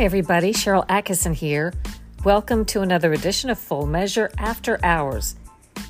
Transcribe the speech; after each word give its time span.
Hi, 0.00 0.06
everybody. 0.06 0.54
Sharyl 0.54 0.86
Attkisson 0.86 1.34
here. 1.34 1.74
Welcome 2.24 2.64
to 2.64 2.80
another 2.80 3.12
edition 3.12 3.50
of 3.50 3.58
Full 3.58 3.84
Measure 3.84 4.30
After 4.38 4.82
Hours. 4.82 5.36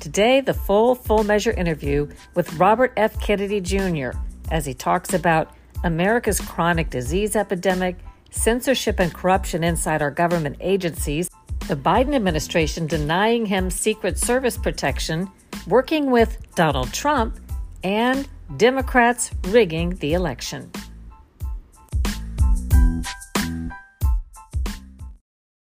Today, 0.01 0.41
the 0.41 0.53
full 0.53 0.95
Full 0.95 1.23
Measure 1.23 1.53
interview 1.53 2.09
with 2.35 2.53
Robert 2.55 2.91
F. 2.97 3.17
Kennedy 3.21 3.61
Jr. 3.61 4.09
as 4.51 4.65
he 4.65 4.73
talks 4.73 5.13
about 5.13 5.55
America's 5.85 6.41
chronic 6.41 6.89
disease 6.89 7.37
epidemic, 7.37 7.95
censorship 8.31 8.99
and 8.99 9.13
corruption 9.13 9.63
inside 9.63 10.01
our 10.01 10.11
government 10.11 10.57
agencies, 10.59 11.31
the 11.69 11.77
Biden 11.77 12.13
administration 12.13 12.87
denying 12.87 13.45
him 13.45 13.69
Secret 13.69 14.17
Service 14.17 14.57
protection, 14.57 15.31
working 15.67 16.11
with 16.11 16.53
Donald 16.55 16.91
Trump, 16.91 17.39
and 17.81 18.27
Democrats 18.57 19.31
rigging 19.45 19.95
the 19.95 20.15
election. 20.15 20.69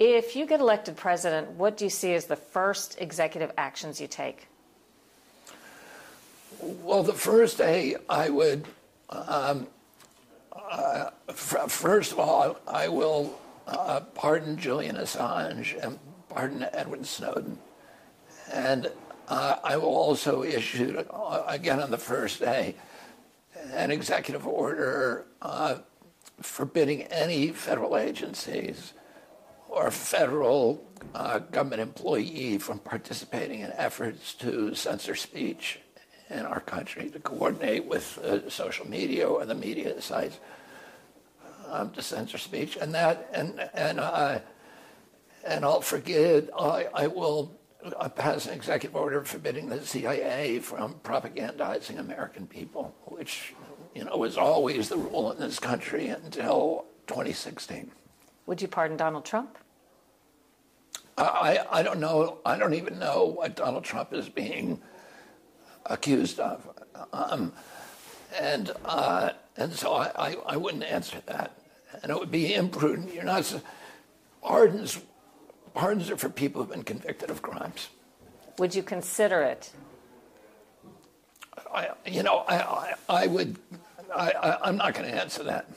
If 0.00 0.34
you 0.34 0.46
get 0.46 0.60
elected 0.60 0.96
president, 0.96 1.50
what 1.50 1.76
do 1.76 1.84
you 1.84 1.90
see 1.90 2.14
as 2.14 2.24
the 2.24 2.34
first 2.34 2.96
executive 3.02 3.52
actions 3.58 4.00
you 4.00 4.06
take? 4.06 4.48
Well, 6.58 7.02
the 7.02 7.12
first 7.12 7.58
day 7.58 7.96
I 8.08 8.30
would, 8.30 8.64
um, 9.10 9.66
uh, 10.70 11.10
first 11.28 12.12
of 12.12 12.18
all, 12.18 12.58
I 12.66 12.88
will 12.88 13.38
uh, 13.66 14.00
pardon 14.14 14.56
Julian 14.56 14.96
Assange 14.96 15.78
and 15.84 15.98
pardon 16.30 16.66
Edward 16.72 17.04
Snowden. 17.04 17.58
And 18.50 18.90
uh, 19.28 19.56
I 19.62 19.76
will 19.76 19.94
also 19.94 20.42
issue, 20.42 21.04
uh, 21.10 21.44
again 21.46 21.78
on 21.78 21.90
the 21.90 21.98
first 21.98 22.40
day, 22.40 22.74
an 23.74 23.90
executive 23.90 24.46
order 24.46 25.26
uh, 25.42 25.76
forbidding 26.40 27.02
any 27.02 27.48
federal 27.48 27.98
agencies 27.98 28.94
or 29.70 29.90
federal 29.90 30.84
uh, 31.14 31.38
government 31.38 31.80
employee 31.80 32.58
from 32.58 32.78
participating 32.80 33.60
in 33.60 33.72
efforts 33.72 34.34
to 34.34 34.74
censor 34.74 35.14
speech 35.14 35.78
in 36.28 36.40
our 36.40 36.60
country, 36.60 37.08
to 37.10 37.18
coordinate 37.20 37.86
with 37.86 38.18
uh, 38.18 38.48
social 38.50 38.88
media 38.88 39.26
or 39.26 39.44
the 39.46 39.54
media 39.54 40.00
sites 40.00 40.38
um, 41.68 41.90
to 41.90 42.02
censor 42.02 42.38
speech, 42.38 42.76
and 42.76 42.94
that 42.94 43.28
and 43.32 43.68
and 43.74 44.00
uh, 44.00 44.40
and 45.46 45.64
I'll 45.64 45.80
forget. 45.80 46.48
I, 46.58 46.88
I 46.92 47.06
will 47.06 47.58
uh, 47.96 48.08
pass 48.08 48.46
an 48.46 48.54
executive 48.54 48.96
order 48.96 49.24
forbidding 49.24 49.68
the 49.68 49.84
CIA 49.84 50.58
from 50.58 50.94
propagandizing 51.02 51.98
American 51.98 52.46
people, 52.46 52.94
which 53.04 53.54
you 53.94 54.04
know 54.04 54.16
was 54.16 54.36
always 54.36 54.88
the 54.88 54.98
rule 54.98 55.32
in 55.32 55.38
this 55.38 55.58
country 55.58 56.08
until 56.08 56.86
2016. 57.06 57.90
Would 58.50 58.60
you 58.60 58.66
pardon 58.66 58.96
Donald 58.96 59.24
Trump? 59.24 59.58
I, 61.16 61.64
I 61.70 61.84
don't 61.84 62.00
know. 62.00 62.38
I 62.44 62.58
don't 62.58 62.74
even 62.74 62.98
know 62.98 63.26
what 63.26 63.54
Donald 63.54 63.84
Trump 63.84 64.12
is 64.12 64.28
being 64.28 64.82
accused 65.86 66.40
of. 66.40 66.68
Um, 67.12 67.52
and 68.36 68.72
uh, 68.84 69.30
and 69.56 69.72
so 69.72 69.92
I, 69.92 70.10
I, 70.16 70.36
I, 70.46 70.56
wouldn't 70.56 70.82
answer 70.82 71.22
that. 71.26 71.60
And 72.02 72.10
it 72.10 72.18
would 72.18 72.32
be 72.32 72.52
imprudent. 72.52 73.14
You're 73.14 73.22
not 73.22 73.62
pardons. 74.42 74.98
Pardons 75.72 76.10
are 76.10 76.16
for 76.16 76.28
people 76.28 76.60
who've 76.60 76.72
been 76.72 76.82
convicted 76.82 77.30
of 77.30 77.42
crimes. 77.42 77.90
Would 78.58 78.74
you 78.74 78.82
consider 78.82 79.42
it? 79.42 79.70
I, 81.72 81.90
you 82.04 82.24
know, 82.24 82.38
I, 82.48 82.56
I, 82.56 82.94
I 83.08 83.26
would. 83.28 83.58
I, 84.12 84.32
I, 84.32 84.66
I'm 84.66 84.76
not 84.76 84.94
going 84.94 85.08
to 85.08 85.16
answer 85.16 85.44
that. 85.44 85.70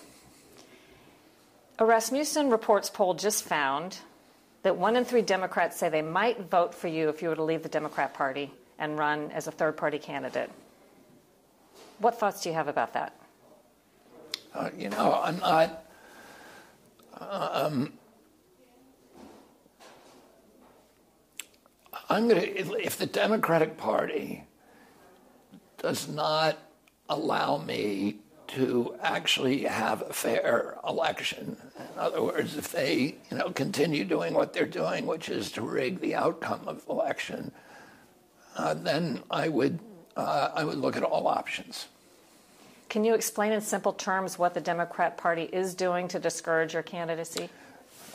A 1.83 1.85
Rasmussen 1.85 2.49
Reports 2.49 2.89
poll 2.89 3.13
just 3.13 3.43
found 3.43 3.97
that 4.61 4.77
one 4.77 4.95
in 4.95 5.03
three 5.03 5.21
Democrats 5.21 5.75
say 5.75 5.89
they 5.89 6.01
might 6.01 6.49
vote 6.49 6.73
for 6.73 6.87
you 6.87 7.09
if 7.09 7.21
you 7.21 7.27
were 7.27 7.35
to 7.35 7.43
leave 7.43 7.61
the 7.61 7.67
Democrat 7.67 8.13
Party 8.13 8.53
and 8.79 8.97
run 8.97 9.29
as 9.31 9.47
a 9.47 9.51
third 9.51 9.75
party 9.75 9.99
candidate. 9.99 10.49
What 11.99 12.17
thoughts 12.17 12.41
do 12.41 12.47
you 12.47 12.55
have 12.55 12.69
about 12.69 12.93
that? 12.93 13.19
Uh, 14.53 14.69
you 14.77 14.87
know, 14.91 15.19
I'm 15.21 15.37
not. 15.39 15.85
Um, 17.19 17.91
I'm 22.09 22.29
going 22.29 22.39
to, 22.39 22.81
if 22.81 22.97
the 22.97 23.07
Democratic 23.07 23.75
Party 23.75 24.45
does 25.79 26.07
not 26.07 26.57
allow 27.09 27.57
me 27.57 28.19
to 28.55 28.95
actually 29.01 29.63
have 29.63 30.03
a 30.03 30.13
fair 30.13 30.77
election. 30.87 31.57
In 31.79 31.99
other 31.99 32.21
words, 32.21 32.55
if 32.55 32.71
they, 32.71 33.15
you 33.31 33.37
know, 33.37 33.49
continue 33.49 34.05
doing 34.05 34.33
what 34.35 34.53
they're 34.53 34.65
doing, 34.65 35.07
which 35.07 35.29
is 35.29 35.51
to 35.53 35.61
rig 35.61 35.99
the 35.99 36.13
outcome 36.13 36.67
of 36.67 36.85
the 36.85 36.91
election, 36.91 37.51
uh, 38.55 38.75
then 38.75 39.23
I 39.31 39.47
would, 39.47 39.79
uh, 40.15 40.49
I 40.53 40.63
would 40.63 40.77
look 40.77 40.95
at 40.95 41.03
all 41.03 41.27
options. 41.27 41.87
Can 42.89 43.03
you 43.03 43.15
explain 43.15 43.53
in 43.53 43.61
simple 43.61 43.93
terms 43.93 44.37
what 44.37 44.53
the 44.53 44.61
Democrat 44.61 45.17
Party 45.17 45.43
is 45.43 45.73
doing 45.73 46.07
to 46.09 46.19
discourage 46.19 46.73
your 46.73 46.83
candidacy? 46.83 47.49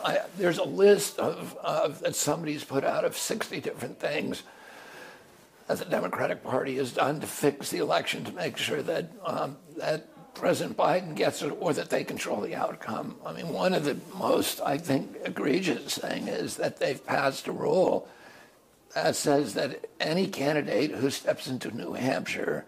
I, 0.05 0.21
there's 0.37 0.59
a 0.59 0.65
list 0.65 1.19
of, 1.19 1.57
of, 1.65 1.99
that 2.01 2.15
somebody's 2.15 2.63
put 2.63 2.85
out 2.85 3.05
of 3.05 3.17
60 3.17 3.61
different 3.61 3.99
things 3.99 4.45
that 5.67 5.79
the 5.79 5.85
Democratic 5.85 6.45
Party 6.45 6.77
has 6.77 6.93
done 6.93 7.19
to 7.19 7.27
fix 7.27 7.71
the 7.71 7.79
election 7.79 8.25
to 8.25 8.33
make 8.33 8.57
sure 8.57 8.81
that 8.83 9.11
um, 9.25 9.57
that 9.77 10.07
President 10.39 10.77
Biden 10.77 11.17
gets 11.17 11.43
it 11.43 11.51
or 11.59 11.73
that 11.73 11.91
they 11.91 12.05
control 12.05 12.41
the 12.41 12.55
outcome. 12.55 13.17
I 13.27 13.33
mean, 13.33 13.49
one 13.49 13.75
of 13.75 13.85
the 13.85 13.97
most, 14.17 14.61
I 14.61 14.79
think, 14.79 15.17
egregious 15.25 15.99
thing 15.99 16.29
is 16.29 16.57
that 16.57 16.79
they've 16.79 17.05
passed 17.05 17.49
a 17.49 17.53
rule 17.53 18.09
that 18.95 19.17
says 19.17 19.55
that 19.55 19.87
any 19.99 20.29
candidate 20.29 20.93
who 20.93 21.11
steps 21.11 21.49
into 21.49 21.77
New 21.77 21.95
Hampshire, 21.95 22.65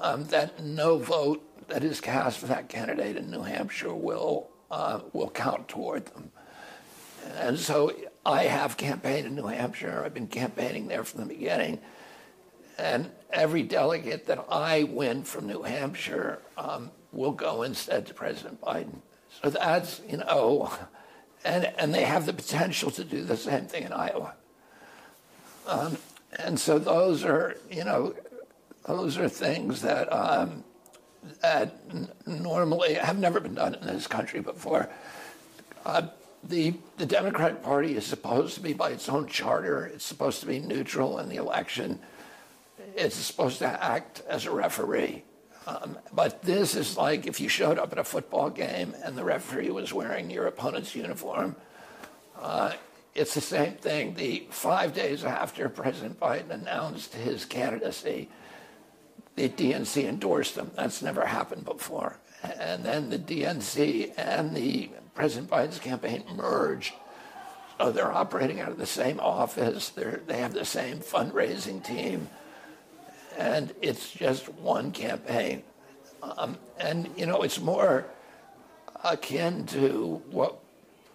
um, 0.00 0.24
that 0.28 0.62
no 0.62 0.96
vote 0.96 1.42
that 1.68 1.84
is 1.84 2.00
cast 2.00 2.38
for 2.38 2.46
that 2.46 2.70
candidate 2.70 3.16
in 3.16 3.30
New 3.30 3.42
Hampshire 3.42 3.94
will 3.94 4.48
uh, 4.70 5.00
will 5.12 5.30
count 5.30 5.68
toward 5.68 6.06
them. 6.06 6.32
And 7.36 7.58
so 7.58 7.92
I 8.24 8.44
have 8.44 8.78
campaigned 8.78 9.26
in 9.26 9.34
New 9.34 9.46
Hampshire. 9.46 10.02
I've 10.04 10.14
been 10.14 10.28
campaigning 10.28 10.88
there 10.88 11.04
from 11.04 11.20
the 11.20 11.26
beginning. 11.26 11.80
And 12.78 13.10
every 13.32 13.62
delegate 13.62 14.26
that 14.26 14.44
I 14.50 14.84
win 14.84 15.22
from 15.22 15.46
New 15.46 15.62
Hampshire 15.62 16.40
um, 16.56 16.90
will 17.12 17.32
go 17.32 17.62
instead 17.62 18.06
to 18.06 18.14
President 18.14 18.60
Biden. 18.60 18.96
So 19.42 19.50
that's, 19.50 20.00
you 20.08 20.18
know, 20.18 20.72
and, 21.44 21.72
and 21.78 21.94
they 21.94 22.04
have 22.04 22.26
the 22.26 22.32
potential 22.32 22.90
to 22.92 23.04
do 23.04 23.24
the 23.24 23.36
same 23.36 23.66
thing 23.66 23.84
in 23.84 23.92
Iowa. 23.92 24.34
Um, 25.66 25.98
and 26.38 26.58
so 26.58 26.78
those 26.78 27.24
are, 27.24 27.56
you 27.70 27.84
know, 27.84 28.14
those 28.86 29.18
are 29.18 29.28
things 29.28 29.82
that, 29.82 30.12
um, 30.12 30.64
that 31.42 31.76
normally 32.26 32.94
have 32.94 33.18
never 33.18 33.40
been 33.40 33.54
done 33.54 33.74
in 33.74 33.86
this 33.86 34.06
country 34.06 34.40
before. 34.40 34.88
Uh, 35.86 36.08
the, 36.42 36.74
the 36.98 37.06
Democratic 37.06 37.62
Party 37.62 37.96
is 37.96 38.04
supposed 38.04 38.54
to 38.54 38.60
be, 38.60 38.72
by 38.74 38.90
its 38.90 39.08
own 39.08 39.26
charter, 39.26 39.86
it's 39.86 40.04
supposed 40.04 40.40
to 40.40 40.46
be 40.46 40.58
neutral 40.58 41.18
in 41.18 41.28
the 41.28 41.36
election 41.36 41.98
it's 42.96 43.16
supposed 43.16 43.58
to 43.58 43.84
act 43.84 44.22
as 44.28 44.46
a 44.46 44.50
referee. 44.50 45.24
Um, 45.66 45.98
but 46.12 46.42
this 46.42 46.74
is 46.74 46.96
like 46.96 47.26
if 47.26 47.40
you 47.40 47.48
showed 47.48 47.78
up 47.78 47.92
at 47.92 47.98
a 47.98 48.04
football 48.04 48.50
game 48.50 48.94
and 49.02 49.16
the 49.16 49.24
referee 49.24 49.70
was 49.70 49.92
wearing 49.92 50.30
your 50.30 50.46
opponent's 50.46 50.94
uniform. 50.94 51.56
Uh, 52.38 52.72
it's 53.14 53.34
the 53.34 53.40
same 53.40 53.74
thing. 53.74 54.14
The 54.14 54.46
five 54.50 54.92
days 54.92 55.24
after 55.24 55.68
President 55.68 56.20
Biden 56.20 56.50
announced 56.50 57.14
his 57.14 57.44
candidacy, 57.44 58.28
the 59.36 59.48
DNC 59.48 60.04
endorsed 60.04 60.56
him. 60.56 60.70
That's 60.74 61.00
never 61.00 61.24
happened 61.24 61.64
before. 61.64 62.18
And 62.42 62.84
then 62.84 63.08
the 63.08 63.18
DNC 63.18 64.12
and 64.18 64.54
the 64.54 64.90
President 65.14 65.50
Biden's 65.50 65.78
campaign 65.78 66.24
merged. 66.34 66.92
So 67.78 67.90
they're 67.90 68.12
operating 68.12 68.60
out 68.60 68.70
of 68.70 68.78
the 68.78 68.86
same 68.86 69.18
office. 69.18 69.88
They're, 69.88 70.20
they 70.26 70.38
have 70.38 70.52
the 70.52 70.64
same 70.64 70.98
fundraising 70.98 71.82
team 71.82 72.28
and 73.36 73.74
it's 73.80 74.10
just 74.12 74.48
one 74.54 74.92
campaign. 74.92 75.62
Um, 76.22 76.56
and, 76.78 77.10
you 77.16 77.26
know, 77.26 77.42
it's 77.42 77.60
more 77.60 78.06
akin 79.04 79.66
to 79.66 80.22
what 80.30 80.58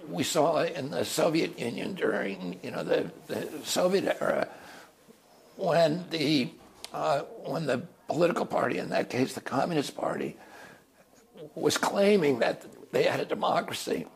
we 0.07 0.23
saw 0.23 0.63
in 0.63 0.91
the 0.91 1.03
Soviet 1.03 1.59
Union 1.59 1.93
during 1.93 2.59
you 2.63 2.71
know 2.71 2.83
the, 2.83 3.11
the 3.27 3.47
Soviet 3.63 4.17
era 4.21 4.47
when 5.55 6.05
the 6.09 6.49
uh, 6.93 7.21
when 7.43 7.65
the 7.65 7.79
political 8.07 8.45
party, 8.45 8.77
in 8.77 8.89
that 8.89 9.09
case 9.09 9.33
the 9.33 9.41
Communist 9.41 9.95
Party, 9.95 10.37
was 11.55 11.77
claiming 11.77 12.39
that 12.39 12.65
they 12.91 13.03
had 13.03 13.19
a 13.19 13.25
democracy. 13.25 14.07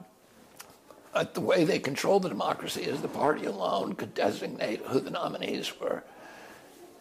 But 1.14 1.36
the 1.36 1.42
way 1.42 1.64
they 1.64 1.78
controlled 1.78 2.24
the 2.24 2.30
democracy 2.30 2.82
is 2.82 3.02
the 3.02 3.08
party 3.08 3.46
alone 3.46 3.94
could 3.94 4.16
designate 4.16 4.82
who 4.88 5.00
the 5.00 5.12
nominees 5.12 5.80
were. 5.80 6.04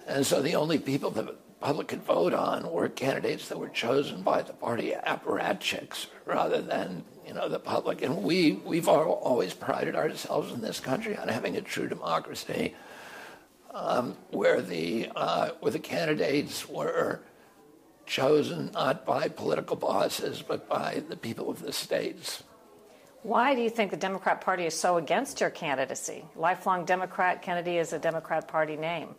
And 0.07 0.27
so 0.27 0.43
the 0.43 0.55
only 0.55 0.79
people 0.79 1.11
the 1.11 1.37
public 1.61 1.89
could 1.89 2.03
vote 2.03 2.35
on 2.35 2.71
were 2.71 2.89
candidates 2.89 3.49
that 3.49 3.59
were 3.59 3.69
chosen 3.69 4.23
by 4.23 4.43
the 4.43 4.53
party 4.53 4.93
apparatchiks 5.07 6.07
rather 6.27 6.61
than 6.61 7.05
you 7.27 7.33
know 7.35 7.49
the 7.49 7.59
public. 7.59 8.03
And 8.03 8.23
we 8.23 8.53
we've 8.53 8.89
always 8.89 9.55
prided 9.55 9.95
ourselves 9.95 10.53
in 10.53 10.61
this 10.61 10.81
country 10.81 11.17
on 11.17 11.29
having 11.29 11.57
a 11.57 11.63
true 11.63 11.89
democracy 11.89 12.75
um, 13.73 14.17
where 14.31 14.61
the 14.61 15.11
uh, 15.15 15.51
where 15.61 15.73
the 15.73 15.79
candidates 15.79 16.69
were 16.69 17.21
chosen 18.07 18.71
not 18.73 19.07
by 19.07 19.29
political 19.29 19.77
bosses 19.77 20.43
but 20.43 20.69
by 20.69 21.03
the 21.09 21.17
people 21.17 21.49
of 21.49 21.63
the 21.63 21.73
states. 21.73 22.43
Why 23.23 23.55
do 23.55 23.61
you 23.61 23.71
think 23.71 23.93
the 23.93 23.97
Democrat 23.97 24.41
Party 24.41 24.67
is 24.67 24.75
so 24.75 24.97
against 24.97 25.41
your 25.41 25.51
candidacy? 25.51 26.25
Lifelong 26.35 26.85
Democrat, 26.85 27.41
Kennedy 27.41 27.79
is 27.79 27.93
a 27.93 27.99
Democrat 27.99 28.49
Party 28.49 28.77
name. 28.77 29.15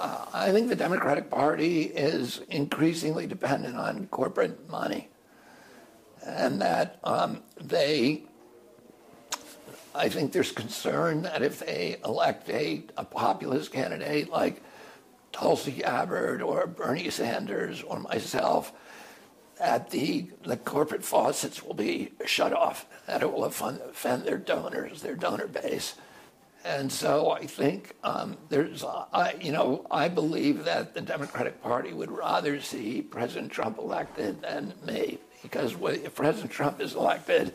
Uh, 0.00 0.24
I 0.32 0.50
think 0.50 0.70
the 0.70 0.76
Democratic 0.76 1.30
Party 1.30 1.82
is 1.82 2.40
increasingly 2.48 3.26
dependent 3.26 3.76
on 3.76 4.06
corporate 4.06 4.68
money, 4.70 5.08
and 6.24 6.62
that 6.62 6.98
um, 7.04 7.42
they 7.60 8.22
I 9.94 10.08
think 10.08 10.32
there's 10.32 10.52
concern 10.52 11.22
that 11.22 11.42
if 11.42 11.58
they 11.58 11.96
elect 12.02 12.48
a, 12.48 12.84
a 12.96 13.04
populist 13.04 13.72
candidate 13.72 14.30
like 14.30 14.62
Tulsi 15.32 15.72
Gabbard 15.72 16.40
or 16.40 16.66
Bernie 16.66 17.10
Sanders 17.10 17.82
or 17.82 18.00
myself, 18.00 18.72
that 19.58 19.90
the, 19.90 20.30
the 20.44 20.56
corporate 20.56 21.04
faucets 21.04 21.62
will 21.62 21.74
be 21.74 22.12
shut 22.24 22.54
off, 22.54 22.86
that 23.06 23.20
it 23.22 23.30
will 23.30 23.44
offend 23.44 24.24
their 24.24 24.38
donors, 24.38 25.02
their 25.02 25.16
donor 25.16 25.46
base. 25.46 25.94
And 26.64 26.92
so 26.92 27.30
I 27.30 27.46
think 27.46 27.94
um, 28.04 28.36
there's, 28.50 28.84
I, 28.84 29.34
you 29.40 29.50
know, 29.50 29.86
I 29.90 30.08
believe 30.08 30.64
that 30.64 30.92
the 30.94 31.00
Democratic 31.00 31.62
Party 31.62 31.92
would 31.92 32.10
rather 32.10 32.60
see 32.60 33.00
President 33.00 33.50
Trump 33.50 33.78
elected 33.78 34.42
than 34.42 34.74
me, 34.86 35.18
because 35.42 35.74
if 35.80 36.14
President 36.14 36.52
Trump 36.52 36.80
is 36.80 36.94
elected, 36.94 37.54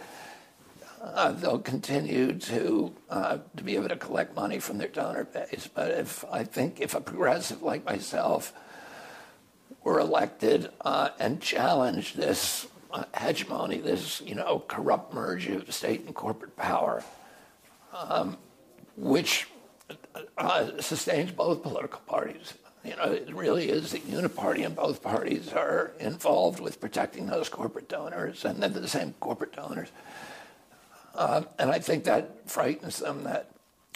uh, 1.01 1.31
they'll 1.33 1.59
continue 1.59 2.33
to 2.33 2.91
uh, 3.11 3.37
to 3.55 3.63
be 3.63 3.75
able 3.75 3.89
to 3.89 3.95
collect 3.95 4.35
money 4.35 4.57
from 4.59 4.79
their 4.79 4.87
donor 4.87 5.23
base. 5.23 5.69
But 5.71 5.91
if 5.91 6.25
I 6.31 6.43
think 6.43 6.81
if 6.81 6.95
a 6.95 7.01
progressive 7.01 7.61
like 7.61 7.85
myself 7.85 8.53
were 9.83 9.99
elected 9.99 10.71
uh, 10.81 11.09
and 11.19 11.39
challenged 11.39 12.17
this 12.17 12.65
uh, 12.91 13.03
hegemony, 13.15 13.77
this 13.77 14.19
you 14.21 14.33
know 14.33 14.63
corrupt 14.67 15.13
merge 15.13 15.47
of 15.47 15.71
state 15.71 16.05
and 16.05 16.15
corporate 16.15 16.55
power, 16.57 17.03
um, 17.93 18.37
which 18.95 19.47
uh, 20.37 20.71
sustains 20.79 21.31
both 21.31 21.63
political 21.63 21.99
parties. 22.07 22.53
You 22.83 22.95
know, 22.95 23.11
it 23.11 23.33
really 23.33 23.69
is 23.69 23.93
a 23.93 23.99
uniparty, 23.99 24.65
and 24.65 24.75
both 24.75 25.01
parties 25.01 25.51
are 25.53 25.93
involved 25.99 26.59
with 26.59 26.79
protecting 26.79 27.25
those 27.25 27.49
corporate 27.49 27.89
donors, 27.89 28.45
and 28.45 28.61
they're 28.61 28.69
the 28.69 28.87
same 28.87 29.15
corporate 29.19 29.55
donors. 29.55 29.89
Um, 31.15 31.47
and 31.57 31.71
I 31.71 31.79
think 31.79 32.03
that 32.03 32.49
frightens 32.49 32.99
them 32.99 33.23
that 33.23 33.49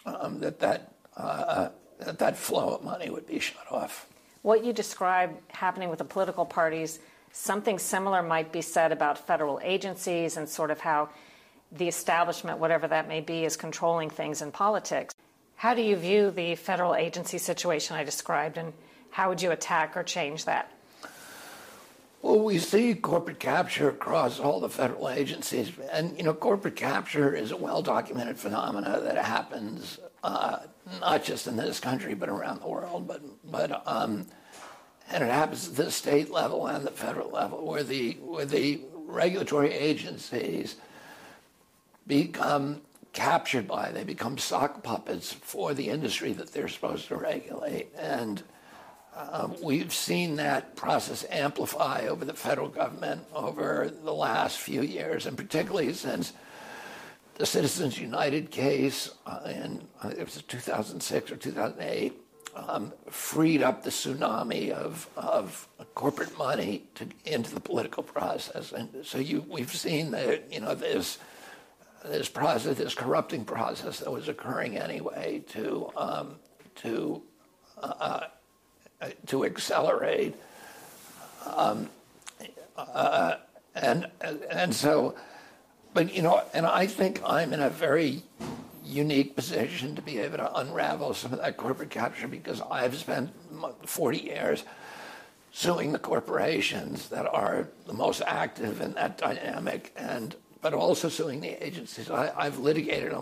um, 0.05 0.39
that 0.39 0.59
that, 0.59 0.93
uh, 1.17 1.69
that 1.99 2.17
that 2.19 2.37
flow 2.37 2.75
of 2.75 2.83
money 2.83 3.09
would 3.09 3.27
be 3.27 3.39
shut 3.39 3.65
off. 3.69 4.07
What 4.41 4.63
you 4.63 4.73
describe 4.73 5.37
happening 5.49 5.89
with 5.89 5.99
the 5.99 6.05
political 6.05 6.45
parties, 6.45 6.99
something 7.31 7.77
similar 7.77 8.23
might 8.23 8.51
be 8.51 8.61
said 8.61 8.91
about 8.91 9.27
federal 9.27 9.59
agencies 9.61 10.37
and 10.37 10.47
sort 10.47 10.71
of 10.71 10.79
how 10.79 11.09
the 11.71 11.87
establishment, 11.87 12.59
whatever 12.59 12.87
that 12.87 13.07
may 13.07 13.21
be, 13.21 13.45
is 13.45 13.55
controlling 13.55 14.09
things 14.09 14.41
in 14.41 14.51
politics. 14.51 15.13
How 15.55 15.73
do 15.73 15.81
you 15.81 15.95
view 15.95 16.31
the 16.31 16.55
federal 16.55 16.95
agency 16.95 17.37
situation 17.37 17.95
I 17.95 18.03
described, 18.03 18.57
and 18.57 18.73
how 19.11 19.29
would 19.29 19.41
you 19.41 19.51
attack 19.51 19.95
or 19.97 20.03
change 20.03 20.45
that? 20.45 20.71
Well, 22.21 22.39
we 22.39 22.57
see 22.59 22.95
corporate 22.95 23.39
capture 23.39 23.89
across 23.89 24.39
all 24.39 24.59
the 24.59 24.69
federal 24.69 25.09
agencies, 25.09 25.71
and 25.91 26.17
you 26.17 26.23
know, 26.23 26.33
corporate 26.33 26.75
capture 26.75 27.33
is 27.33 27.51
a 27.51 27.57
well-documented 27.57 28.37
phenomena 28.37 28.99
that 29.01 29.17
happens 29.17 29.99
uh, 30.23 30.59
not 30.99 31.23
just 31.23 31.47
in 31.47 31.55
this 31.55 31.79
country 31.79 32.13
but 32.13 32.27
around 32.27 32.61
the 32.61 32.67
world. 32.67 33.07
But 33.07 33.21
but 33.49 33.83
um, 33.87 34.25
and 35.09 35.23
it 35.23 35.29
happens 35.31 35.69
at 35.69 35.75
the 35.75 35.91
state 35.91 36.29
level 36.29 36.67
and 36.67 36.85
the 36.85 36.91
federal 36.91 37.29
level, 37.31 37.65
where 37.65 37.83
the 37.83 38.13
where 38.21 38.45
the 38.45 38.81
regulatory 38.93 39.73
agencies 39.73 40.75
become 42.09 42.81
captured 43.13 43.67
by, 43.67 43.91
they 43.91 44.03
become 44.03 44.37
sock 44.37 44.83
puppets 44.83 45.31
for 45.31 45.73
the 45.73 45.89
industry 45.89 46.33
that 46.33 46.51
they're 46.51 46.67
supposed 46.67 47.07
to 47.07 47.15
regulate, 47.15 47.87
and 47.97 48.43
um, 49.15 49.55
we've 49.61 49.93
seen 49.93 50.35
that 50.35 50.75
process 50.75 51.25
amplify 51.29 52.07
over 52.07 52.25
the 52.25 52.33
federal 52.33 52.67
government 52.67 53.21
over 53.33 53.91
the 54.03 54.13
last 54.13 54.59
few 54.59 54.81
years, 54.81 55.25
and 55.25 55.37
particularly 55.37 55.93
since 55.93 56.33
the 57.35 57.45
Citizens 57.45 57.99
United 57.99 58.51
case 58.51 59.11
uh, 59.25 59.39
in 59.45 59.81
uh, 60.03 60.09
it 60.09 60.23
was 60.23 60.41
2006 60.43 61.31
or 61.31 61.37
2008 61.37 62.13
um, 62.55 62.91
freed 63.09 63.61
up 63.61 63.83
the 63.83 63.89
tsunami 63.89 64.71
of, 64.71 65.07
of 65.15 65.67
corporate 65.95 66.37
money 66.37 66.83
to, 66.95 67.07
into 67.25 67.53
the 67.53 67.61
political 67.61 68.03
process, 68.03 68.71
and 68.71 68.89
so 69.03 69.19
you, 69.19 69.45
we've 69.47 69.73
seen 69.73 70.11
that 70.11 70.51
you 70.51 70.59
know 70.59 70.75
this 70.75 71.19
this 72.05 72.29
process, 72.29 72.77
this 72.77 72.93
corrupting 72.93 73.45
process 73.45 73.99
that 73.99 74.11
was 74.11 74.27
occurring 74.27 74.77
anyway, 74.77 75.43
to 75.49 75.89
um, 75.95 76.35
to 76.75 77.21
uh, 77.81 78.21
to 79.27 79.45
accelerate. 79.45 80.35
Um, 81.45 81.89
uh, 82.77 83.35
and 83.75 84.07
and 84.49 84.73
so, 84.73 85.15
but 85.93 86.13
you 86.13 86.21
know, 86.21 86.43
and 86.53 86.65
I 86.65 86.87
think 86.87 87.21
I'm 87.25 87.53
in 87.53 87.61
a 87.61 87.69
very 87.69 88.23
unique 88.83 89.35
position 89.35 89.95
to 89.95 90.01
be 90.01 90.17
able 90.17 90.37
to 90.37 90.55
unravel 90.55 91.13
some 91.13 91.31
of 91.31 91.39
that 91.39 91.57
corporate 91.57 91.91
capture 91.91 92.27
because 92.27 92.59
I've 92.71 92.95
spent 92.95 93.29
40 93.85 94.17
years 94.17 94.63
suing 95.51 95.91
the 95.91 95.99
corporations 95.99 97.09
that 97.09 97.27
are 97.27 97.67
the 97.85 97.93
most 97.93 98.21
active 98.25 98.81
in 98.81 98.93
that 98.93 99.17
dynamic 99.17 99.93
and 99.95 100.35
but 100.61 100.73
also 100.73 101.07
suing 101.07 101.39
the 101.39 101.63
agencies. 101.65 102.09
I, 102.09 102.43
have 102.43 102.59
litigated 102.59 103.13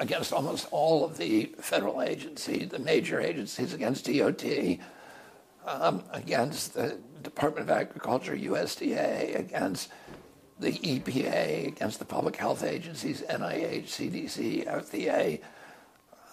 against 0.00 0.32
almost 0.32 0.66
all 0.70 1.04
of 1.04 1.18
the 1.18 1.46
federal 1.60 2.02
agencies, 2.02 2.68
the 2.68 2.78
major 2.78 3.20
agencies, 3.20 3.74
against 3.74 4.06
DOT, 4.06 4.44
um, 5.66 6.02
against 6.12 6.74
the 6.74 6.98
Department 7.22 7.68
of 7.68 7.76
Agriculture, 7.76 8.36
USDA, 8.36 9.38
against 9.38 9.90
the 10.58 10.72
EPA, 10.72 11.68
against 11.68 11.98
the 11.98 12.04
public 12.04 12.36
health 12.36 12.64
agencies, 12.64 13.22
NIH, 13.22 13.84
CDC, 13.84 14.66
FDA. 14.66 15.40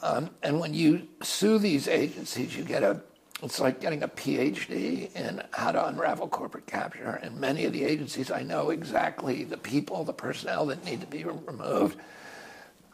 Um, 0.01 0.29
and 0.41 0.59
when 0.59 0.73
you 0.73 1.07
sue 1.21 1.59
these 1.59 1.87
agencies, 1.87 2.55
you 2.55 2.63
get 2.63 2.81
a 2.81 3.01
it's 3.45 3.59
like 3.59 3.79
getting 3.79 4.03
a 4.03 4.07
PhD 4.07 5.15
in 5.15 5.41
how 5.51 5.71
to 5.71 5.87
unravel 5.87 6.27
corporate 6.27 6.65
capture. 6.65 7.19
And 7.21 7.39
many 7.39 7.65
of 7.65 7.73
the 7.73 7.83
agencies, 7.83 8.31
I 8.31 8.41
know 8.41 8.71
exactly 8.71 9.43
the 9.43 9.57
people, 9.57 10.03
the 10.03 10.13
personnel 10.13 10.65
that 10.67 10.83
need 10.83 11.01
to 11.01 11.07
be 11.07 11.23
removed. 11.23 11.97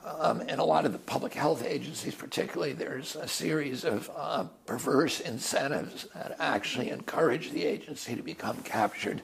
Um, 0.04 0.42
and 0.42 0.60
a 0.60 0.64
lot 0.64 0.86
of 0.86 0.94
the 0.94 1.00
public 1.00 1.34
health 1.34 1.64
agencies, 1.66 2.16
particularly, 2.16 2.74
there's 2.74 3.16
a 3.16 3.28
series 3.28 3.84
of 3.84 4.10
uh, 4.16 4.46
perverse 4.66 5.20
incentives 5.20 6.08
that 6.16 6.36
actually 6.40 6.90
encourage 6.90 7.52
the 7.52 7.64
agency 7.64 8.16
to 8.16 8.24
become 8.24 8.58
captured 8.64 9.22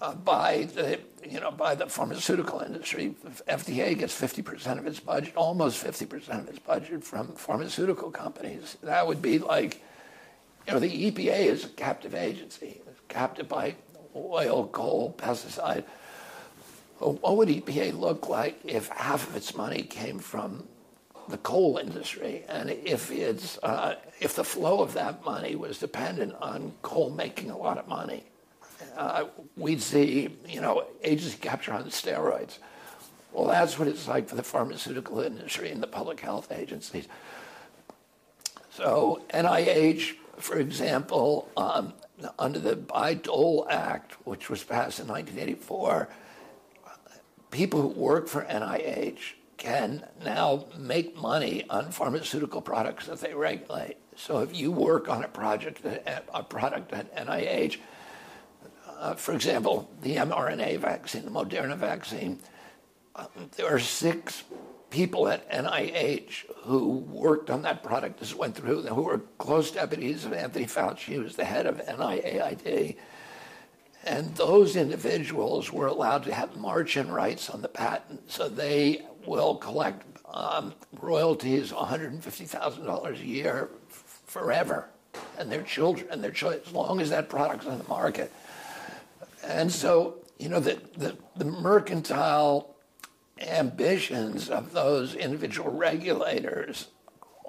uh, 0.00 0.14
by 0.14 0.68
the, 0.74 0.98
you 1.28 1.40
know, 1.40 1.50
by 1.50 1.74
the 1.74 1.86
pharmaceutical 1.86 2.60
industry. 2.60 3.14
FDA 3.48 3.96
gets 3.98 4.20
50% 4.20 4.78
of 4.78 4.86
its 4.86 5.00
budget, 5.00 5.36
almost 5.36 5.84
50% 5.84 6.40
of 6.40 6.48
its 6.48 6.58
budget 6.58 7.04
from 7.04 7.28
pharmaceutical 7.28 8.10
companies. 8.10 8.76
That 8.82 9.06
would 9.06 9.22
be 9.22 9.38
like, 9.38 9.82
you 10.68 10.74
know, 10.74 10.78
the 10.78 11.10
EPA 11.10 11.46
is 11.46 11.64
a 11.64 11.68
captive 11.68 12.14
agency, 12.14 12.80
it's 12.86 13.00
captive 13.08 13.48
by 13.48 13.74
oil, 14.14 14.68
coal, 14.68 15.14
pesticide 15.18 15.82
what 16.98 17.36
would 17.36 17.48
EPA 17.48 17.98
look 17.98 18.28
like 18.28 18.58
if 18.64 18.88
half 18.88 19.28
of 19.28 19.36
its 19.36 19.54
money 19.54 19.82
came 19.82 20.18
from 20.18 20.66
the 21.28 21.38
coal 21.38 21.78
industry, 21.78 22.44
and 22.48 22.70
if 22.70 23.10
it's 23.10 23.58
uh, 23.62 23.96
if 24.20 24.34
the 24.34 24.44
flow 24.44 24.80
of 24.80 24.94
that 24.94 25.24
money 25.24 25.54
was 25.54 25.78
dependent 25.78 26.34
on 26.40 26.72
coal 26.82 27.10
making 27.10 27.50
a 27.50 27.56
lot 27.56 27.76
of 27.76 27.86
money, 27.86 28.24
uh, 28.96 29.24
we'd 29.56 29.82
see 29.82 30.30
you 30.48 30.60
know 30.60 30.86
agency 31.04 31.36
capture 31.36 31.72
on 31.72 31.84
steroids. 31.84 32.58
Well, 33.32 33.46
that's 33.46 33.78
what 33.78 33.88
it's 33.88 34.08
like 34.08 34.26
for 34.26 34.36
the 34.36 34.42
pharmaceutical 34.42 35.20
industry 35.20 35.70
and 35.70 35.82
the 35.82 35.86
public 35.86 36.18
health 36.18 36.50
agencies. 36.50 37.06
So, 38.70 39.22
NIH, 39.34 40.14
for 40.38 40.58
example, 40.58 41.50
um, 41.56 41.92
under 42.38 42.58
the 42.58 42.76
Bayh-Dole 42.76 43.66
Act, 43.70 44.12
which 44.26 44.50
was 44.50 44.64
passed 44.64 45.00
in 45.00 45.06
1984, 45.08 46.08
people 47.50 47.80
who 47.82 47.88
work 47.88 48.28
for 48.28 48.44
NIH 48.44 49.34
can 49.56 50.04
now 50.24 50.66
make 50.78 51.16
money 51.16 51.64
on 51.68 51.90
pharmaceutical 51.90 52.60
products 52.60 53.06
that 53.06 53.20
they 53.20 53.34
regulate. 53.34 53.96
So 54.16 54.38
if 54.38 54.56
you 54.56 54.70
work 54.70 55.08
on 55.08 55.24
a 55.24 55.28
project, 55.28 55.84
a 55.84 56.42
product 56.42 56.92
at 56.92 57.14
NIH, 57.16 57.78
uh, 58.98 59.14
for 59.14 59.32
example, 59.32 59.90
the 60.02 60.16
mRNA 60.16 60.78
vaccine, 60.78 61.24
the 61.24 61.30
Moderna 61.30 61.76
vaccine, 61.76 62.40
uh, 63.14 63.26
there 63.56 63.66
are 63.72 63.78
six 63.78 64.42
people 64.90 65.28
at 65.28 65.50
NIH 65.50 66.46
who 66.62 66.98
worked 67.10 67.50
on 67.50 67.62
that 67.62 67.82
product, 67.82 68.18
just 68.18 68.36
went 68.36 68.54
through, 68.54 68.82
who 68.82 69.02
were 69.02 69.18
close 69.38 69.70
deputies 69.70 70.24
of 70.24 70.32
Anthony 70.32 70.66
Fauci, 70.66 71.14
who 71.14 71.22
was 71.22 71.36
the 71.36 71.44
head 71.44 71.66
of 71.66 71.78
NIAID. 71.86 72.96
And 74.04 74.34
those 74.36 74.76
individuals 74.76 75.72
were 75.72 75.86
allowed 75.86 76.24
to 76.24 76.34
have 76.34 76.56
margin 76.56 77.10
rights 77.10 77.50
on 77.50 77.62
the 77.62 77.68
patent, 77.68 78.30
so 78.30 78.48
they 78.48 79.02
will 79.26 79.56
collect 79.56 80.04
um, 80.32 80.74
royalties, 81.00 81.72
$150,000 81.72 83.20
a 83.20 83.26
year 83.26 83.70
f- 83.90 84.20
forever, 84.26 84.88
and 85.38 85.50
their 85.50 85.62
children, 85.62 86.06
and 86.10 86.22
their 86.22 86.30
children, 86.30 86.62
as 86.64 86.72
long 86.72 87.00
as 87.00 87.10
that 87.10 87.28
product's 87.28 87.66
on 87.66 87.78
the 87.78 87.88
market. 87.88 88.32
And 89.44 89.70
so, 89.70 90.18
you 90.38 90.48
know, 90.48 90.60
the, 90.60 90.80
the, 90.96 91.16
the 91.36 91.44
mercantile 91.44 92.76
ambitions 93.40 94.48
of 94.48 94.72
those 94.72 95.14
individual 95.14 95.70
regulators 95.70 96.88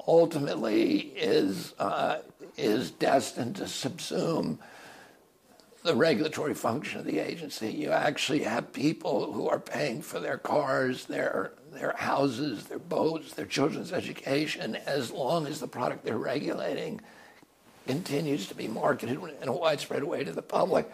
ultimately 0.07 0.99
is 1.15 1.73
uh, 1.79 2.19
is 2.57 2.91
destined 2.91 3.55
to 3.55 3.63
subsume 3.63 4.57
the 5.83 5.95
regulatory 5.95 6.53
function 6.53 6.99
of 6.99 7.05
the 7.05 7.19
agency. 7.19 7.71
You 7.71 7.91
actually 7.91 8.43
have 8.43 8.73
people 8.73 9.31
who 9.31 9.47
are 9.47 9.59
paying 9.59 10.01
for 10.01 10.19
their 10.19 10.37
cars, 10.37 11.05
their 11.05 11.53
their 11.71 11.93
houses, 11.95 12.65
their 12.65 12.79
boats, 12.79 13.33
their 13.33 13.45
children's 13.45 13.93
education, 13.93 14.75
as 14.75 15.11
long 15.11 15.47
as 15.47 15.59
the 15.59 15.67
product 15.67 16.03
they're 16.03 16.17
regulating 16.17 16.99
continues 17.87 18.47
to 18.47 18.55
be 18.55 18.67
marketed 18.67 19.19
in 19.41 19.47
a 19.47 19.53
widespread 19.53 20.03
way 20.03 20.23
to 20.23 20.31
the 20.31 20.41
public. 20.41 20.91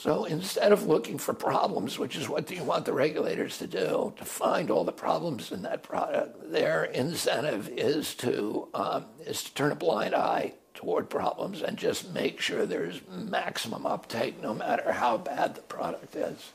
So 0.00 0.24
instead 0.24 0.72
of 0.72 0.86
looking 0.86 1.18
for 1.18 1.34
problems, 1.34 1.98
which 1.98 2.16
is 2.16 2.26
what 2.26 2.46
do 2.46 2.54
you 2.54 2.64
want 2.64 2.86
the 2.86 2.92
regulators 2.94 3.58
to 3.58 3.66
do, 3.66 4.14
to 4.16 4.24
find 4.24 4.70
all 4.70 4.82
the 4.82 4.92
problems 4.92 5.52
in 5.52 5.60
that 5.64 5.82
product, 5.82 6.50
their 6.50 6.84
incentive 6.84 7.68
is 7.68 8.14
to 8.14 8.68
um, 8.72 9.04
is 9.26 9.42
to 9.42 9.52
turn 9.52 9.72
a 9.72 9.74
blind 9.74 10.14
eye 10.14 10.54
toward 10.72 11.10
problems 11.10 11.60
and 11.60 11.76
just 11.76 12.14
make 12.14 12.40
sure 12.40 12.64
there's 12.64 13.02
maximum 13.10 13.84
uptake, 13.84 14.40
no 14.42 14.54
matter 14.54 14.90
how 14.90 15.18
bad 15.18 15.54
the 15.54 15.60
product 15.60 16.16
is. 16.16 16.50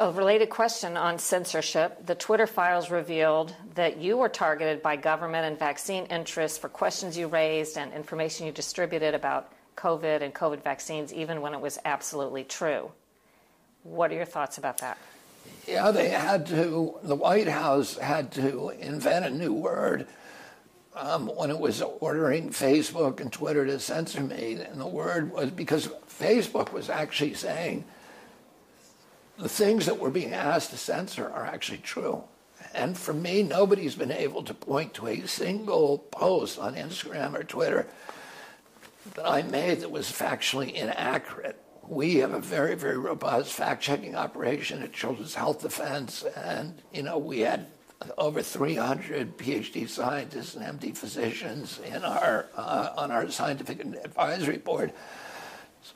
A 0.00 0.10
related 0.10 0.50
question 0.50 0.96
on 0.96 1.20
censorship. 1.20 2.04
The 2.04 2.16
Twitter 2.16 2.48
files 2.48 2.90
revealed 2.90 3.54
that 3.76 3.98
you 3.98 4.16
were 4.16 4.28
targeted 4.28 4.82
by 4.82 4.96
government 4.96 5.46
and 5.46 5.56
vaccine 5.56 6.06
interests 6.06 6.58
for 6.58 6.68
questions 6.68 7.16
you 7.16 7.28
raised 7.28 7.78
and 7.78 7.92
information 7.92 8.46
you 8.46 8.52
distributed 8.52 9.14
about 9.14 9.52
COVID 9.76 10.22
and 10.22 10.34
COVID 10.34 10.62
vaccines, 10.62 11.12
even 11.12 11.40
when 11.40 11.54
it 11.54 11.60
was 11.60 11.78
absolutely 11.84 12.44
true. 12.44 12.90
What 13.82 14.10
are 14.10 14.14
your 14.14 14.24
thoughts 14.24 14.58
about 14.58 14.78
that? 14.78 14.98
Yeah, 15.66 15.90
they 15.90 16.08
had 16.08 16.46
to, 16.48 16.98
the 17.02 17.14
White 17.16 17.48
House 17.48 17.96
had 17.96 18.32
to 18.32 18.70
invent 18.70 19.26
a 19.26 19.30
new 19.30 19.52
word 19.52 20.06
um, 20.94 21.26
when 21.26 21.50
it 21.50 21.58
was 21.58 21.82
ordering 21.82 22.50
Facebook 22.50 23.20
and 23.20 23.32
Twitter 23.32 23.66
to 23.66 23.78
censor 23.78 24.22
me. 24.22 24.54
And 24.54 24.80
the 24.80 24.86
word 24.86 25.32
was 25.32 25.50
because 25.50 25.88
Facebook 26.08 26.72
was 26.72 26.88
actually 26.88 27.34
saying 27.34 27.84
the 29.38 29.48
things 29.48 29.86
that 29.86 29.98
we're 29.98 30.10
being 30.10 30.32
asked 30.32 30.70
to 30.70 30.76
censor 30.76 31.28
are 31.28 31.44
actually 31.44 31.78
true. 31.78 32.24
And 32.74 32.96
for 32.96 33.12
me, 33.12 33.42
nobody's 33.42 33.94
been 33.94 34.12
able 34.12 34.42
to 34.44 34.54
point 34.54 34.94
to 34.94 35.08
a 35.08 35.26
single 35.26 35.98
post 35.98 36.58
on 36.58 36.74
Instagram 36.74 37.34
or 37.34 37.44
Twitter 37.44 37.86
that 39.14 39.28
I 39.28 39.42
made 39.42 39.80
that 39.80 39.90
was 39.90 40.10
factually 40.10 40.72
inaccurate. 40.72 41.60
We 41.86 42.16
have 42.16 42.32
a 42.32 42.40
very, 42.40 42.74
very 42.74 42.96
robust 42.96 43.52
fact-checking 43.52 44.16
operation 44.16 44.82
at 44.82 44.92
Children's 44.92 45.34
Health 45.34 45.60
Defense, 45.60 46.24
and 46.36 46.80
you 46.92 47.02
know 47.02 47.18
we 47.18 47.40
had 47.40 47.66
over 48.18 48.42
300 48.42 49.36
PhD 49.36 49.88
scientists 49.88 50.56
and 50.56 50.80
MD 50.80 50.96
physicians 50.96 51.80
in 51.80 52.04
our 52.04 52.46
uh, 52.56 52.90
on 52.96 53.10
our 53.10 53.30
scientific 53.30 53.80
advisory 53.80 54.58
board. 54.58 54.92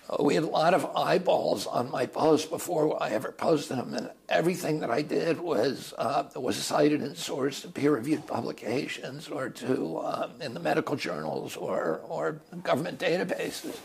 So 0.07 0.23
we 0.23 0.35
had 0.35 0.45
a 0.45 0.49
lot 0.49 0.75
of 0.75 0.85
eyeballs 0.97 1.67
on 1.67 1.91
my 1.91 2.07
posts 2.07 2.47
before 2.47 3.03
I 3.03 3.11
ever 3.11 3.33
posted 3.33 3.79
them, 3.79 3.95
and 3.95 4.11
everything 4.29 4.81
that 4.81 4.91
I 4.91 5.03
did 5.03 5.41
was 5.41 5.95
uh, 5.97 6.25
was 6.37 6.57
cited 6.57 7.01
and 7.01 7.17
sourced 7.17 7.63
to 7.63 7.69
peer-reviewed 7.69 8.27
publications 8.27 9.29
or 9.29 9.49
to 9.51 9.99
um, 10.01 10.33
in 10.41 10.55
the 10.55 10.61
medical 10.61 10.97
journals 10.97 11.57
or 11.57 12.01
or 12.09 12.41
government 12.63 12.99
databases. 12.99 13.77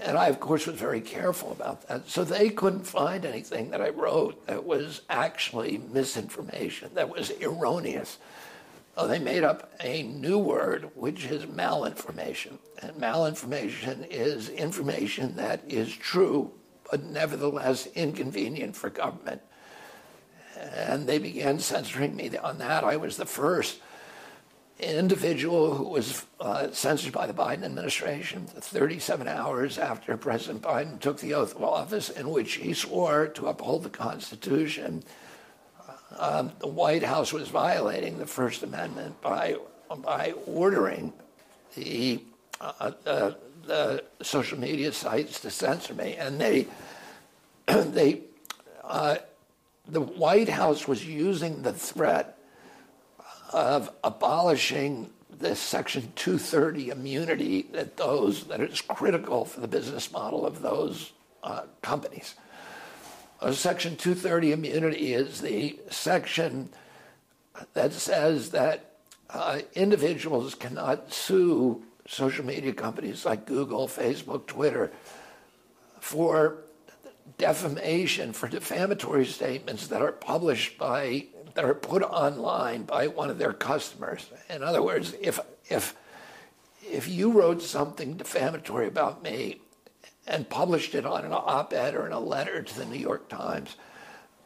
And 0.00 0.18
I, 0.18 0.26
of 0.28 0.40
course, 0.40 0.66
was 0.66 0.76
very 0.76 1.00
careful 1.00 1.52
about 1.52 1.86
that. 1.88 2.08
So 2.08 2.24
they 2.24 2.50
couldn't 2.50 2.84
find 2.84 3.24
anything 3.24 3.70
that 3.70 3.80
I 3.80 3.90
wrote 3.90 4.46
that 4.46 4.64
was 4.64 5.02
actually 5.08 5.78
misinformation, 5.92 6.90
that 6.94 7.08
was 7.08 7.30
erroneous. 7.40 8.18
Oh, 8.94 9.06
they 9.06 9.18
made 9.18 9.42
up 9.42 9.72
a 9.80 10.02
new 10.02 10.38
word, 10.38 10.90
which 10.94 11.24
is 11.24 11.46
malinformation. 11.46 12.58
And 12.82 12.96
malinformation 12.96 14.06
is 14.10 14.50
information 14.50 15.36
that 15.36 15.62
is 15.66 15.94
true, 15.94 16.52
but 16.90 17.02
nevertheless 17.02 17.86
inconvenient 17.94 18.76
for 18.76 18.90
government. 18.90 19.40
And 20.60 21.06
they 21.06 21.18
began 21.18 21.58
censoring 21.58 22.14
me 22.14 22.36
on 22.36 22.58
that. 22.58 22.84
I 22.84 22.96
was 22.96 23.16
the 23.16 23.24
first 23.24 23.80
individual 24.78 25.74
who 25.74 25.84
was 25.84 26.26
uh, 26.40 26.70
censored 26.72 27.12
by 27.12 27.26
the 27.26 27.32
Biden 27.32 27.62
administration 27.62 28.46
37 28.46 29.26
hours 29.26 29.78
after 29.78 30.16
President 30.16 30.60
Biden 30.62 31.00
took 31.00 31.18
the 31.18 31.34
oath 31.34 31.56
of 31.56 31.62
office, 31.62 32.10
in 32.10 32.28
which 32.28 32.54
he 32.54 32.74
swore 32.74 33.28
to 33.28 33.46
uphold 33.46 33.84
the 33.84 33.90
Constitution 33.90 35.02
um, 36.18 36.52
the 36.58 36.68
White 36.68 37.02
House 37.02 37.32
was 37.32 37.48
violating 37.48 38.18
the 38.18 38.26
First 38.26 38.62
Amendment 38.62 39.20
by 39.20 39.56
by 39.98 40.32
ordering 40.46 41.12
the, 41.74 42.22
uh, 42.60 42.92
the, 43.04 43.36
the 43.66 44.04
social 44.22 44.58
media 44.58 44.92
sites 44.92 45.40
to 45.40 45.50
censor 45.50 45.94
me, 45.94 46.16
and 46.16 46.40
they 46.40 46.66
they 47.66 48.20
uh, 48.84 49.16
the 49.88 50.00
White 50.00 50.48
House 50.48 50.86
was 50.86 51.06
using 51.06 51.62
the 51.62 51.72
threat 51.72 52.38
of 53.52 53.90
abolishing 54.02 55.10
this 55.30 55.58
Section 55.58 56.12
230 56.14 56.90
immunity 56.90 57.62
that 57.72 57.96
those 57.96 58.44
that 58.44 58.60
is 58.60 58.80
critical 58.80 59.44
for 59.44 59.60
the 59.60 59.68
business 59.68 60.12
model 60.12 60.46
of 60.46 60.62
those 60.62 61.12
uh, 61.42 61.62
companies. 61.82 62.34
Section 63.50 63.96
230 63.96 64.52
immunity 64.52 65.14
is 65.14 65.40
the 65.40 65.78
section 65.90 66.68
that 67.74 67.92
says 67.92 68.50
that 68.50 68.92
uh, 69.30 69.60
individuals 69.74 70.54
cannot 70.54 71.12
sue 71.12 71.82
social 72.06 72.44
media 72.44 72.72
companies 72.72 73.24
like 73.24 73.46
Google, 73.46 73.88
Facebook, 73.88 74.46
Twitter 74.46 74.92
for 75.98 76.58
defamation, 77.38 78.32
for 78.32 78.48
defamatory 78.48 79.24
statements 79.24 79.86
that 79.88 80.02
are 80.02 80.12
published 80.12 80.78
by, 80.78 81.26
that 81.54 81.64
are 81.64 81.74
put 81.74 82.02
online 82.02 82.82
by 82.82 83.06
one 83.06 83.30
of 83.30 83.38
their 83.38 83.52
customers. 83.52 84.28
In 84.50 84.62
other 84.62 84.82
words, 84.82 85.14
if, 85.20 85.38
if, 85.68 85.94
if 86.82 87.08
you 87.08 87.32
wrote 87.32 87.62
something 87.62 88.16
defamatory 88.16 88.86
about 88.86 89.22
me 89.22 89.60
and 90.26 90.48
published 90.48 90.94
it 90.94 91.04
on 91.04 91.24
an 91.24 91.32
op 91.32 91.72
ed 91.72 91.94
or 91.94 92.06
in 92.06 92.12
a 92.12 92.20
letter 92.20 92.62
to 92.62 92.78
the 92.78 92.84
New 92.84 92.98
York 92.98 93.28
Times, 93.28 93.76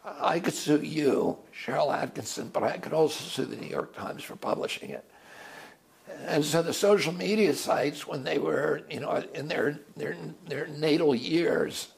I 0.04 0.40
could 0.40 0.54
sue 0.54 0.80
you, 0.80 1.38
Sharyl 1.52 1.88
Attkisson, 1.88 2.52
but 2.52 2.62
I 2.62 2.78
could 2.78 2.92
also 2.92 3.24
sue 3.24 3.44
the 3.44 3.56
New 3.56 3.68
York 3.68 3.94
Times 3.94 4.22
for 4.22 4.36
publishing 4.36 4.90
it. 4.90 5.04
And 6.26 6.44
so 6.44 6.62
the 6.62 6.72
social 6.72 7.12
media 7.12 7.52
sites, 7.54 8.06
when 8.06 8.22
they 8.22 8.38
were, 8.38 8.82
you 8.88 9.00
know, 9.00 9.22
in 9.34 9.48
their 9.48 9.80
their 9.96 10.16
their 10.46 10.66
natal 10.68 11.14
years, 11.14 11.88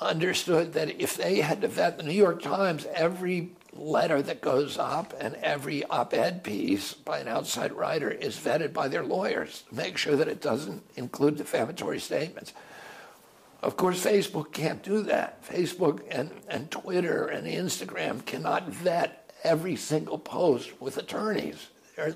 understood 0.00 0.72
that 0.74 1.00
if 1.00 1.16
they 1.16 1.40
had 1.40 1.60
to 1.60 1.68
vet 1.68 1.96
the 1.96 2.02
New 2.02 2.12
York 2.12 2.42
Times, 2.42 2.86
every 2.92 3.52
letter 3.78 4.20
that 4.22 4.40
goes 4.40 4.76
up 4.78 5.14
and 5.20 5.34
every 5.36 5.84
op-ed 5.84 6.42
piece 6.42 6.94
by 6.94 7.18
an 7.20 7.28
outside 7.28 7.72
writer 7.72 8.10
is 8.10 8.36
vetted 8.36 8.72
by 8.72 8.88
their 8.88 9.04
lawyers 9.04 9.62
to 9.68 9.74
make 9.74 9.96
sure 9.96 10.16
that 10.16 10.28
it 10.28 10.40
doesn't 10.40 10.82
include 10.96 11.36
defamatory 11.36 12.00
statements. 12.00 12.52
Of 13.62 13.76
course, 13.76 14.04
Facebook 14.04 14.52
can't 14.52 14.82
do 14.82 15.02
that. 15.02 15.42
Facebook 15.44 16.02
and, 16.10 16.30
and 16.48 16.70
Twitter 16.70 17.26
and 17.26 17.46
Instagram 17.46 18.24
cannot 18.24 18.68
vet 18.68 19.32
every 19.42 19.76
single 19.76 20.18
post 20.18 20.80
with 20.80 20.96
attorneys. 20.96 21.68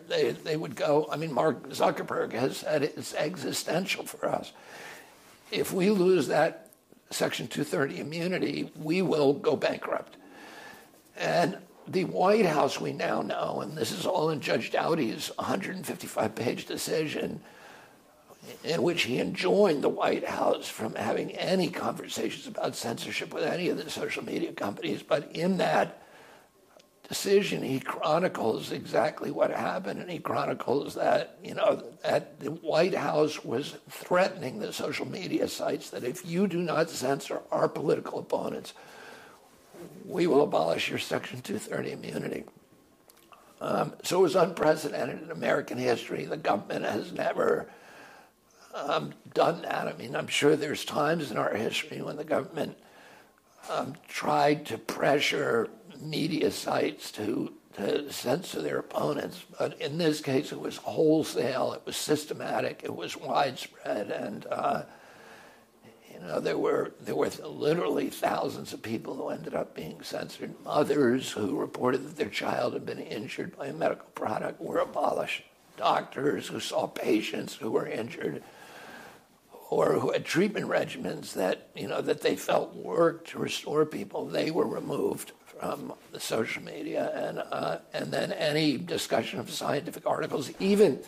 They, 0.08 0.30
they 0.30 0.56
would 0.56 0.76
go, 0.76 1.08
I 1.10 1.16
mean, 1.16 1.32
Mark 1.32 1.70
Zuckerberg 1.70 2.32
has 2.32 2.58
said 2.58 2.84
it's 2.84 3.14
existential 3.14 4.04
for 4.04 4.28
us. 4.28 4.52
If 5.50 5.72
we 5.72 5.90
lose 5.90 6.28
that 6.28 6.70
Section 7.10 7.48
230 7.48 8.00
immunity, 8.00 8.70
we 8.76 9.02
will 9.02 9.32
go 9.32 9.56
bankrupt. 9.56 10.16
And 11.16 11.58
the 11.86 12.04
White 12.04 12.46
House, 12.46 12.80
we 12.80 12.92
now 12.92 13.22
know, 13.22 13.60
and 13.60 13.76
this 13.76 13.92
is 13.92 14.06
all 14.06 14.30
in 14.30 14.40
Judge 14.40 14.70
Doughty's 14.70 15.30
155 15.36 16.34
page 16.34 16.66
decision, 16.66 17.40
in 18.64 18.82
which 18.82 19.02
he 19.02 19.20
enjoined 19.20 19.82
the 19.82 19.88
White 19.88 20.26
House 20.26 20.68
from 20.68 20.94
having 20.94 21.32
any 21.32 21.68
conversations 21.68 22.46
about 22.46 22.76
censorship 22.76 23.32
with 23.32 23.44
any 23.44 23.68
of 23.68 23.82
the 23.82 23.90
social 23.90 24.24
media 24.24 24.52
companies. 24.52 25.02
But 25.02 25.30
in 25.32 25.58
that 25.58 26.02
decision, 27.08 27.62
he 27.62 27.78
chronicles 27.78 28.72
exactly 28.72 29.30
what 29.30 29.50
happened, 29.50 30.00
and 30.00 30.10
he 30.10 30.18
chronicles 30.18 30.94
that 30.94 31.38
you 31.44 31.54
know 31.54 31.82
that 32.02 32.40
the 32.40 32.50
White 32.50 32.94
House 32.94 33.44
was 33.44 33.76
threatening 33.90 34.58
the 34.58 34.72
social 34.72 35.06
media 35.06 35.46
sites 35.48 35.90
that 35.90 36.04
if 36.04 36.24
you 36.24 36.46
do 36.46 36.58
not 36.58 36.90
censor 36.90 37.42
our 37.50 37.68
political 37.68 38.18
opponents, 38.18 38.72
we 40.12 40.26
will 40.26 40.42
abolish 40.42 40.90
your 40.90 40.98
Section 40.98 41.40
230 41.40 41.92
immunity. 41.92 42.44
Um, 43.60 43.94
so 44.02 44.18
it 44.18 44.22
was 44.22 44.36
unprecedented 44.36 45.22
in 45.22 45.30
American 45.30 45.78
history. 45.78 46.24
The 46.24 46.36
government 46.36 46.84
has 46.84 47.12
never 47.12 47.70
um, 48.74 49.14
done 49.32 49.62
that. 49.62 49.88
I 49.88 49.94
mean, 49.94 50.14
I'm 50.14 50.26
sure 50.26 50.56
there's 50.56 50.84
times 50.84 51.30
in 51.30 51.36
our 51.36 51.54
history 51.54 52.02
when 52.02 52.16
the 52.16 52.24
government 52.24 52.76
um, 53.70 53.94
tried 54.08 54.66
to 54.66 54.78
pressure 54.78 55.70
media 56.00 56.50
sites 56.50 57.10
to, 57.12 57.52
to 57.76 58.12
censor 58.12 58.60
their 58.60 58.78
opponents, 58.78 59.44
but 59.58 59.80
in 59.80 59.98
this 59.98 60.20
case, 60.20 60.50
it 60.50 60.60
was 60.60 60.78
wholesale, 60.78 61.72
it 61.72 61.82
was 61.86 61.96
systematic, 61.96 62.80
it 62.82 62.94
was 62.94 63.16
widespread, 63.16 64.10
and 64.10 64.46
uh, 64.50 64.82
you 66.22 66.28
know 66.28 66.38
there 66.38 66.58
were 66.58 66.92
there 67.00 67.16
were 67.16 67.30
literally 67.44 68.08
thousands 68.08 68.72
of 68.72 68.80
people 68.80 69.16
who 69.16 69.30
ended 69.30 69.54
up 69.54 69.74
being 69.74 70.00
censored. 70.02 70.54
Mothers 70.64 71.32
who 71.32 71.58
reported 71.58 72.06
that 72.06 72.16
their 72.16 72.28
child 72.28 72.74
had 72.74 72.86
been 72.86 73.00
injured 73.00 73.56
by 73.56 73.66
a 73.66 73.72
medical 73.72 74.06
product 74.14 74.60
were 74.60 74.78
abolished. 74.78 75.42
Doctors 75.76 76.46
who 76.46 76.60
saw 76.60 76.86
patients 76.86 77.54
who 77.54 77.72
were 77.72 77.88
injured 77.88 78.42
or 79.68 79.94
who 79.94 80.12
had 80.12 80.24
treatment 80.24 80.68
regimens 80.68 81.32
that 81.32 81.70
you 81.74 81.88
know 81.88 82.00
that 82.00 82.20
they 82.20 82.36
felt 82.36 82.76
worked 82.76 83.30
to 83.30 83.38
restore 83.38 83.84
people, 83.84 84.26
they 84.26 84.52
were 84.52 84.66
removed 84.66 85.32
from 85.44 85.92
the 86.12 86.20
social 86.20 86.62
media, 86.62 87.10
and 87.16 87.42
uh, 87.50 87.78
and 87.92 88.12
then 88.12 88.30
any 88.30 88.78
discussion 88.78 89.40
of 89.40 89.50
scientific 89.50 90.06
articles, 90.06 90.52
even 90.60 91.00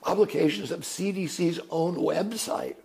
publications 0.00 0.70
of 0.70 0.80
CDC's 0.80 1.60
own 1.68 1.96
website 1.96 2.76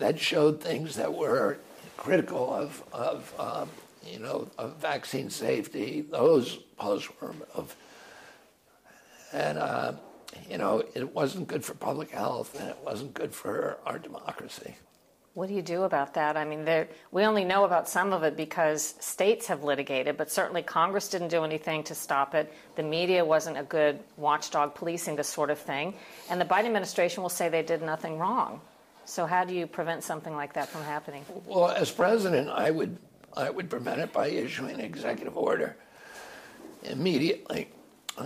that 0.00 0.18
showed 0.18 0.60
things 0.60 0.96
that 0.96 1.14
were 1.14 1.58
critical 1.96 2.52
of 2.52 2.82
of 2.92 3.32
um, 3.38 3.68
you 4.04 4.18
know 4.18 4.48
of 4.58 4.76
vaccine 4.76 5.30
safety, 5.30 6.02
those 6.02 6.56
posts 6.76 7.08
were 7.20 7.28
removed, 7.28 7.74
and. 9.32 9.58
Uh, 9.58 9.92
you 10.48 10.58
know, 10.58 10.82
it 10.94 11.14
wasn't 11.14 11.48
good 11.48 11.64
for 11.64 11.74
public 11.74 12.10
health 12.10 12.58
and 12.60 12.68
it 12.68 12.78
wasn't 12.84 13.14
good 13.14 13.34
for 13.34 13.78
our 13.84 13.98
democracy. 13.98 14.76
What 15.34 15.48
do 15.48 15.54
you 15.54 15.62
do 15.62 15.84
about 15.84 16.14
that? 16.14 16.36
I 16.36 16.44
mean, 16.44 16.64
there, 16.64 16.88
we 17.12 17.22
only 17.22 17.44
know 17.44 17.64
about 17.64 17.88
some 17.88 18.12
of 18.12 18.24
it 18.24 18.36
because 18.36 18.96
states 18.98 19.46
have 19.46 19.62
litigated, 19.62 20.16
but 20.16 20.30
certainly 20.30 20.62
Congress 20.62 21.08
didn't 21.08 21.28
do 21.28 21.44
anything 21.44 21.84
to 21.84 21.94
stop 21.94 22.34
it. 22.34 22.52
The 22.74 22.82
media 22.82 23.24
wasn't 23.24 23.56
a 23.56 23.62
good 23.62 24.00
watchdog 24.16 24.74
policing 24.74 25.14
this 25.14 25.28
sort 25.28 25.50
of 25.50 25.58
thing. 25.58 25.94
And 26.28 26.40
the 26.40 26.44
Biden 26.44 26.66
administration 26.66 27.22
will 27.22 27.30
say 27.30 27.48
they 27.48 27.62
did 27.62 27.80
nothing 27.80 28.18
wrong. 28.18 28.60
So, 29.10 29.26
how 29.26 29.44
do 29.44 29.52
you 29.54 29.66
prevent 29.66 30.04
something 30.04 30.34
like 30.36 30.52
that 30.54 30.68
from 30.68 30.82
happening? 30.84 31.24
Well, 31.46 31.68
as 31.68 31.90
president, 31.90 32.48
I 32.48 32.70
would, 32.70 32.96
I 33.36 33.50
would 33.50 33.68
prevent 33.68 34.00
it 34.00 34.12
by 34.12 34.28
issuing 34.28 34.74
an 34.74 34.80
executive 34.80 35.36
order 35.36 35.76
immediately 36.82 37.68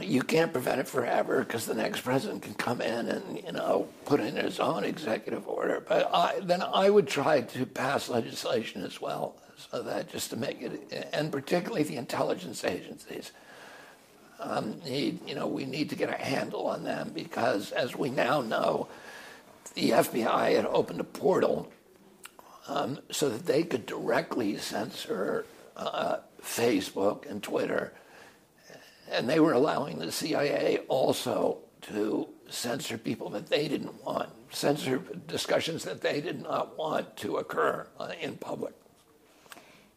you 0.01 0.23
can't 0.23 0.53
prevent 0.53 0.81
it 0.81 0.89
forever 0.89 1.41
because 1.41 1.67
the 1.67 1.75
next 1.75 2.01
president 2.01 2.43
can 2.43 2.55
come 2.55 2.81
in 2.81 3.09
and 3.09 3.43
you 3.45 3.53
know 3.53 3.89
put 4.05 4.21
in 4.21 4.37
his 4.37 4.59
own 4.61 4.85
executive 4.85 5.47
order. 5.47 5.85
But 5.87 6.11
I, 6.13 6.41
then 6.41 6.63
I 6.63 6.91
would 6.91 7.07
try 7.07 7.43
to 7.43 7.67
pass 7.67 8.09
legislation 8.09 8.83
as 8.83 9.01
well, 9.01 9.37
so 9.57 9.83
that 9.83 10.11
just 10.11 10.31
to 10.31 10.37
make 10.37 10.63
it, 10.63 11.11
and 11.13 11.31
particularly 11.31 11.83
the 11.85 11.97
intelligence 11.97 12.65
agencies. 12.65 13.33
Um, 14.41 14.81
need, 14.85 15.27
you 15.27 15.35
know, 15.37 15.47
we 15.47 15.65
need 15.65 15.89
to 15.91 15.97
get 15.97 16.11
a 16.11 16.23
handle 16.23 16.67
on 16.67 16.83
them 16.83 17.13
because, 17.15 17.71
as 17.71 17.97
we 17.97 18.11
now 18.11 18.43
know, 18.43 18.89
the 19.71 19.91
FBI 19.91 20.55
had 20.57 20.67
opened 20.67 21.01
a 21.01 21.05
portal 21.05 21.73
um, 22.69 22.99
so 23.11 23.29
that 23.29 23.47
they 23.47 23.63
could 23.63 23.87
directly 23.87 24.57
censor 24.57 25.47
uh, 25.77 26.19
Facebook 26.43 27.29
and 27.31 27.43
Twitter 27.43 27.93
and 29.11 29.29
they 29.29 29.41
were 29.41 29.53
allowing 29.53 29.99
the 29.99 30.11
CIA 30.11 30.79
also 30.89 31.59
to 31.83 32.29
censor 32.49 32.99
people 32.99 33.31
that 33.31 33.49
they 33.49 33.69
didn't 33.69 34.03
want, 34.05 34.31
censor 34.51 34.99
discussions 35.27 35.85
that 35.85 36.01
they 36.01 36.21
did 36.21 36.43
not 36.43 36.77
want 36.79 37.17
to 37.19 37.37
occur 37.37 37.87
uh, 37.99 38.13
in 38.21 38.37
public. 38.37 38.75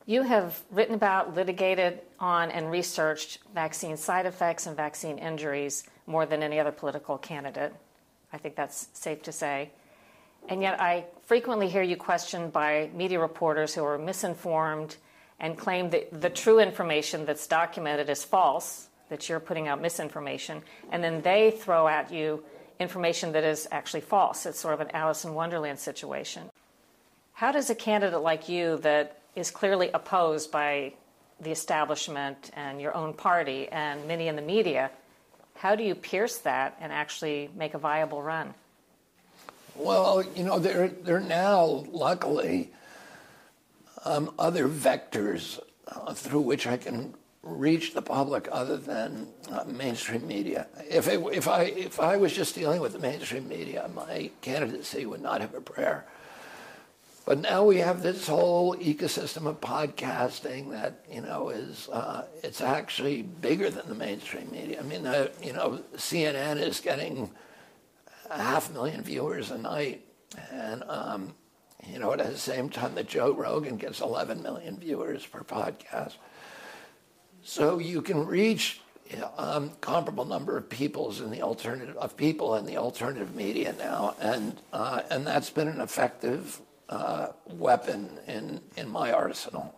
You 0.05 0.21
have 0.21 0.61
written 0.71 0.95
about, 0.95 1.35
litigated 1.35 1.99
on, 2.19 2.49
and 2.51 2.71
researched 2.71 3.39
vaccine 3.53 3.97
side 3.97 4.25
effects 4.25 4.65
and 4.65 4.75
vaccine 4.75 5.17
injuries 5.17 5.83
more 6.05 6.25
than 6.25 6.41
any 6.41 6.59
other 6.59 6.71
political 6.71 7.17
candidate. 7.17 7.73
I 8.31 8.37
think 8.37 8.55
that's 8.55 8.89
safe 8.93 9.23
to 9.23 9.31
say. 9.31 9.71
And 10.49 10.61
yet, 10.61 10.79
I 10.79 11.05
frequently 11.25 11.67
hear 11.67 11.83
you 11.83 11.97
questioned 11.97 12.53
by 12.53 12.89
media 12.93 13.19
reporters 13.19 13.75
who 13.75 13.83
are 13.83 13.97
misinformed 13.97 14.95
and 15.39 15.57
claim 15.57 15.89
that 15.91 16.21
the 16.21 16.29
true 16.29 16.59
information 16.59 17.25
that's 17.25 17.47
documented 17.47 18.09
is 18.09 18.23
false 18.23 18.87
that 19.09 19.29
you're 19.29 19.39
putting 19.39 19.67
out 19.67 19.81
misinformation, 19.81 20.61
and 20.91 21.03
then 21.03 21.21
they 21.21 21.51
throw 21.51 21.87
at 21.87 22.11
you 22.11 22.43
information 22.79 23.31
that 23.31 23.43
is 23.43 23.67
actually 23.71 24.01
false. 24.01 24.45
It's 24.45 24.59
sort 24.59 24.73
of 24.73 24.81
an 24.81 24.91
Alice 24.91 25.25
in 25.25 25.33
Wonderland 25.33 25.79
situation. 25.79 26.49
How 27.33 27.51
does 27.51 27.69
a 27.69 27.75
candidate 27.75 28.21
like 28.21 28.49
you, 28.49 28.77
that 28.79 29.19
is 29.35 29.51
clearly 29.51 29.89
opposed 29.93 30.51
by 30.51 30.93
the 31.39 31.51
establishment 31.51 32.51
and 32.55 32.81
your 32.81 32.95
own 32.95 33.13
party 33.13 33.67
and 33.69 34.07
many 34.07 34.27
in 34.27 34.35
the 34.35 34.41
media, 34.41 34.89
how 35.57 35.75
do 35.75 35.83
you 35.83 35.95
pierce 35.95 36.37
that 36.39 36.77
and 36.79 36.91
actually 36.91 37.49
make 37.55 37.73
a 37.73 37.77
viable 37.77 38.21
run? 38.21 38.53
Well, 39.75 40.23
you 40.35 40.43
know, 40.43 40.59
there, 40.59 40.87
there 40.87 41.17
are 41.17 41.19
now, 41.19 41.85
luckily, 41.91 42.71
um, 44.05 44.33
other 44.39 44.67
vectors 44.67 45.59
uh, 45.87 46.13
through 46.13 46.41
which 46.41 46.65
I 46.65 46.77
can 46.77 47.13
reach 47.43 47.93
the 47.93 48.01
public 48.01 48.47
other 48.51 48.77
than 48.77 49.27
uh, 49.51 49.63
mainstream 49.65 50.27
media. 50.27 50.67
If, 50.89 51.07
it, 51.07 51.23
if, 51.31 51.47
I, 51.47 51.63
if 51.63 51.99
I 51.99 52.17
was 52.17 52.33
just 52.33 52.55
dealing 52.55 52.81
with 52.81 52.93
the 52.93 52.99
mainstream 52.99 53.47
media, 53.47 53.89
my 53.95 54.31
candidacy 54.41 55.05
would 55.05 55.21
not 55.21 55.41
have 55.41 55.53
a 55.53 55.61
prayer. 55.61 56.05
But 57.27 57.39
now 57.39 57.65
we 57.65 57.79
have 57.79 58.03
this 58.03 58.25
whole 58.25 58.73
ecosystem 58.77 59.47
of 59.47 59.59
podcasting 59.59 60.71
that 60.71 61.03
you 61.11 61.19
know 61.19 61.49
is 61.49 61.89
uh, 61.89 62.23
it's 62.41 62.61
actually 62.61 63.21
bigger 63.21 63.69
than 63.69 63.89
the 63.89 63.95
mainstream 63.95 64.49
media. 64.49 64.79
I 64.79 64.83
mean, 64.83 65.05
uh, 65.05 65.27
you 65.43 65.51
know, 65.51 65.83
CNN 65.97 66.55
is 66.55 66.79
getting 66.79 67.29
a 68.29 68.41
half 68.41 68.69
a 68.69 68.73
million 68.73 69.01
viewers 69.03 69.51
a 69.51 69.57
night, 69.57 70.05
and 70.53 70.85
um, 70.87 71.35
you 71.85 71.99
know, 71.99 72.13
at 72.13 72.19
the 72.19 72.37
same 72.37 72.69
time 72.69 72.95
that 72.95 73.09
Joe 73.09 73.33
Rogan 73.33 73.75
gets 73.75 73.99
11 73.99 74.41
million 74.41 74.77
viewers 74.77 75.25
per 75.25 75.41
podcast. 75.41 76.13
So 77.43 77.77
you 77.77 78.01
can 78.01 78.25
reach 78.25 78.79
um, 79.37 79.71
comparable 79.81 80.23
number 80.23 80.55
of 80.55 80.69
peoples 80.69 81.19
in 81.19 81.29
the 81.31 81.41
alternative 81.41 81.97
of 81.97 82.15
people 82.15 82.55
in 82.55 82.65
the 82.65 82.77
alternative 82.77 83.35
media 83.35 83.75
now, 83.77 84.15
and 84.21 84.61
uh, 84.71 85.01
and 85.11 85.27
that's 85.27 85.49
been 85.49 85.67
an 85.67 85.81
effective 85.81 86.61
uh, 86.89 87.27
weapon 87.45 88.09
in 88.27 88.61
in 88.75 88.89
my 88.89 89.11
arsenal. 89.11 89.73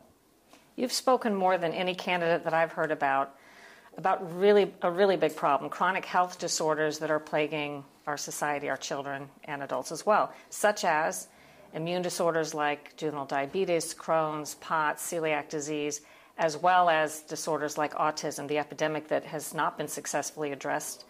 You've 0.75 0.91
spoken 0.93 1.35
more 1.35 1.57
than 1.57 1.73
any 1.73 1.95
candidate 1.95 2.43
that 2.43 2.53
I've 2.53 2.71
heard 2.71 2.91
about 2.91 3.35
about 3.97 4.37
really 4.37 4.73
a 4.81 4.91
really 4.91 5.17
big 5.17 5.35
problem: 5.35 5.69
chronic 5.69 6.05
health 6.05 6.39
disorders 6.39 6.99
that 6.99 7.11
are 7.11 7.19
plaguing 7.19 7.83
our 8.07 8.17
society, 8.17 8.69
our 8.69 8.77
children 8.77 9.29
and 9.43 9.61
adults 9.61 9.91
as 9.91 10.05
well, 10.05 10.33
such 10.49 10.83
as 10.83 11.27
immune 11.73 12.01
disorders 12.01 12.53
like 12.53 12.95
juvenile 12.97 13.25
diabetes, 13.25 13.93
Crohn's, 13.93 14.55
POTS, 14.55 15.11
celiac 15.11 15.49
disease 15.49 16.01
as 16.39 16.55
well 16.55 16.89
as 16.89 17.21
disorders 17.23 17.77
like 17.77 17.93
autism, 17.95 18.47
the 18.47 18.57
epidemic 18.57 19.09
that 19.09 19.25
has 19.25 19.53
not 19.53 19.77
been 19.77 19.89
successfully 19.89 20.53
addressed 20.53 21.03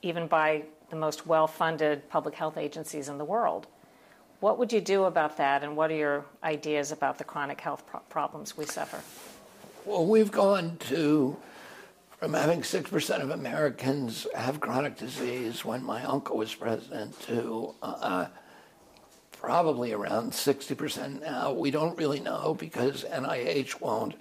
even 0.00 0.28
by 0.28 0.62
the 0.90 0.96
most 0.96 1.26
well 1.26 1.46
funded 1.46 2.08
public 2.08 2.34
health 2.34 2.56
agencies 2.56 3.08
in 3.08 3.18
the 3.18 3.24
world. 3.24 3.66
What 4.40 4.58
would 4.58 4.72
you 4.72 4.80
do 4.80 5.04
about 5.04 5.36
that, 5.36 5.62
and 5.62 5.76
what 5.76 5.90
are 5.90 5.96
your 5.96 6.24
ideas 6.42 6.92
about 6.92 7.18
the 7.18 7.24
chronic 7.24 7.60
health 7.60 7.86
pro- 7.86 8.00
problems 8.00 8.56
we 8.56 8.64
suffer? 8.64 9.00
Well, 9.84 10.06
we've 10.06 10.32
gone 10.32 10.78
to 10.88 11.36
from 12.18 12.34
having 12.34 12.60
6% 12.60 13.22
of 13.22 13.30
Americans 13.30 14.26
have 14.34 14.60
chronic 14.60 14.96
disease 14.96 15.64
when 15.64 15.82
my 15.82 16.02
uncle 16.04 16.36
was 16.36 16.54
president 16.54 17.18
to 17.22 17.74
uh, 17.82 18.26
probably 19.32 19.92
around 19.92 20.32
60% 20.32 21.22
now. 21.22 21.52
We 21.52 21.70
don't 21.70 21.96
really 21.96 22.20
know 22.20 22.54
because 22.58 23.04
NIH 23.04 23.80
won't 23.80 24.16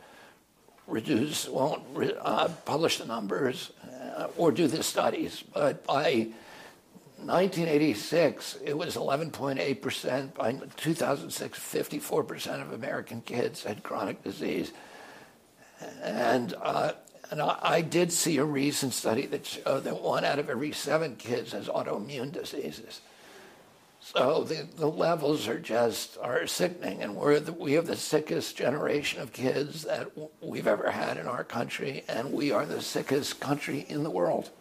reduce, 0.87 1.47
won't 1.49 1.83
uh, 2.21 2.47
publish 2.63 2.99
the 2.99 3.05
numbers 3.05 3.71
uh, 4.15 4.27
or 4.37 4.53
do 4.53 4.67
the 4.67 4.81
studies. 4.81 5.43
But 5.53 5.85
by 5.85 6.29
1986, 7.25 8.59
it 8.63 8.77
was 8.77 8.95
11.8%. 8.95 10.33
By 10.33 10.53
2006, 10.77 11.59
54% 11.59 12.61
of 12.61 12.73
American 12.73 13.21
kids 13.21 13.63
had 13.63 13.83
chronic 13.83 14.23
disease. 14.23 14.71
And, 16.01 16.53
uh, 16.61 16.93
and 17.31 17.41
I, 17.41 17.59
I, 17.61 17.81
did 17.81 18.11
see 18.11 18.37
a 18.37 18.43
recent 18.43 18.93
study 18.93 19.25
that 19.27 19.45
showed 19.45 19.83
that 19.85 20.01
one 20.01 20.25
out 20.25 20.39
of 20.39 20.49
every 20.49 20.71
seven 20.71 21.15
kids 21.15 21.53
has 21.53 21.67
autoimmune 21.67 22.31
diseases. 22.31 23.01
So 24.01 24.43
the, 24.43 24.67
the 24.77 24.87
levels 24.87 25.47
are 25.47 25.59
just 25.59 26.17
are 26.21 26.47
sickening, 26.47 27.01
and 27.01 27.15
we're 27.15 27.39
the, 27.39 27.53
we 27.53 27.73
have 27.73 27.85
the 27.85 27.97
sickest 27.97 28.55
generation 28.55 29.21
of 29.21 29.33
kids 29.33 29.83
that 29.83 30.09
we've 30.41 30.67
ever 30.67 30.89
had 30.91 31.17
in 31.17 31.27
our 31.27 31.43
country, 31.43 32.03
and 32.07 32.31
we 32.31 32.51
are 32.51 32.65
the 32.65 32.81
sickest 32.81 33.39
country 33.39 33.85
in 33.89 34.03
the 34.03 34.09
world. 34.09 34.51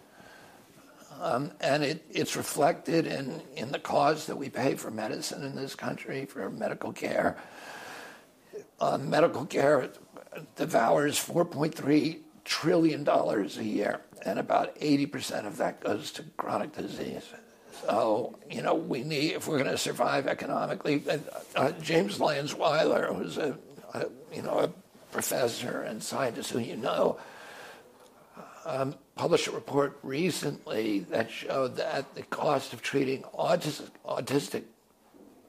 Um, 1.21 1.51
and 1.61 1.83
it, 1.83 2.05
it's 2.11 2.37
reflected 2.37 3.07
in, 3.07 3.43
in 3.57 3.73
the 3.73 3.79
cost 3.79 4.29
that 4.29 4.37
we 4.37 4.49
pay 4.49 4.77
for 4.77 4.91
medicine 4.91 5.45
in 5.45 5.57
this 5.57 5.75
country, 5.75 6.27
for 6.27 6.49
medical 6.49 6.93
care. 6.93 7.37
Uh, 8.81 8.99
medical 8.99 9.45
care 9.45 9.91
devours 10.57 11.19
$4.3 11.19 12.19
trillion 12.45 13.07
a 13.09 13.63
year, 13.63 14.01
and 14.25 14.39
about 14.39 14.79
80% 14.79 15.47
of 15.47 15.57
that 15.57 15.81
goes 15.81 16.13
to 16.13 16.25
chronic 16.37 16.75
disease. 16.77 17.25
So, 17.83 18.39
you 18.51 18.63
know, 18.63 18.75
we 18.75 19.03
need, 19.03 19.33
if 19.33 19.49
we're 19.49 19.59
going 19.59 19.71
to 19.71 19.79
survive 19.79 20.27
economically, 20.27 21.03
uh, 21.55 21.73
James 21.83 22.19
Lyons 22.21 22.55
Weiler, 22.55 23.13
who's 23.13 23.39
a, 23.39 23.57
a, 23.95 24.07
you 24.33 24.43
know, 24.43 24.59
a 24.59 24.73
professor 25.13 25.83
and 25.83 26.03
scientist 26.03 26.51
who 26.51 26.59
you 26.59 26.77
know, 26.77 27.19
um, 28.69 28.95
published 29.15 29.47
a 29.47 29.51
report 29.51 29.99
recently 30.03 31.01
that 31.01 31.31
showed 31.31 31.77
that 31.77 32.15
the 32.15 32.23
cost 32.25 32.75
of 32.75 32.83
treating 32.83 33.23
autistic, 33.35 33.89
autistic 34.07 34.65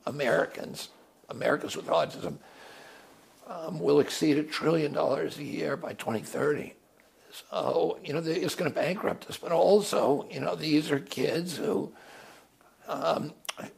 Americans, 0.05 0.87
Americans 1.27 1.75
with 1.75 1.87
autism, 1.87 2.37
um, 3.45 3.79
will 3.79 3.99
exceed 3.99 4.37
a 4.37 4.43
trillion 4.43 4.93
dollars 4.93 5.37
a 5.37 5.43
year 5.43 5.75
by 5.75 5.93
2030. 5.93 6.75
So, 7.51 7.99
you 8.03 8.13
know, 8.13 8.21
it's 8.25 8.55
going 8.55 8.71
to 8.71 8.75
bankrupt 8.75 9.29
us. 9.29 9.37
But 9.37 9.51
also, 9.51 10.25
you 10.31 10.39
know, 10.39 10.55
these 10.55 10.89
are 10.89 10.99
kids 10.99 11.57
who 11.57 11.91
um, 12.87 13.33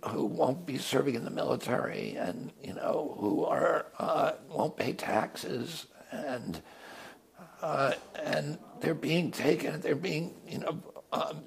who 0.10 0.25
won't 0.25 0.67
be 0.67 0.77
serving 0.77 1.15
in 1.15 1.25
the 1.25 1.32
military 1.32 2.15
and, 2.15 2.51
you 2.63 2.73
know, 2.73 3.17
who 3.19 3.43
are 3.43 3.88
uh, 3.97 4.34
won't 4.47 4.77
pay 4.77 4.93
taxes 4.93 5.88
and 6.12 6.62
uh, 7.62 7.93
and 8.24 8.58
they're 8.80 8.93
being 8.93 9.32
taken, 9.32 9.82
they're 9.82 9.95
being, 9.95 10.34
you 10.47 10.60
know, 10.60 10.84
um, 11.13 11.43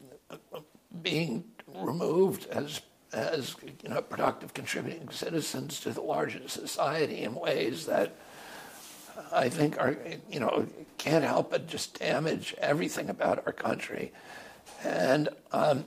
being 1.02 1.44
removed 1.74 2.46
as 2.48 2.80
as 3.12 3.54
you 3.82 3.88
know 3.88 4.02
productive 4.02 4.52
contributing 4.54 5.08
citizens 5.10 5.80
to 5.80 5.90
the 5.90 6.00
larger 6.00 6.48
society 6.48 7.22
in 7.22 7.34
ways 7.34 7.86
that 7.86 8.16
I 9.32 9.48
think 9.48 9.78
are 9.80 9.96
you 10.28 10.40
know 10.40 10.66
can't 10.98 11.24
help 11.24 11.50
but 11.50 11.66
just 11.68 11.98
damage 11.98 12.54
everything 12.58 13.08
about 13.08 13.44
our 13.46 13.52
country, 13.52 14.12
and 14.84 15.28
um, 15.52 15.86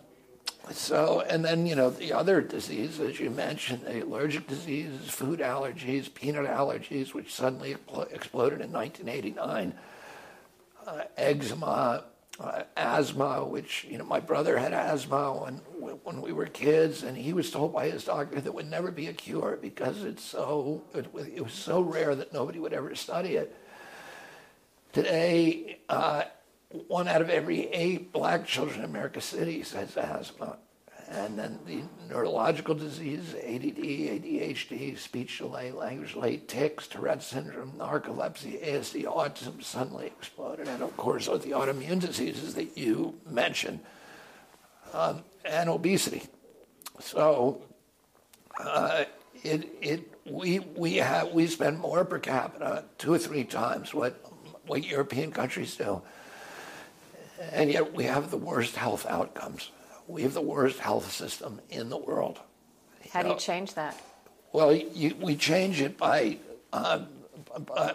so 0.72 1.22
and 1.30 1.44
then 1.44 1.66
you 1.66 1.76
know 1.76 1.90
the 1.90 2.14
other 2.14 2.42
diseases 2.42 3.00
as 3.00 3.20
you 3.20 3.30
mentioned, 3.30 3.82
the 3.86 4.04
allergic 4.04 4.48
diseases, 4.48 5.10
food 5.10 5.40
allergies, 5.40 6.14
peanut 6.14 6.46
allergies, 6.46 7.14
which 7.14 7.34
suddenly 7.34 7.76
exploded 8.12 8.62
in 8.62 8.72
1989, 8.72 9.74
uh, 10.88 11.04
eczema 11.18 12.06
uh, 12.40 12.64
asthma, 12.76 13.44
which 13.44 13.86
you 13.90 13.98
know 13.98 14.06
my 14.06 14.20
brother 14.20 14.58
had 14.58 14.74
asthma 14.74 15.34
when 15.34 15.56
when 16.04 16.22
we 16.22 16.32
were 16.32 16.46
kids, 16.46 17.04
and 17.04 17.18
he 17.18 17.34
was 17.34 17.52
told 17.52 17.74
by 17.74 17.90
his 17.90 18.06
doctor 18.06 18.40
that 18.40 18.54
would 18.54 18.70
never 18.70 18.92
be 18.92 19.08
a 19.08 19.14
cure 19.14 19.58
because 19.62 20.04
it's 20.04 20.24
so 20.24 20.84
it, 20.94 21.08
it 21.36 21.44
was 21.44 21.54
so 21.54 21.82
rare 21.82 22.16
that 22.16 22.34
nobody 22.34 22.60
would 22.60 22.74
ever 22.74 22.96
study 22.96 23.36
it. 23.36 23.56
Today, 24.94 25.80
uh, 25.90 26.24
one 26.88 27.08
out 27.08 27.22
of 27.22 27.30
every 27.30 27.68
eight 27.68 28.12
black 28.12 28.46
children 28.46 28.80
in 28.80 28.86
America 28.86 29.22
City 29.22 29.60
has 29.60 29.98
asthma 29.98 30.58
and 31.10 31.40
then 31.40 31.60
the 31.66 31.82
neurological 32.10 32.76
diseases, 32.76 33.34
ADD, 33.34 33.78
ADHD, 33.78 34.98
speech 34.98 35.38
delay, 35.38 35.72
language 35.72 36.14
delay, 36.14 36.38
tics, 36.38 36.88
Tourette 36.88 37.24
syndrome, 37.24 37.72
narcolepsy, 37.78 38.62
ASD, 38.62 39.06
autism 39.06 39.64
suddenly 39.64 40.08
exploded. 40.08 40.68
And 40.68 40.84
of 40.84 40.96
course, 40.98 41.28
the 41.28 41.52
autoimmune 41.52 42.02
diseases 42.02 42.56
that 42.56 42.78
you 42.78 43.18
mentioned, 43.30 43.80
um, 44.94 45.24
and 45.46 45.70
obesity. 45.70 46.24
So 47.00 47.62
uh, 48.60 49.06
it, 49.44 49.70
it, 49.82 50.14
we, 50.26 50.60
we, 50.60 50.96
have, 50.98 51.32
we 51.32 51.48
spend 51.48 51.80
more 51.80 52.04
per 52.04 52.20
capita, 52.20 52.84
two 52.98 53.14
or 53.14 53.18
three 53.18 53.46
times 53.46 53.94
what, 53.94 54.20
what 54.66 54.84
European 54.84 55.32
countries 55.32 55.76
do. 55.78 56.02
And 57.54 57.72
yet 57.72 57.94
we 57.94 58.04
have 58.06 58.30
the 58.30 58.38
worst 58.38 58.76
health 58.76 59.06
outcomes 59.06 59.72
we 60.08 60.24
have 60.24 60.34
the 60.34 60.42
worst 60.42 60.80
health 60.80 61.12
system 61.12 61.62
in 61.70 61.90
the 61.90 61.98
world. 61.98 62.40
How 63.12 63.24
do 63.24 63.30
you 63.30 63.38
change 63.38 63.74
that? 63.76 64.00
Well, 64.54 64.74
you, 64.74 65.16
we 65.20 65.36
change 65.36 65.82
it 65.82 65.98
by, 65.98 66.38
uh, 66.74 67.02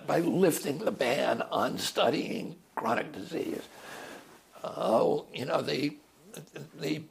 by 0.07 0.21
lifting 0.21 0.79
the 0.79 0.91
ban 0.91 1.43
on 1.43 1.79
studying 1.79 2.57
chronic 2.75 3.13
disease. 3.13 3.63
Oh, 4.63 5.27
you 5.35 5.45
know, 5.45 5.61
the, 5.61 5.97
the 6.81 7.03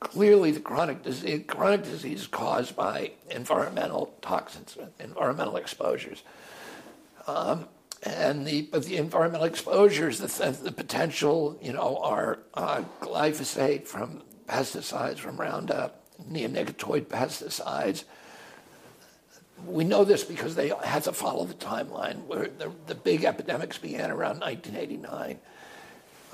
clearly 0.00 0.50
the 0.50 0.60
chronic 0.60 1.02
disease, 1.02 1.44
chronic 1.46 1.82
disease 1.84 2.20
is 2.22 2.26
caused 2.26 2.76
by 2.76 3.12
environmental 3.30 4.14
toxins, 4.22 4.76
environmental 5.00 5.56
exposures. 5.56 6.22
Um, 7.26 7.66
and 8.04 8.46
the 8.46 8.62
but 8.62 8.84
the 8.84 8.96
environmental 8.96 9.46
exposures, 9.46 10.18
the, 10.18 10.58
the 10.62 10.72
potential, 10.72 11.58
you 11.62 11.72
know, 11.72 11.98
are 11.98 12.38
uh, 12.54 12.82
glyphosate 13.00 13.86
from 13.86 14.22
pesticides, 14.46 15.18
from 15.18 15.38
Roundup, 15.38 16.04
neonicotinoid 16.30 17.06
pesticides. 17.06 18.04
We 19.66 19.84
know 19.84 20.04
this 20.04 20.24
because 20.24 20.54
they 20.54 20.72
had 20.82 21.04
to 21.04 21.12
follow 21.12 21.44
the 21.44 21.54
timeline 21.54 22.26
where 22.26 22.48
the, 22.48 22.70
the 22.86 22.94
big 22.94 23.24
epidemics 23.24 23.78
began 23.78 24.10
around 24.10 24.40
1989. 24.40 25.38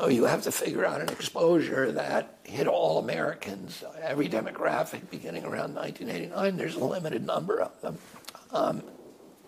Oh, 0.00 0.08
you 0.08 0.24
have 0.24 0.42
to 0.42 0.52
figure 0.52 0.84
out 0.84 1.02
an 1.02 1.10
exposure 1.10 1.92
that 1.92 2.38
hit 2.42 2.66
all 2.66 2.98
Americans, 2.98 3.84
every 4.02 4.28
demographic 4.28 5.10
beginning 5.10 5.44
around 5.44 5.74
1989. 5.74 6.56
There's 6.56 6.74
a 6.74 6.84
limited 6.84 7.24
number 7.24 7.60
of 7.60 7.80
them. 7.82 7.98
Um, 8.50 8.82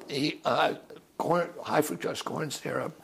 the 0.09 0.39
uh, 0.45 0.75
corn, 1.19 1.49
high 1.63 1.81
fructose 1.81 2.23
corn 2.25 2.51
syrup, 2.51 3.01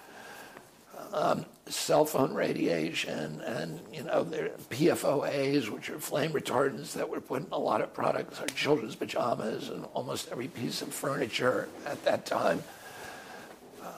um, 1.12 1.46
cell 1.66 2.04
phone 2.04 2.34
radiation, 2.34 3.40
and 3.42 3.80
you 3.92 4.02
know 4.02 4.24
there 4.24 4.50
PFOAs, 4.70 5.68
which 5.68 5.90
are 5.90 5.98
flame 5.98 6.32
retardants 6.32 6.92
that 6.92 7.08
were 7.08 7.20
put 7.20 7.46
in 7.46 7.48
a 7.52 7.58
lot 7.58 7.80
of 7.80 7.92
products, 7.92 8.40
our 8.40 8.46
children's 8.48 8.94
pajamas, 8.94 9.68
and 9.68 9.84
almost 9.94 10.30
every 10.30 10.48
piece 10.48 10.82
of 10.82 10.92
furniture 10.92 11.68
at 11.86 12.02
that 12.04 12.26
time. 12.26 12.62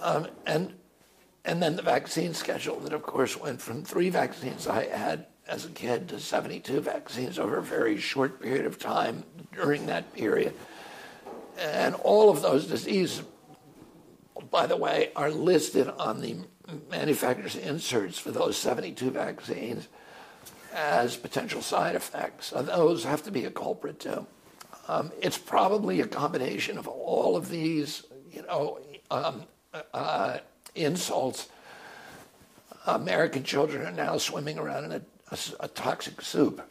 Um, 0.02 0.28
and 0.46 0.74
and 1.44 1.62
then 1.62 1.76
the 1.76 1.82
vaccine 1.82 2.34
schedule 2.34 2.78
that, 2.80 2.92
of 2.92 3.02
course, 3.02 3.36
went 3.38 3.60
from 3.60 3.82
three 3.82 4.10
vaccines 4.10 4.66
I 4.66 4.86
had 4.86 5.26
as 5.48 5.64
a 5.64 5.70
kid 5.70 6.08
to 6.08 6.20
72 6.20 6.80
vaccines 6.80 7.38
over 7.38 7.58
a 7.58 7.62
very 7.62 7.98
short 7.98 8.40
period 8.40 8.66
of 8.66 8.78
time 8.78 9.24
during 9.52 9.86
that 9.86 10.12
period. 10.12 10.54
And 11.58 11.94
all 11.96 12.30
of 12.30 12.40
those 12.42 12.66
diseases 12.66 13.22
by 14.50 14.66
the 14.66 14.76
way, 14.76 15.10
are 15.16 15.30
listed 15.30 15.88
on 15.88 16.20
the 16.20 16.36
manufacturer's 16.90 17.56
inserts 17.56 18.18
for 18.18 18.30
those 18.30 18.56
72 18.56 19.10
vaccines 19.10 19.88
as 20.72 21.16
potential 21.16 21.62
side 21.62 21.96
effects. 21.96 22.46
So 22.46 22.62
those 22.62 23.04
have 23.04 23.22
to 23.24 23.30
be 23.30 23.44
a 23.44 23.50
culprit 23.50 24.00
too. 24.00 24.26
Um, 24.88 25.12
it's 25.20 25.38
probably 25.38 26.00
a 26.00 26.06
combination 26.06 26.78
of 26.78 26.88
all 26.88 27.36
of 27.36 27.48
these, 27.48 28.04
you 28.32 28.42
know, 28.42 28.78
um, 29.10 29.44
uh, 29.94 30.38
insults. 30.74 31.48
American 32.86 33.44
children 33.44 33.86
are 33.86 33.92
now 33.92 34.16
swimming 34.16 34.58
around 34.58 34.84
in 34.86 34.92
a, 34.92 35.02
a, 35.30 35.38
a 35.60 35.68
toxic 35.68 36.22
soup. 36.22 36.62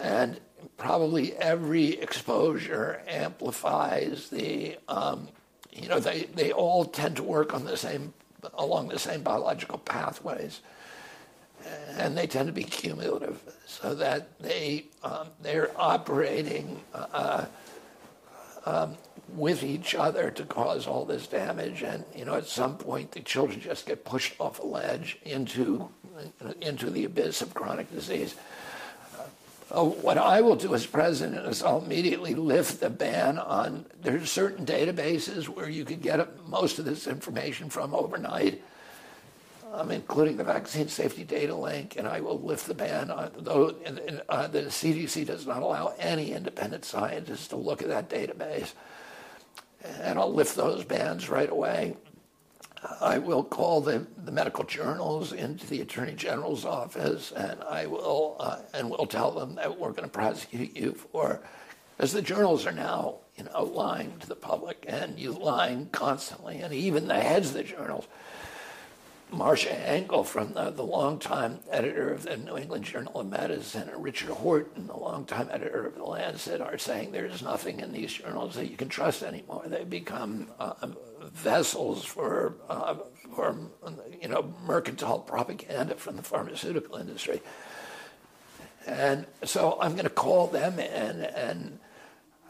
And 0.00 0.40
probably 0.76 1.34
every 1.36 2.00
exposure 2.00 3.02
amplifies 3.06 4.28
the, 4.30 4.76
um, 4.88 5.28
you 5.80 5.88
know, 5.88 6.00
they, 6.00 6.24
they 6.34 6.52
all 6.52 6.84
tend 6.84 7.16
to 7.16 7.22
work 7.22 7.54
on 7.54 7.64
the 7.64 7.76
same, 7.76 8.12
along 8.54 8.88
the 8.88 8.98
same 8.98 9.22
biological 9.22 9.78
pathways. 9.78 10.60
And 11.98 12.16
they 12.16 12.26
tend 12.26 12.46
to 12.46 12.52
be 12.52 12.62
cumulative, 12.62 13.42
so 13.66 13.94
that 13.96 14.38
they 14.38 14.84
um, 15.02 15.26
they're 15.42 15.70
operating 15.76 16.80
uh, 16.94 17.46
um, 18.64 18.96
with 19.34 19.64
each 19.64 19.94
other 19.94 20.30
to 20.30 20.44
cause 20.44 20.86
all 20.86 21.04
this 21.04 21.26
damage. 21.26 21.82
And 21.82 22.04
you 22.14 22.24
know, 22.24 22.36
at 22.36 22.46
some 22.46 22.78
point, 22.78 23.10
the 23.10 23.20
children 23.20 23.60
just 23.60 23.86
get 23.86 24.04
pushed 24.04 24.34
off 24.38 24.60
a 24.60 24.66
ledge 24.66 25.18
into 25.24 25.88
into 26.60 26.90
the 26.90 27.04
abyss 27.04 27.42
of 27.42 27.54
chronic 27.54 27.92
disease. 27.92 28.36
Uh, 29.70 29.84
what 29.84 30.16
I 30.16 30.40
will 30.40 30.56
do 30.56 30.74
as 30.74 30.86
president 30.86 31.46
is 31.46 31.62
I'll 31.62 31.84
immediately 31.84 32.34
lift 32.34 32.80
the 32.80 32.88
ban 32.88 33.38
on. 33.38 33.84
There's 34.00 34.30
certain 34.30 34.64
databases 34.64 35.46
where 35.46 35.68
you 35.68 35.84
can 35.84 36.00
get 36.00 36.46
most 36.48 36.78
of 36.78 36.86
this 36.86 37.06
information 37.06 37.68
from 37.68 37.94
overnight, 37.94 38.62
um, 39.74 39.90
including 39.90 40.38
the 40.38 40.44
Vaccine 40.44 40.88
Safety 40.88 41.22
Data 41.22 41.54
Link, 41.54 41.96
and 41.98 42.08
I 42.08 42.20
will 42.20 42.40
lift 42.40 42.66
the 42.66 42.72
ban 42.72 43.10
on 43.10 43.30
those. 43.36 43.74
Uh, 44.30 44.46
the 44.46 44.62
CDC 44.62 45.26
does 45.26 45.46
not 45.46 45.62
allow 45.62 45.92
any 45.98 46.32
independent 46.32 46.86
scientists 46.86 47.48
to 47.48 47.56
look 47.56 47.82
at 47.82 47.88
that 47.88 48.08
database, 48.08 48.72
and 50.00 50.18
I'll 50.18 50.32
lift 50.32 50.56
those 50.56 50.82
bans 50.82 51.28
right 51.28 51.50
away. 51.50 51.94
I 53.00 53.18
will 53.18 53.42
call 53.42 53.80
the, 53.80 54.06
the 54.24 54.30
medical 54.30 54.64
journals 54.64 55.32
into 55.32 55.66
the 55.66 55.80
Attorney 55.80 56.14
General's 56.14 56.64
office, 56.64 57.32
and 57.32 57.62
I 57.64 57.86
will 57.86 58.36
uh, 58.38 58.60
and 58.74 58.88
we'll 58.90 59.06
tell 59.06 59.32
them 59.32 59.56
that 59.56 59.78
we're 59.78 59.90
going 59.90 60.04
to 60.04 60.08
prosecute 60.08 60.76
you 60.76 60.92
for, 60.92 61.40
as 61.98 62.12
the 62.12 62.22
journals 62.22 62.66
are 62.66 62.72
now, 62.72 63.16
you 63.36 63.44
know, 63.44 63.64
lying 63.64 64.12
to 64.20 64.28
the 64.28 64.36
public, 64.36 64.84
and 64.88 65.18
you 65.18 65.32
lying 65.32 65.88
constantly, 65.90 66.60
and 66.60 66.72
even 66.72 67.08
the 67.08 67.18
heads 67.18 67.48
of 67.48 67.54
the 67.54 67.64
journals. 67.64 68.06
Marcia 69.30 69.72
Angell 69.72 70.24
from 70.24 70.54
the, 70.54 70.70
the 70.70 70.82
longtime 70.82 71.60
editor 71.70 72.10
of 72.10 72.22
the 72.22 72.36
New 72.36 72.56
England 72.56 72.84
Journal 72.84 73.20
of 73.20 73.28
Medicine, 73.28 73.88
and 73.88 74.02
Richard 74.02 74.30
Horton, 74.30 74.86
the 74.86 74.96
longtime 74.96 75.48
editor 75.50 75.86
of 75.86 75.94
The 75.94 76.04
Lancet, 76.04 76.60
are 76.60 76.78
saying 76.78 77.12
there's 77.12 77.42
nothing 77.42 77.80
in 77.80 77.92
these 77.92 78.12
journals 78.12 78.54
that 78.54 78.70
you 78.70 78.76
can 78.76 78.88
trust 78.88 79.22
anymore. 79.22 79.64
They've 79.66 79.88
become 79.88 80.48
uh, 80.58 80.88
vessels 81.20 82.04
for, 82.04 82.56
uh, 82.68 82.96
for 83.34 83.56
you 84.20 84.28
know, 84.28 84.54
mercantile 84.64 85.20
propaganda 85.20 85.96
from 85.96 86.16
the 86.16 86.22
pharmaceutical 86.22 86.96
industry. 86.96 87.42
And 88.86 89.26
so 89.44 89.78
I'm 89.80 89.92
going 89.92 90.04
to 90.04 90.10
call 90.10 90.46
them 90.46 90.78
in 90.78 91.20
and 91.22 91.78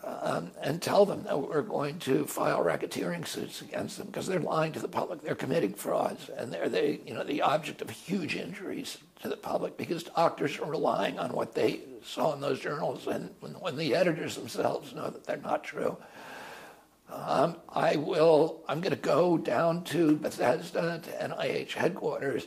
um, 0.05 0.51
and 0.63 0.81
tell 0.81 1.05
them 1.05 1.25
that 1.25 1.41
we're 1.41 1.63
going 1.63 1.99
to 2.01 2.25
file 2.25 2.65
racketeering 2.65 3.27
suits 3.27 3.61
against 3.61 3.99
them 3.99 4.07
because 4.07 4.27
they're 4.27 4.41
lying 4.41 4.73
to 4.73 4.81
the 4.81 4.89
public. 4.89 5.23
They're 5.23 5.35
committing 5.35 5.75
frauds, 5.75 6.29
and 6.31 6.53
they're 6.53 6.69
they 6.69 7.01
you 7.07 7.15
know 7.15 7.25
the 7.25 7.43
object 7.43 7.83
of 7.83 7.91
huge 7.91 8.37
injuries 8.37 8.99
to 9.23 9.29
the 9.29 9.37
public 9.37 9.77
because 9.77 10.05
doctors 10.05 10.59
are 10.59 10.71
relying 10.71 11.19
on 11.19 11.33
what 11.33 11.55
they 11.55 11.81
saw 12.03 12.33
in 12.33 12.41
those 12.41 12.61
journals, 12.61 13.07
and 13.07 13.31
when, 13.41 13.53
when 13.53 13.77
the 13.77 13.95
editors 13.95 14.37
themselves 14.37 14.95
know 14.95 15.11
that 15.11 15.25
they're 15.25 15.37
not 15.39 15.65
true. 15.65 15.97
Um, 17.11 17.57
I 17.71 17.97
will, 17.97 18.63
I'm 18.69 18.83
going 18.83 18.95
to 18.95 19.01
go 19.01 19.39
down 19.39 19.83
to 19.85 20.17
Bethesda, 20.17 21.01
to 21.03 21.11
NIH 21.11 21.73
headquarters, 21.73 22.47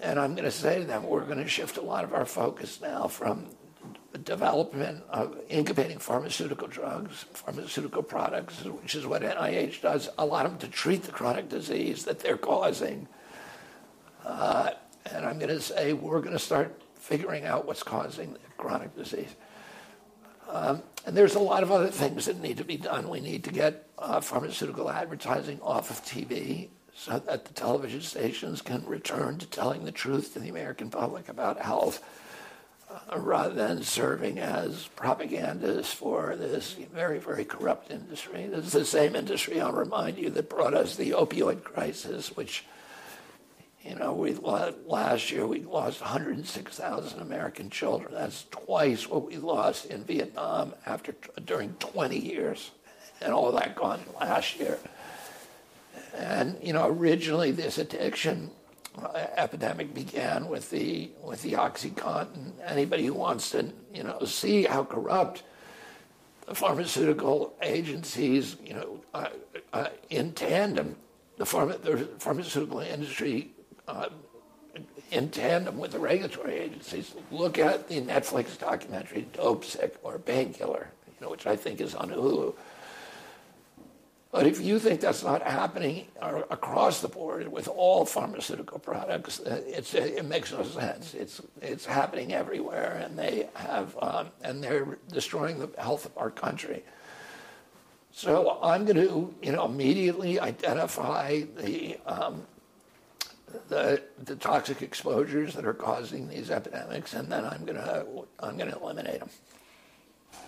and 0.00 0.18
I'm 0.18 0.34
going 0.34 0.44
to 0.44 0.50
say 0.50 0.80
to 0.80 0.84
them, 0.84 1.04
we're 1.04 1.24
going 1.24 1.38
to 1.38 1.48
shift 1.48 1.76
a 1.76 1.80
lot 1.80 2.02
of 2.02 2.12
our 2.12 2.26
focus 2.26 2.80
now 2.82 3.06
from 3.06 3.46
development 4.24 5.02
of 5.10 5.36
incubating 5.48 5.98
pharmaceutical 5.98 6.68
drugs, 6.68 7.24
pharmaceutical 7.32 8.02
products, 8.02 8.64
which 8.64 8.94
is 8.94 9.06
what 9.06 9.22
NIH 9.22 9.80
does, 9.82 10.08
allow 10.18 10.42
them 10.42 10.58
to 10.58 10.68
treat 10.68 11.02
the 11.02 11.12
chronic 11.12 11.48
disease 11.48 12.04
that 12.04 12.20
they're 12.20 12.36
causing. 12.36 13.08
Uh, 14.24 14.70
and 15.12 15.26
I'm 15.26 15.38
going 15.38 15.48
to 15.48 15.60
say 15.60 15.92
we're 15.92 16.20
going 16.20 16.32
to 16.32 16.38
start 16.38 16.80
figuring 16.94 17.44
out 17.44 17.66
what's 17.66 17.82
causing 17.82 18.32
the 18.32 18.38
chronic 18.56 18.94
disease. 18.96 19.34
Um, 20.48 20.82
and 21.06 21.16
there's 21.16 21.34
a 21.34 21.40
lot 21.40 21.62
of 21.62 21.72
other 21.72 21.88
things 21.88 22.26
that 22.26 22.40
need 22.40 22.58
to 22.58 22.64
be 22.64 22.76
done. 22.76 23.08
We 23.08 23.20
need 23.20 23.44
to 23.44 23.50
get 23.50 23.88
uh, 23.98 24.20
pharmaceutical 24.20 24.90
advertising 24.90 25.60
off 25.62 25.90
of 25.90 26.04
TV 26.04 26.68
so 26.94 27.18
that 27.18 27.46
the 27.46 27.54
television 27.54 28.02
stations 28.02 28.60
can 28.62 28.84
return 28.86 29.38
to 29.38 29.46
telling 29.46 29.84
the 29.84 29.92
truth 29.92 30.34
to 30.34 30.40
the 30.40 30.48
American 30.48 30.90
public 30.90 31.28
about 31.28 31.58
health 31.58 32.04
uh, 32.92 33.18
rather 33.18 33.54
than 33.54 33.82
serving 33.82 34.38
as 34.38 34.88
propagandists 34.96 35.92
for 35.92 36.36
this 36.36 36.74
very, 36.92 37.18
very 37.18 37.44
corrupt 37.44 37.90
industry. 37.90 38.46
This 38.46 38.66
is 38.66 38.72
the 38.72 38.84
same 38.84 39.16
industry, 39.16 39.60
I'll 39.60 39.72
remind 39.72 40.18
you, 40.18 40.30
that 40.30 40.48
brought 40.48 40.74
us 40.74 40.96
the 40.96 41.10
opioid 41.10 41.62
crisis, 41.62 42.36
which 42.36 42.64
you 43.84 43.96
know, 43.96 44.12
we 44.12 44.34
last 44.34 45.32
year 45.32 45.44
we 45.46 45.60
lost 45.60 46.00
106,000 46.00 47.20
American 47.20 47.68
children. 47.68 48.12
That's 48.12 48.44
twice 48.50 49.08
what 49.08 49.26
we 49.26 49.38
lost 49.38 49.86
in 49.86 50.04
Vietnam 50.04 50.74
after 50.86 51.14
during 51.44 51.74
20 51.74 52.16
years, 52.16 52.70
and 53.20 53.32
all 53.32 53.50
that 53.52 53.74
gone 53.74 54.00
last 54.20 54.58
year. 54.60 54.78
And 56.14 56.58
you 56.62 56.72
know, 56.72 56.86
originally 56.86 57.50
this 57.50 57.78
addiction 57.78 58.52
epidemic 59.36 59.94
began 59.94 60.48
with 60.48 60.70
the 60.70 61.10
with 61.22 61.42
the 61.42 61.52
OxyContin. 61.52 62.52
Anybody 62.64 63.06
who 63.06 63.14
wants 63.14 63.50
to 63.50 63.72
you 63.94 64.04
know 64.04 64.24
see 64.24 64.64
how 64.64 64.84
corrupt 64.84 65.42
the 66.46 66.54
pharmaceutical 66.54 67.54
agencies, 67.62 68.56
you 68.64 68.74
know, 68.74 69.00
uh, 69.14 69.28
uh, 69.72 69.88
in 70.10 70.32
tandem, 70.32 70.96
the, 71.38 71.44
pharma, 71.44 71.80
the 71.80 71.96
pharmaceutical 72.18 72.80
industry 72.80 73.50
uh, 73.88 74.08
in 75.10 75.28
tandem 75.30 75.78
with 75.78 75.92
the 75.92 75.98
regulatory 75.98 76.54
agencies. 76.54 77.14
Look 77.30 77.58
at 77.58 77.88
the 77.88 78.00
Netflix 78.00 78.58
documentary 78.58 79.26
Dope 79.32 79.64
Sick 79.64 79.96
or 80.02 80.18
Painkiller, 80.18 80.90
you 81.06 81.14
know, 81.20 81.30
which 81.30 81.46
I 81.46 81.56
think 81.56 81.80
is 81.80 81.94
on 81.94 82.10
Hulu. 82.10 82.54
But 84.32 84.46
if 84.46 84.62
you 84.62 84.78
think 84.78 85.02
that's 85.02 85.22
not 85.22 85.42
happening 85.42 86.06
across 86.50 87.02
the 87.02 87.08
board 87.08 87.52
with 87.52 87.68
all 87.68 88.06
pharmaceutical 88.06 88.78
products, 88.78 89.40
uh, 89.40 89.60
it 89.66 90.24
makes 90.24 90.52
no 90.52 90.64
sense. 90.64 91.12
It's, 91.12 91.42
it's 91.60 91.84
happening 91.84 92.32
everywhere, 92.32 93.02
and 93.04 93.18
they 93.18 93.50
have, 93.52 93.94
um, 94.00 94.28
and 94.42 94.64
they're 94.64 94.96
destroying 95.12 95.58
the 95.58 95.68
health 95.78 96.06
of 96.06 96.16
our 96.16 96.30
country. 96.30 96.82
So 98.10 98.58
I'm 98.62 98.86
going 98.86 98.96
to, 98.96 99.34
you 99.42 99.52
know, 99.52 99.66
immediately 99.66 100.40
identify 100.40 101.42
the 101.58 101.98
um, 102.06 102.46
the, 103.68 104.02
the 104.24 104.36
toxic 104.36 104.80
exposures 104.80 105.52
that 105.54 105.66
are 105.66 105.74
causing 105.74 106.26
these 106.26 106.50
epidemics, 106.50 107.12
and 107.12 107.30
then 107.30 107.44
I'm 107.44 107.66
going 107.66 107.76
to 107.76 108.78
eliminate 108.80 109.20
them. 109.20 109.28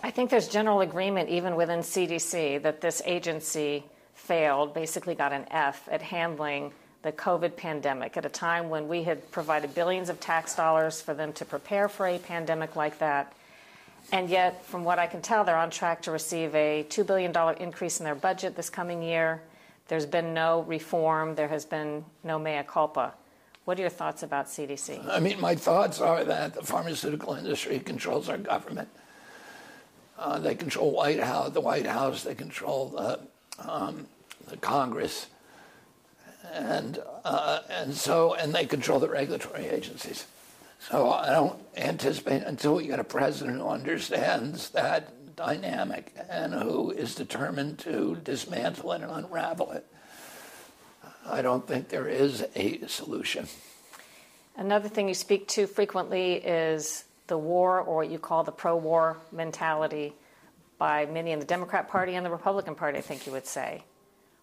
I 0.05 0.11
think 0.11 0.29
there's 0.29 0.47
general 0.47 0.81
agreement, 0.81 1.29
even 1.29 1.55
within 1.55 1.79
CDC, 1.79 2.61
that 2.61 2.79
this 2.79 3.01
agency 3.07 3.83
failed, 4.13 4.71
basically 4.71 5.15
got 5.15 5.33
an 5.33 5.47
F 5.49 5.89
at 5.91 6.03
handling 6.03 6.71
the 7.01 7.11
COVID 7.11 7.55
pandemic 7.55 8.15
at 8.15 8.23
a 8.23 8.29
time 8.29 8.69
when 8.69 8.87
we 8.87 9.01
had 9.01 9.31
provided 9.31 9.73
billions 9.73 10.09
of 10.09 10.19
tax 10.19 10.53
dollars 10.53 11.01
for 11.01 11.15
them 11.15 11.33
to 11.33 11.43
prepare 11.43 11.89
for 11.89 12.05
a 12.05 12.19
pandemic 12.19 12.75
like 12.75 12.99
that. 12.99 13.33
And 14.11 14.29
yet, 14.29 14.63
from 14.63 14.83
what 14.83 14.99
I 14.99 15.07
can 15.07 15.23
tell, 15.23 15.43
they're 15.43 15.57
on 15.57 15.71
track 15.71 16.03
to 16.03 16.11
receive 16.11 16.53
a 16.53 16.85
$2 16.87 17.07
billion 17.07 17.35
increase 17.59 17.99
in 17.99 18.03
their 18.03 18.13
budget 18.13 18.55
this 18.55 18.69
coming 18.69 19.01
year. 19.01 19.41
There's 19.87 20.05
been 20.05 20.35
no 20.35 20.61
reform. 20.67 21.33
There 21.33 21.47
has 21.47 21.65
been 21.65 22.05
no 22.23 22.37
mea 22.37 22.61
culpa. 22.67 23.15
What 23.63 23.79
are 23.79 23.81
your 23.81 23.89
thoughts 23.89 24.21
about 24.21 24.45
CDC? 24.45 25.03
I 25.09 25.19
mean, 25.19 25.41
my 25.41 25.55
thoughts 25.55 25.99
are 25.99 26.23
that 26.23 26.53
the 26.53 26.61
pharmaceutical 26.61 27.33
industry 27.33 27.79
controls 27.79 28.29
our 28.29 28.37
government. 28.37 28.87
Uh, 30.17 30.39
they 30.39 30.55
control 30.55 30.91
White 30.91 31.19
House, 31.19 31.51
the 31.51 31.61
White 31.61 31.85
House. 31.85 32.23
They 32.23 32.35
control 32.35 32.89
the, 32.89 33.19
um, 33.69 34.07
the 34.47 34.57
Congress, 34.57 35.27
and 36.53 36.99
uh, 37.25 37.59
and 37.69 37.93
so 37.93 38.33
and 38.33 38.53
they 38.53 38.65
control 38.65 38.99
the 38.99 39.09
regulatory 39.09 39.65
agencies. 39.65 40.25
So 40.79 41.11
I 41.11 41.31
don't 41.31 41.59
anticipate 41.75 42.43
until 42.43 42.75
we 42.75 42.87
get 42.87 42.99
a 42.99 43.03
president 43.03 43.57
who 43.57 43.67
understands 43.67 44.69
that 44.69 45.35
dynamic 45.35 46.13
and 46.29 46.53
who 46.53 46.91
is 46.91 47.15
determined 47.15 47.79
to 47.79 48.17
dismantle 48.23 48.91
it 48.91 49.01
and 49.01 49.11
unravel 49.11 49.71
it. 49.71 49.85
I 51.25 51.41
don't 51.41 51.67
think 51.67 51.89
there 51.89 52.07
is 52.07 52.45
a 52.55 52.85
solution. 52.87 53.47
Another 54.55 54.87
thing 54.87 55.07
you 55.07 55.15
speak 55.15 55.47
to 55.49 55.65
frequently 55.65 56.33
is 56.35 57.04
the 57.27 57.37
war, 57.37 57.79
or 57.81 57.97
what 57.97 58.09
you 58.09 58.19
call 58.19 58.43
the 58.43 58.51
pro 58.51 58.75
war 58.75 59.17
mentality, 59.31 60.13
by 60.77 61.05
many 61.05 61.31
in 61.31 61.39
the 61.39 61.45
Democrat 61.45 61.87
Party 61.87 62.15
and 62.15 62.25
the 62.25 62.29
Republican 62.29 62.75
Party, 62.75 62.97
I 62.97 63.01
think 63.01 63.25
you 63.25 63.31
would 63.31 63.47
say. 63.47 63.83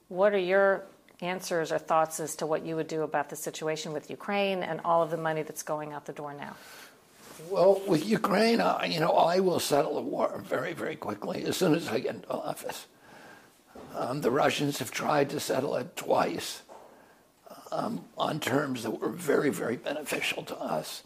What 0.08 0.32
are 0.32 0.38
your 0.38 0.84
answers 1.20 1.70
or 1.70 1.78
thoughts 1.78 2.20
as 2.20 2.34
to 2.36 2.46
what 2.46 2.64
you 2.64 2.76
would 2.76 2.88
do 2.88 3.02
about 3.02 3.30
the 3.30 3.36
situation 3.36 3.92
with 3.92 4.10
Ukraine 4.10 4.62
and 4.62 4.80
all 4.84 5.02
of 5.02 5.10
the 5.10 5.16
money 5.16 5.42
that's 5.42 5.62
going 5.62 5.92
out 5.92 6.06
the 6.06 6.12
door 6.12 6.34
now? 6.34 6.56
Well, 7.50 7.80
with 7.86 8.06
Ukraine, 8.06 8.60
uh, 8.60 8.84
you 8.88 9.00
know, 9.00 9.12
I 9.12 9.40
will 9.40 9.60
settle 9.60 9.94
the 9.96 10.02
war 10.02 10.42
very, 10.44 10.72
very 10.72 10.96
quickly 10.96 11.44
as 11.44 11.56
soon 11.56 11.74
as 11.74 11.88
I 11.88 12.00
get 12.00 12.16
into 12.16 12.30
office. 12.30 12.86
Um, 13.94 14.20
the 14.20 14.30
Russians 14.30 14.78
have 14.78 14.90
tried 14.90 15.30
to 15.30 15.40
settle 15.40 15.76
it 15.76 15.96
twice 15.96 16.62
um, 17.70 18.04
on 18.16 18.40
terms 18.40 18.82
that 18.82 19.00
were 19.00 19.08
very, 19.08 19.50
very 19.50 19.76
beneficial 19.76 20.42
to 20.44 20.56
us. 20.58 21.02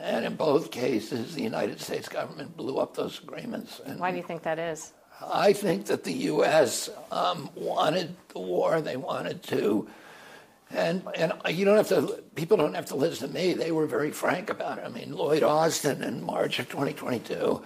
And 0.00 0.24
in 0.24 0.36
both 0.36 0.70
cases, 0.70 1.34
the 1.34 1.42
United 1.42 1.80
States 1.80 2.08
government 2.08 2.56
blew 2.56 2.78
up 2.78 2.94
those 2.94 3.20
agreements. 3.22 3.80
And 3.84 4.00
Why 4.00 4.10
do 4.10 4.16
you 4.16 4.22
think 4.22 4.42
that 4.42 4.58
is? 4.58 4.92
I 5.24 5.52
think 5.52 5.86
that 5.86 6.04
the 6.04 6.12
U.S. 6.12 6.90
Um, 7.10 7.48
wanted 7.54 8.14
the 8.28 8.38
war. 8.40 8.80
They 8.80 8.96
wanted 8.96 9.42
to, 9.44 9.88
and 10.70 11.02
and 11.16 11.32
you 11.50 11.64
don't 11.64 11.76
have 11.76 11.88
to. 11.88 12.22
People 12.34 12.58
don't 12.58 12.74
have 12.74 12.86
to 12.86 12.96
listen 12.96 13.28
to 13.28 13.34
me. 13.34 13.54
They 13.54 13.72
were 13.72 13.86
very 13.86 14.10
frank 14.10 14.50
about 14.50 14.78
it. 14.78 14.84
I 14.84 14.88
mean, 14.88 15.16
Lloyd 15.16 15.42
Austin 15.42 16.02
in 16.02 16.22
March 16.22 16.58
of 16.58 16.68
2022 16.68 17.62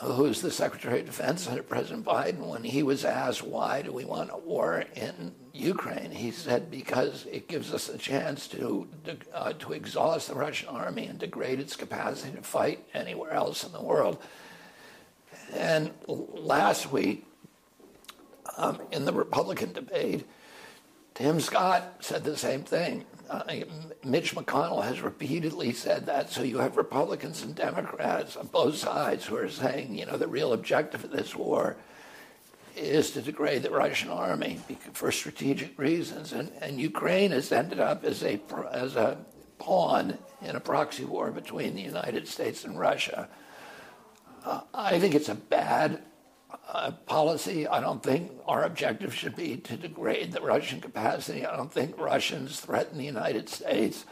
who's 0.00 0.40
the 0.42 0.50
Secretary 0.50 1.00
of 1.00 1.06
Defense 1.06 1.48
under 1.48 1.62
President 1.62 2.04
Biden, 2.04 2.46
when 2.46 2.64
he 2.64 2.82
was 2.82 3.04
asked 3.04 3.42
why 3.42 3.82
do 3.82 3.92
we 3.92 4.04
want 4.04 4.30
a 4.32 4.38
war 4.38 4.84
in 4.94 5.34
Ukraine, 5.52 6.12
he 6.12 6.30
said 6.30 6.70
because 6.70 7.26
it 7.30 7.48
gives 7.48 7.74
us 7.74 7.88
a 7.88 7.98
chance 7.98 8.46
to 8.48 8.86
uh, 9.34 9.52
to 9.54 9.72
exhaust 9.72 10.28
the 10.28 10.34
Russian 10.34 10.68
army 10.68 11.06
and 11.06 11.18
degrade 11.18 11.58
its 11.58 11.74
capacity 11.74 12.36
to 12.36 12.42
fight 12.42 12.84
anywhere 12.94 13.32
else 13.32 13.64
in 13.64 13.72
the 13.72 13.82
world. 13.82 14.18
And 15.54 15.90
last 16.06 16.92
week, 16.92 17.26
um, 18.56 18.80
in 18.92 19.04
the 19.04 19.12
Republican 19.12 19.72
debate, 19.72 20.26
Tim 21.14 21.40
Scott 21.40 21.96
said 22.00 22.22
the 22.22 22.36
same 22.36 22.62
thing. 22.62 23.04
Uh, 23.28 23.42
Mitch 24.04 24.34
McConnell 24.34 24.84
has 24.84 25.02
repeatedly 25.02 25.72
said 25.72 26.06
that. 26.06 26.30
So 26.30 26.42
you 26.42 26.58
have 26.58 26.76
Republicans 26.76 27.42
and 27.42 27.54
Democrats 27.54 28.36
on 28.36 28.46
both 28.46 28.76
sides 28.76 29.26
who 29.26 29.36
are 29.36 29.50
saying, 29.50 29.98
you 29.98 30.06
know, 30.06 30.16
the 30.16 30.26
real 30.26 30.52
objective 30.52 31.04
of 31.04 31.10
this 31.10 31.36
war 31.36 31.76
is 32.74 33.10
to 33.10 33.20
degrade 33.20 33.62
the 33.62 33.70
Russian 33.70 34.08
army 34.08 34.60
for 34.92 35.12
strategic 35.12 35.78
reasons. 35.78 36.32
And, 36.32 36.50
and 36.60 36.80
Ukraine 36.80 37.32
has 37.32 37.52
ended 37.52 37.80
up 37.80 38.04
as 38.04 38.22
a, 38.22 38.40
as 38.72 38.96
a 38.96 39.18
pawn 39.58 40.16
in 40.42 40.56
a 40.56 40.60
proxy 40.60 41.04
war 41.04 41.30
between 41.30 41.74
the 41.74 41.82
United 41.82 42.28
States 42.28 42.64
and 42.64 42.78
Russia. 42.78 43.28
Uh, 44.44 44.60
I 44.72 44.98
think 45.00 45.14
it's 45.14 45.28
a 45.28 45.34
bad 45.34 46.02
uh, 46.72 46.92
policy. 47.06 47.66
I 47.66 47.80
don't 47.80 48.02
think 48.02 48.32
our 48.46 48.64
objective 48.64 49.14
should 49.14 49.36
be 49.36 49.56
to 49.58 49.76
degrade 49.76 50.32
the 50.32 50.40
Russian 50.40 50.80
capacity. 50.80 51.44
I 51.44 51.56
don't 51.56 51.72
think 51.72 51.98
Russians 51.98 52.60
threaten 52.60 52.98
the 52.98 53.04
United 53.04 53.48
States. 53.48 54.04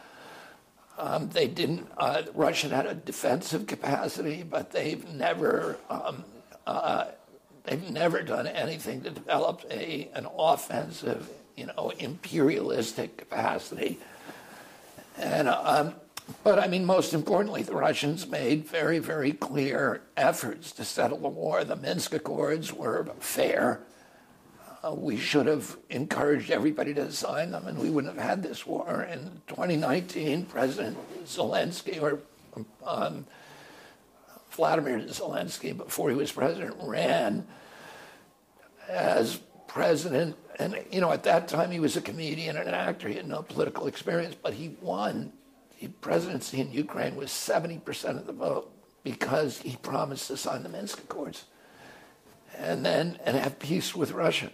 Um, 0.97 1.29
they 1.29 1.47
didn't. 1.47 1.87
Uh, 1.97 2.23
Russia 2.33 2.69
had 2.69 2.87
a 2.87 2.95
defensive 2.95 3.67
capacity, 3.67 4.43
but 4.43 4.71
they've 4.71 5.07
never 5.13 5.77
um, 5.89 6.23
uh, 6.65 7.05
they've 7.63 7.89
never 7.89 8.23
done 8.23 8.47
anything 8.47 9.01
to 9.01 9.11
develop 9.11 9.63
a 9.69 10.09
an 10.15 10.27
offensive, 10.37 11.29
you 11.55 11.67
know, 11.67 11.91
imperialistic 11.99 13.17
capacity. 13.17 13.99
And 15.17 15.47
um, 15.47 15.93
but 16.43 16.59
I 16.59 16.67
mean, 16.67 16.85
most 16.85 17.13
importantly, 17.13 17.63
the 17.63 17.75
Russians 17.75 18.27
made 18.27 18.65
very, 18.65 18.99
very 18.99 19.31
clear 19.31 20.01
efforts 20.15 20.71
to 20.73 20.85
settle 20.85 21.17
the 21.19 21.27
war. 21.27 21.63
The 21.63 21.75
Minsk 21.75 22.13
Accords 22.13 22.73
were 22.73 23.07
fair. 23.19 23.81
Uh, 24.83 24.93
we 24.93 25.17
should 25.17 25.45
have 25.45 25.77
encouraged 25.89 26.51
everybody 26.51 26.93
to 26.93 27.11
sign 27.11 27.51
them, 27.51 27.67
and 27.67 27.79
we 27.79 27.89
wouldn't 27.89 28.15
have 28.15 28.23
had 28.23 28.43
this 28.43 28.65
war. 28.65 29.07
In 29.11 29.41
2019, 29.47 30.45
President 30.45 30.97
Zelensky, 31.25 32.01
or 32.01 32.19
um, 32.85 33.25
Vladimir 34.51 34.99
Zelensky, 34.99 35.75
before 35.75 36.09
he 36.09 36.15
was 36.15 36.31
president, 36.31 36.75
ran 36.81 37.45
as 38.87 39.39
president. 39.67 40.35
And, 40.59 40.83
you 40.91 41.01
know, 41.01 41.11
at 41.11 41.23
that 41.23 41.47
time, 41.47 41.71
he 41.71 41.79
was 41.79 41.97
a 41.97 42.01
comedian 42.01 42.57
and 42.57 42.67
an 42.67 42.73
actor. 42.73 43.07
He 43.07 43.15
had 43.15 43.27
no 43.27 43.41
political 43.41 43.87
experience, 43.87 44.35
but 44.41 44.53
he 44.53 44.75
won 44.81 45.31
the 45.79 45.87
presidency 45.87 46.59
in 46.59 46.71
Ukraine 46.71 47.15
was 47.15 47.29
70% 47.29 48.17
of 48.17 48.25
the 48.25 48.33
vote 48.33 48.71
because 49.03 49.59
he 49.59 49.77
promised 49.77 50.27
to 50.27 50.37
sign 50.37 50.63
the 50.63 50.69
Minsk 50.69 50.99
Accords 50.99 51.45
and 52.57 52.85
then 52.85 53.19
and 53.23 53.37
have 53.37 53.59
peace 53.59 53.95
with 53.95 54.11
Russia. 54.11 54.51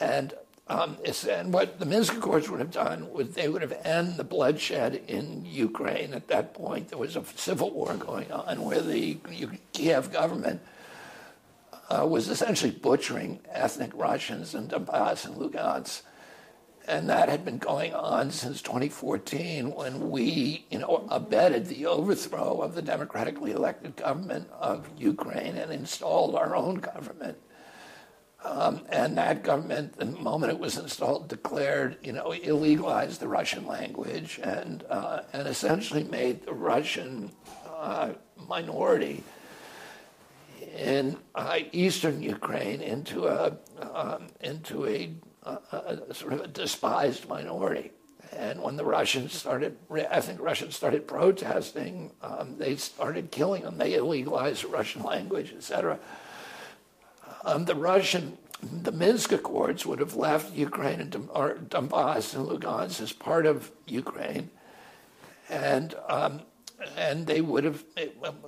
And 0.00 0.34
um, 0.70 0.98
and 1.30 1.52
what 1.52 1.78
the 1.78 1.86
Minsk 1.86 2.14
Accords 2.14 2.50
would 2.50 2.60
have 2.60 2.70
done 2.70 3.10
was 3.10 3.30
they 3.30 3.48
would 3.48 3.62
have 3.62 3.74
ended 3.84 4.18
the 4.18 4.24
bloodshed 4.24 5.02
in 5.08 5.46
Ukraine. 5.46 6.12
At 6.12 6.28
that 6.28 6.52
point, 6.52 6.88
there 6.88 6.98
was 6.98 7.16
a 7.16 7.24
civil 7.36 7.70
war 7.70 7.94
going 7.94 8.30
on 8.30 8.62
where 8.62 8.82
the 8.82 9.16
Kiev 9.72 10.12
government 10.12 10.60
uh, 11.88 12.06
was 12.06 12.28
essentially 12.28 12.70
butchering 12.70 13.40
ethnic 13.50 13.92
Russians 13.94 14.54
in 14.54 14.68
Donbass 14.68 15.24
and 15.24 15.36
Lugansk 15.36 16.02
and 16.88 17.08
that 17.10 17.28
had 17.28 17.44
been 17.44 17.58
going 17.58 17.92
on 17.92 18.30
since 18.30 18.62
2014 18.62 19.74
when 19.74 20.10
we, 20.10 20.66
you 20.70 20.78
know, 20.78 21.06
abetted 21.10 21.66
the 21.66 21.84
overthrow 21.84 22.62
of 22.62 22.74
the 22.74 22.80
democratically 22.80 23.52
elected 23.52 23.94
government 23.96 24.48
of 24.58 24.88
Ukraine 24.96 25.56
and 25.56 25.70
installed 25.70 26.34
our 26.34 26.56
own 26.56 26.76
government. 26.76 27.36
Um, 28.42 28.86
and 28.88 29.18
that 29.18 29.42
government, 29.42 29.98
the 29.98 30.06
moment 30.06 30.52
it 30.52 30.58
was 30.58 30.78
installed, 30.78 31.28
declared, 31.28 31.98
you 32.02 32.12
know, 32.12 32.28
illegalized 32.28 33.18
the 33.18 33.28
Russian 33.28 33.66
language 33.66 34.40
and 34.42 34.84
uh, 34.88 35.22
and 35.32 35.46
essentially 35.46 36.04
made 36.04 36.46
the 36.46 36.54
Russian 36.54 37.32
uh, 37.68 38.12
minority 38.48 39.24
in 40.76 41.16
uh, 41.34 41.58
eastern 41.72 42.22
Ukraine 42.22 42.80
into 42.80 43.26
a 43.26 43.58
um, 43.82 44.28
into 44.40 44.86
a 44.86 45.12
a, 45.72 46.14
sort 46.14 46.32
of 46.32 46.40
a 46.40 46.48
despised 46.48 47.28
minority. 47.28 47.90
And 48.36 48.62
when 48.62 48.76
the 48.76 48.84
Russians 48.84 49.32
started, 49.32 49.76
I 49.90 50.20
think 50.20 50.40
Russians 50.40 50.76
started 50.76 51.06
protesting, 51.06 52.10
um, 52.22 52.56
they 52.58 52.76
started 52.76 53.30
killing 53.30 53.62
them. 53.62 53.78
They 53.78 53.92
illegalized 53.92 54.62
the 54.62 54.68
Russian 54.68 55.02
language, 55.02 55.52
etc. 55.56 55.98
Um, 57.44 57.64
the 57.64 57.74
Russian, 57.74 58.36
the 58.60 58.92
Minsk 58.92 59.32
Accords 59.32 59.86
would 59.86 59.98
have 59.98 60.14
left 60.14 60.54
Ukraine 60.54 61.00
and 61.00 61.10
Donbass 61.10 62.34
and 62.34 62.46
Lugansk 62.46 63.00
as 63.00 63.12
part 63.12 63.46
of 63.46 63.70
Ukraine, 63.86 64.50
and 65.48 65.94
um, 66.08 66.42
and 66.96 67.26
they 67.26 67.40
would 67.40 67.64
have 67.64 67.82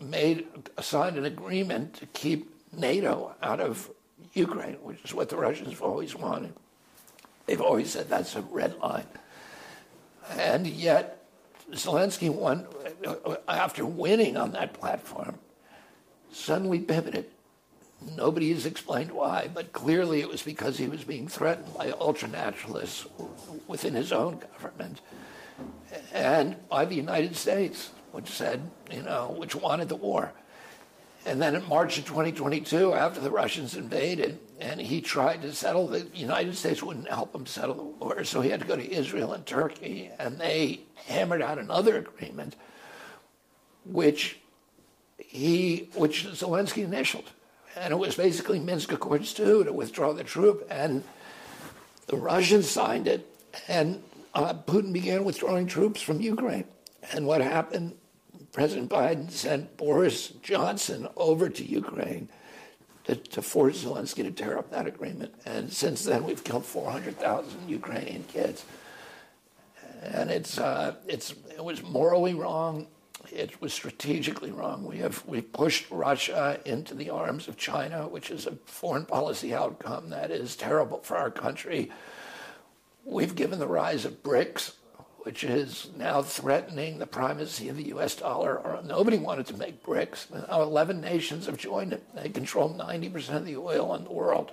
made 0.01 0.47
signed 0.81 1.17
an 1.17 1.25
agreement 1.25 1.95
to 1.95 2.07
keep 2.07 2.53
NATO 2.73 3.35
out 3.43 3.61
of 3.61 3.91
Ukraine, 4.35 4.75
which 4.83 5.03
is 5.05 5.15
what 5.15 5.29
the 5.29 5.37
Russians 5.37 5.71
have 5.71 5.83
always 5.83 6.15
wanted. 6.15 6.53
They've 7.51 7.61
always 7.61 7.91
said 7.91 8.09
that's 8.09 8.37
a 8.37 8.43
red 8.43 8.79
line. 8.79 9.09
And 10.39 10.69
yet, 10.69 11.27
Zelensky 11.73 12.33
won, 12.33 12.65
after 13.49 13.85
winning 13.85 14.37
on 14.37 14.53
that 14.53 14.73
platform, 14.73 15.37
suddenly 16.31 16.79
pivoted. 16.79 17.27
Nobody 18.17 18.53
has 18.53 18.67
explained 18.67 19.11
why, 19.11 19.51
but 19.53 19.73
clearly 19.73 20.21
it 20.21 20.29
was 20.29 20.43
because 20.43 20.79
he 20.79 20.87
was 20.87 21.03
being 21.03 21.27
threatened 21.27 21.75
by 21.77 21.91
ultranationalists 21.91 23.09
within 23.67 23.95
his 23.95 24.13
own 24.13 24.41
government 24.53 25.01
and 26.13 26.55
by 26.69 26.85
the 26.85 26.95
United 26.95 27.35
States, 27.35 27.91
which 28.13 28.29
said, 28.29 28.63
you 28.93 29.03
know, 29.03 29.35
which 29.37 29.57
wanted 29.57 29.89
the 29.89 29.97
war. 29.97 30.33
And 31.27 31.43
then 31.43 31.57
in 31.57 31.69
March 31.69 31.99
of 31.99 32.07
2022, 32.07 32.95
after 32.95 33.19
the 33.19 33.33
Russians 33.33 33.75
invaded, 33.75 34.39
and 34.61 34.81
he 34.81 35.01
tried 35.01 35.43
to 35.43 35.53
settle, 35.53 35.87
the 35.87 36.07
United 36.15 36.55
States 36.55 36.83
wouldn't 36.83 37.09
help 37.09 37.35
him 37.35 37.47
settle 37.47 37.75
the 37.75 37.83
war, 37.83 38.25
so 38.25 38.41
he 38.41 38.51
had 38.51 38.61
to 38.61 38.67
go 38.67 38.77
to 38.77 38.93
Israel 38.93 39.33
and 39.33 39.45
Turkey, 39.47 40.11
and 40.19 40.39
they 40.39 40.81
hammered 41.07 41.43
out 41.43 41.59
another 41.59 41.97
agreement, 41.97 42.57
which 43.87 44.39
he, 45.19 45.89
which 45.95 46.27
Zelensky 46.27 46.85
initialed, 46.85 47.31
and 47.75 47.93
it 47.93 47.97
was 47.97 48.15
basically 48.15 48.59
Minsk 48.59 48.93
Accords 48.93 49.33
two 49.33 49.65
to 49.65 49.73
withdraw 49.73 50.13
the 50.13 50.25
troop, 50.25 50.67
and 50.71 51.03
the 52.07 52.17
Russians 52.17 52.69
signed 52.69 53.09
it, 53.09 53.27
and 53.67 54.03
uh, 54.35 54.53
Putin 54.53 54.93
began 54.93 55.25
withdrawing 55.25 55.67
troops 55.67 56.03
from 56.03 56.21
Ukraine. 56.21 56.65
And 57.13 57.27
what 57.27 57.41
happened 57.41 57.97
President 58.53 58.91
Biden 58.91 59.31
sent 59.31 59.77
Boris 59.77 60.29
Johnson 60.43 61.09
over 61.17 61.49
to 61.49 61.65
Ukraine 61.65 62.29
to, 63.05 63.17
to, 63.17 63.43
force 63.43 63.85
Zelensky 63.85 64.23
to 64.23 64.31
tear 64.31 64.59
up 64.59 64.71
that 64.71 64.87
agreement. 64.87 65.35
And 65.45 65.73
since 65.73 66.05
then, 66.05 66.25
we've 66.25 66.45
killed 66.45 66.65
400,000 66.65 67.69
Ukrainian 67.69 68.25
kids. 68.25 68.65
And 70.03 70.31
it's, 70.31 70.59
uh, 70.59 70.95
it's, 71.07 71.35
it 71.55 71.65
was 71.65 71.83
morally 71.83 72.35
wrong. 72.35 72.87
It 73.31 73.61
was 73.61 73.73
strategically 73.73 74.51
wrong. 74.51 74.85
We 74.85 74.99
have 74.99 75.25
we 75.27 75.41
pushed 75.43 75.91
Russia 75.91 76.59
into 76.65 76.95
the 76.95 77.11
arms 77.11 77.49
of 77.49 77.57
China, 77.57 78.09
which 78.09 78.31
is 78.31 78.47
a 78.47 78.53
foreign 78.65 79.05
policy 79.05 79.55
outcome 79.55 80.11
that 80.11 80.31
is 80.31 80.57
terrible 80.57 81.01
for 81.03 81.17
our 81.17 81.31
country. 81.31 81.91
We've 83.05 83.35
given 83.35 83.59
the 83.59 83.67
rise 83.67 84.05
of 84.05 84.23
BRICS, 84.23 84.73
which 85.23 85.45
is 85.45 85.89
now 85.97 86.23
threatening 86.23 86.99
the 86.99 87.07
primacy 87.07 87.69
of 87.69 87.77
the 87.77 87.89
U.S. 87.89 88.15
dollar. 88.15 88.81
Nobody 88.85 89.19
wanted 89.19 89.47
to 89.47 89.57
make 89.57 89.83
BRICS. 89.85 90.49
Now 90.49 90.63
11 90.63 91.01
nations 91.01 91.47
have 91.47 91.59
joined 91.59 91.93
it. 91.93 92.03
They 92.15 92.31
control 92.31 92.75
90% 92.75 93.37
of 93.37 93.45
the 93.45 93.57
oil 93.57 93.95
in 93.95 94.05
the 94.05 94.13
world. 94.13 94.53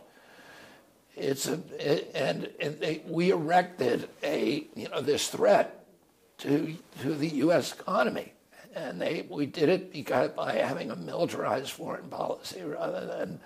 It's 1.15 1.47
a, 1.47 1.59
it, 1.79 2.11
and, 2.13 2.49
and 2.59 2.79
they, 2.79 3.01
we 3.07 3.31
erected 3.31 4.09
a, 4.21 4.67
you 4.75 4.89
know, 4.89 5.01
this 5.01 5.29
threat 5.29 5.85
to, 6.39 6.75
to 7.01 7.15
the 7.15 7.29
U.S. 7.29 7.73
economy. 7.73 8.33
And 8.75 9.01
they, 9.01 9.25
we 9.27 9.47
did 9.47 9.69
it 9.69 9.91
because 9.91 10.31
by 10.31 10.55
having 10.55 10.91
a 10.91 10.95
militarized 10.95 11.71
foreign 11.71 12.09
policy 12.09 12.61
rather 12.61 13.07
than 13.07 13.39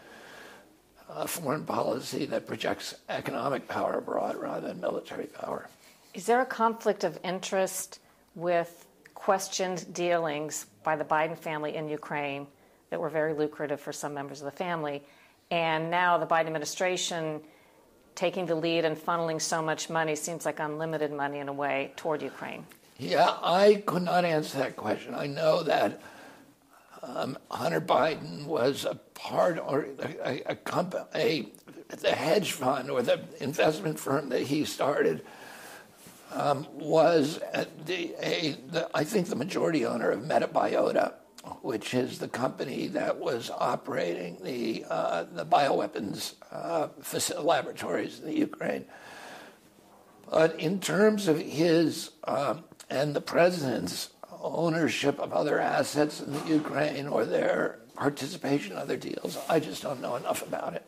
a 1.07 1.27
foreign 1.27 1.65
policy 1.65 2.25
that 2.25 2.47
projects 2.47 2.95
economic 3.09 3.67
power 3.67 3.93
abroad 3.93 4.35
rather 4.35 4.67
than 4.67 4.81
military 4.81 5.27
power. 5.27 5.67
Is 6.13 6.25
there 6.25 6.41
a 6.41 6.45
conflict 6.45 7.05
of 7.05 7.17
interest 7.23 7.99
with 8.35 8.85
questioned 9.13 9.93
dealings 9.93 10.65
by 10.83 10.97
the 10.97 11.05
Biden 11.05 11.37
family 11.37 11.75
in 11.75 11.87
Ukraine 11.87 12.47
that 12.89 12.99
were 12.99 13.09
very 13.09 13.33
lucrative 13.33 13.79
for 13.79 13.93
some 13.93 14.13
members 14.13 14.41
of 14.41 14.45
the 14.45 14.51
family? 14.51 15.03
And 15.51 15.89
now 15.89 16.17
the 16.17 16.25
Biden 16.25 16.47
administration 16.47 17.39
taking 18.13 18.45
the 18.45 18.55
lead 18.55 18.83
and 18.83 18.97
funneling 18.97 19.39
so 19.39 19.61
much 19.61 19.89
money 19.89 20.15
seems 20.15 20.45
like 20.45 20.59
unlimited 20.59 21.13
money 21.13 21.39
in 21.39 21.47
a 21.47 21.53
way 21.53 21.93
toward 21.95 22.21
Ukraine. 22.21 22.65
Yeah, 22.97 23.37
I 23.41 23.81
could 23.85 24.03
not 24.03 24.25
answer 24.25 24.57
that 24.57 24.75
question. 24.75 25.15
I 25.15 25.27
know 25.27 25.63
that 25.63 26.01
um, 27.01 27.37
Hunter 27.49 27.79
Biden 27.79 28.45
was 28.45 28.83
a 28.83 28.95
part 29.13 29.57
or 29.59 29.87
a, 30.25 30.43
a, 30.45 30.55
company, 30.55 31.05
a, 31.15 31.95
the 31.95 32.11
hedge 32.11 32.51
fund 32.51 32.91
or 32.91 33.01
the 33.01 33.21
investment 33.39 33.97
firm 33.97 34.27
that 34.29 34.41
he 34.41 34.65
started 34.65 35.23
um, 36.31 36.67
was 36.73 37.39
the, 37.85 38.15
a, 38.19 38.57
the, 38.69 38.89
I 38.93 39.03
think 39.03 39.27
the 39.27 39.35
majority 39.35 39.85
owner 39.85 40.11
of 40.11 40.21
Metabiota, 40.21 41.13
which 41.61 41.93
is 41.93 42.19
the 42.19 42.27
company 42.27 42.87
that 42.87 43.17
was 43.17 43.49
operating 43.49 44.37
the 44.43 44.85
uh, 44.89 45.25
the 45.31 45.45
bioweapons 45.45 46.35
uh, 46.51 46.87
laboratories 47.41 48.19
in 48.19 48.25
the 48.25 48.37
Ukraine. 48.37 48.85
But 50.29 50.59
in 50.59 50.79
terms 50.79 51.27
of 51.27 51.39
his 51.39 52.11
um, 52.23 52.63
and 52.89 53.15
the 53.15 53.21
president's 53.21 54.09
ownership 54.41 55.19
of 55.19 55.33
other 55.33 55.59
assets 55.59 56.19
in 56.21 56.33
the 56.33 56.47
Ukraine 56.47 57.07
or 57.07 57.25
their 57.25 57.79
participation 57.95 58.73
in 58.73 58.77
other 58.77 58.97
deals. 58.97 59.37
I 59.47 59.59
just 59.59 59.83
don't 59.83 60.01
know 60.01 60.15
enough 60.15 60.45
about 60.45 60.73
it. 60.73 60.85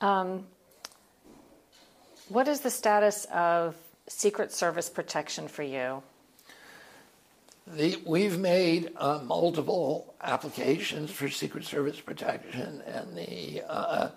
Um, 0.00 0.46
what 2.32 2.48
is 2.48 2.60
the 2.60 2.70
status 2.70 3.26
of 3.32 3.76
Secret 4.08 4.52
Service 4.52 4.88
protection 4.88 5.48
for 5.48 5.62
you? 5.62 6.02
The, 7.66 8.00
we've 8.04 8.38
made 8.38 8.90
uh, 8.96 9.20
multiple 9.24 10.14
applications 10.20 11.10
for 11.10 11.28
Secret 11.28 11.64
Service 11.64 12.00
protection, 12.00 12.82
and 12.86 13.16
the 13.16 13.62
uh, 13.68 14.08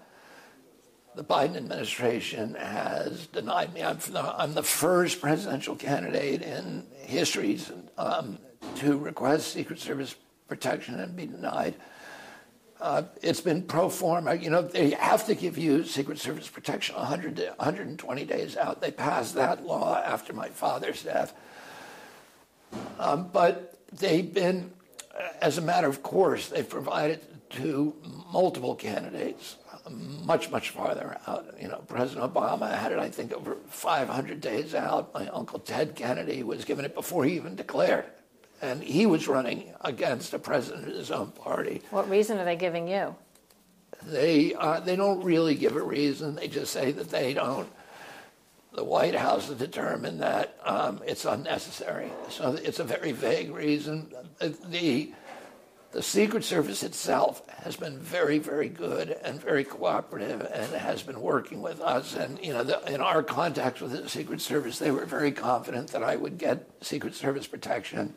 the 1.15 1.23
Biden 1.23 1.55
administration 1.55 2.55
has 2.55 3.27
denied 3.27 3.73
me. 3.73 3.83
I'm 3.83 3.97
the, 3.97 4.35
I'm 4.37 4.53
the 4.53 4.63
first 4.63 5.21
presidential 5.21 5.75
candidate 5.75 6.41
in 6.41 6.85
history 7.03 7.59
um, 7.97 8.37
to 8.77 8.97
request 8.97 9.53
Secret 9.53 9.79
Service 9.79 10.15
protection 10.47 10.99
and 10.99 11.15
be 11.15 11.25
denied. 11.25 11.75
Uh, 12.79 13.03
it's 13.21 13.41
been 13.41 13.63
pro 13.63 13.89
forma. 13.89 14.35
You 14.35 14.49
know, 14.49 14.61
they 14.61 14.91
have 14.91 15.25
to 15.27 15.35
give 15.35 15.57
you 15.57 15.85
Secret 15.85 16.19
Service 16.19 16.47
protection 16.47 16.95
100 16.95 17.39
120 17.39 18.25
days 18.25 18.57
out. 18.57 18.81
They 18.81 18.91
passed 18.91 19.35
that 19.35 19.65
law 19.65 19.97
after 19.97 20.33
my 20.33 20.49
father's 20.49 21.03
death. 21.03 21.33
Um, 22.99 23.29
but 23.31 23.79
they've 23.93 24.31
been, 24.33 24.71
as 25.41 25.57
a 25.57 25.61
matter 25.61 25.87
of 25.87 26.03
course, 26.03 26.49
they've 26.49 26.67
provided 26.67 27.21
to 27.51 27.95
multiple 28.31 28.75
candidates 28.75 29.55
much, 29.89 30.49
much 30.49 30.71
farther 30.71 31.17
out. 31.27 31.45
You 31.61 31.67
know, 31.67 31.83
President 31.87 32.33
Obama 32.33 32.75
had 32.77 32.91
it, 32.91 32.99
I 32.99 33.09
think, 33.09 33.33
over 33.33 33.57
500 33.67 34.41
days 34.41 34.73
out. 34.73 35.13
My 35.13 35.27
uncle 35.27 35.59
Ted 35.59 35.95
Kennedy 35.95 36.43
was 36.43 36.65
given 36.65 36.85
it 36.85 36.95
before 36.95 37.25
he 37.25 37.35
even 37.35 37.55
declared. 37.55 38.05
And 38.61 38.81
he 38.81 39.05
was 39.05 39.27
running 39.27 39.73
against 39.81 40.33
a 40.33 40.39
president 40.39 40.87
of 40.87 40.95
his 40.95 41.11
own 41.11 41.31
party. 41.31 41.81
What 41.91 42.09
reason 42.09 42.39
are 42.39 42.45
they 42.45 42.55
giving 42.55 42.87
you? 42.87 43.15
They, 44.03 44.53
uh, 44.53 44.79
they 44.79 44.95
don't 44.95 45.23
really 45.23 45.55
give 45.55 45.75
a 45.75 45.81
reason. 45.81 46.35
They 46.35 46.47
just 46.47 46.71
say 46.71 46.91
that 46.91 47.09
they 47.09 47.33
don't. 47.33 47.67
The 48.73 48.83
White 48.83 49.15
House 49.15 49.47
has 49.47 49.57
determined 49.57 50.19
that 50.21 50.57
um, 50.63 51.01
it's 51.05 51.25
unnecessary. 51.25 52.11
So 52.29 52.53
it's 52.61 52.79
a 52.79 52.83
very 52.83 53.13
vague 53.13 53.51
reason. 53.51 54.13
The, 54.39 55.13
the 55.93 56.03
Secret 56.03 56.43
Service 56.43 56.83
itself 56.83 57.41
has 57.63 57.77
been 57.77 57.97
very, 57.97 58.37
very 58.37 58.67
good 58.67 59.15
and 59.23 59.41
very 59.41 59.63
cooperative 59.63 60.41
and 60.41 60.73
has 60.73 61.01
been 61.01 61.21
working 61.21 61.61
with 61.61 61.79
us. 61.79 62.15
And, 62.17 62.37
you 62.43 62.51
know, 62.51 62.63
the, 62.63 62.93
in 62.93 62.99
our 62.99 63.23
contacts 63.23 63.79
with 63.79 63.93
the 63.93 64.09
Secret 64.09 64.41
Service, 64.41 64.77
they 64.77 64.91
were 64.91 65.05
very 65.05 65.31
confident 65.31 65.91
that 65.91 66.03
I 66.03 66.17
would 66.17 66.37
get 66.37 66.69
Secret 66.81 67.15
Service 67.15 67.47
protection. 67.47 68.13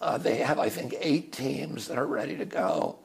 Uh, 0.00 0.18
they 0.18 0.36
have, 0.36 0.58
I 0.58 0.68
think, 0.68 0.94
eight 1.00 1.32
teams 1.32 1.88
that 1.88 1.98
are 1.98 2.06
ready 2.06 2.36
to 2.36 2.44
go. 2.44 2.98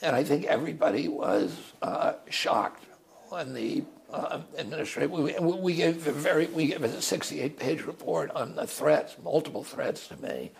And 0.00 0.16
I 0.16 0.24
think 0.24 0.44
everybody 0.46 1.06
was 1.06 1.56
uh, 1.80 2.14
shocked 2.28 2.84
when 3.28 3.54
the 3.54 3.84
uh, 4.12 4.40
administration, 4.58 5.10
we, 5.10 5.34
we, 5.38 5.74
gave 5.74 6.06
a 6.06 6.12
very, 6.12 6.46
we 6.46 6.66
gave 6.66 6.82
a 6.82 7.00
68 7.00 7.58
page 7.58 7.82
report 7.82 8.30
on 8.32 8.56
the 8.56 8.66
threats, 8.66 9.16
multiple 9.22 9.62
threats 9.62 10.08
to 10.08 10.20
me. 10.20 10.50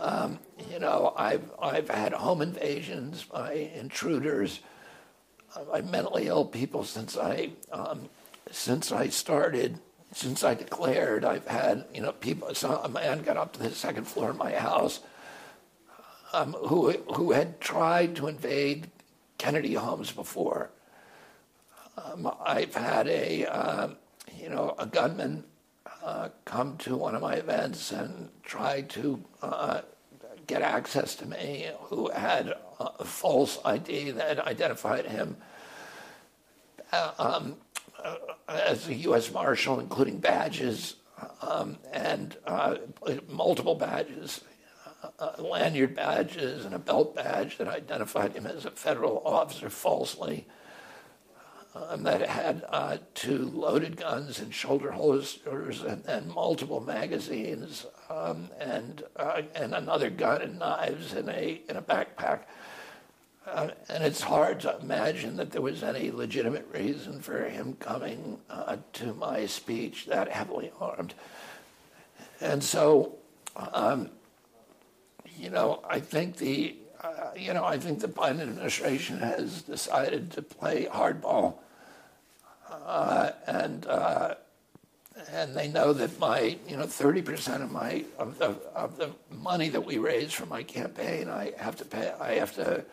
Um, 0.00 0.38
you 0.70 0.78
know, 0.78 1.12
I've, 1.16 1.50
I've 1.60 1.88
had 1.88 2.14
home 2.14 2.40
invasions 2.40 3.24
by 3.24 3.52
intruders, 3.52 4.60
by 5.70 5.82
mentally 5.82 6.26
ill 6.26 6.46
people 6.46 6.84
since 6.84 7.16
I, 7.16 7.50
um, 7.70 8.08
since 8.50 8.90
I 8.90 9.08
started, 9.08 9.78
since 10.16 10.42
I 10.42 10.54
declared. 10.54 11.26
I've 11.26 11.46
had, 11.46 11.84
you 11.92 12.00
know, 12.00 12.12
people, 12.12 12.54
so 12.54 12.80
a 12.82 12.88
man 12.88 13.22
got 13.22 13.36
up 13.36 13.52
to 13.52 13.58
the 13.58 13.70
second 13.70 14.04
floor 14.04 14.30
of 14.30 14.38
my 14.38 14.52
house 14.52 15.00
um, 16.32 16.54
who, 16.54 16.92
who 17.14 17.32
had 17.32 17.60
tried 17.60 18.16
to 18.16 18.26
invade 18.26 18.90
Kennedy 19.36 19.74
homes 19.74 20.10
before. 20.12 20.70
Um, 21.98 22.32
I've 22.42 22.74
had 22.74 23.06
a, 23.08 23.44
uh, 23.44 23.88
you 24.34 24.48
know, 24.48 24.74
a 24.78 24.86
gunman 24.86 25.44
uh, 26.02 26.30
come 26.46 26.78
to 26.78 26.96
one 26.96 27.14
of 27.14 27.20
my 27.20 27.34
events 27.34 27.92
and 27.92 28.30
try 28.42 28.80
to 28.82 29.22
uh, 29.42 29.82
get 30.46 30.62
access 30.62 31.14
to 31.16 31.26
me 31.26 31.68
who 31.82 32.08
had 32.08 32.54
a 32.80 33.04
false 33.04 33.58
ID 33.66 34.12
that 34.12 34.38
identified 34.38 35.04
him 35.04 35.36
uh, 36.92 37.12
um, 37.18 37.56
as 38.48 38.88
a 38.88 38.94
U.S. 38.94 39.32
Marshal, 39.32 39.80
including 39.80 40.18
badges 40.18 40.96
um, 41.42 41.78
and 41.92 42.36
uh, 42.46 42.76
multiple 43.28 43.74
badges, 43.74 44.42
lanyard 45.38 45.94
badges, 45.94 46.64
and 46.64 46.74
a 46.74 46.78
belt 46.78 47.14
badge 47.14 47.58
that 47.58 47.68
identified 47.68 48.32
him 48.32 48.46
as 48.46 48.64
a 48.64 48.70
federal 48.70 49.22
officer 49.24 49.70
falsely 49.70 50.46
um, 51.90 52.02
that 52.04 52.26
had 52.28 52.64
uh, 52.68 52.98
two 53.14 53.50
loaded 53.54 53.96
guns 53.96 54.40
and 54.40 54.54
shoulder 54.54 54.92
holsters 54.92 55.82
and, 55.82 56.04
and 56.06 56.28
multiple 56.28 56.80
magazines 56.80 57.86
um, 58.08 58.48
and 58.58 59.02
uh, 59.16 59.42
and 59.54 59.74
another 59.74 60.10
gun 60.10 60.42
and 60.42 60.58
knives 60.58 61.14
in 61.14 61.28
a 61.28 61.60
in 61.68 61.76
a 61.76 61.82
backpack. 61.82 62.40
Uh, 63.46 63.68
and 63.88 64.02
it's 64.02 64.20
hard 64.20 64.58
to 64.60 64.76
imagine 64.80 65.36
that 65.36 65.52
there 65.52 65.62
was 65.62 65.82
any 65.82 66.10
legitimate 66.10 66.66
reason 66.72 67.20
for 67.20 67.44
him 67.44 67.74
coming 67.78 68.38
uh, 68.50 68.76
to 68.92 69.14
my 69.14 69.46
speech 69.46 70.06
that 70.06 70.28
heavily 70.28 70.72
armed. 70.80 71.14
And 72.40 72.62
so, 72.62 73.14
um, 73.54 74.10
you 75.38 75.48
know, 75.48 75.80
I 75.88 76.00
think 76.00 76.36
the 76.36 76.76
uh, 77.02 77.30
you 77.36 77.52
know, 77.52 77.64
I 77.64 77.78
think 77.78 78.00
the 78.00 78.08
Biden 78.08 78.40
administration 78.40 79.18
has 79.18 79.62
decided 79.62 80.32
to 80.32 80.42
play 80.42 80.86
hardball 80.86 81.58
uh, 82.70 83.30
and 83.46 83.86
uh, 83.86 84.34
and 85.32 85.54
they 85.54 85.68
know 85.68 85.92
that 85.92 86.18
my 86.18 86.56
you 86.68 86.76
know 86.76 86.84
30% 86.84 87.62
of 87.62 87.70
my 87.70 88.04
of 88.18 88.38
the 88.38 88.56
of 88.74 88.96
the 88.96 89.10
money 89.30 89.68
that 89.68 89.84
we 89.84 89.98
raise 89.98 90.32
for 90.32 90.46
my 90.46 90.62
campaign 90.62 91.28
I 91.28 91.52
have 91.58 91.76
to 91.76 91.84
pay 91.84 92.12
I 92.20 92.34
have 92.34 92.54
to 92.56 92.84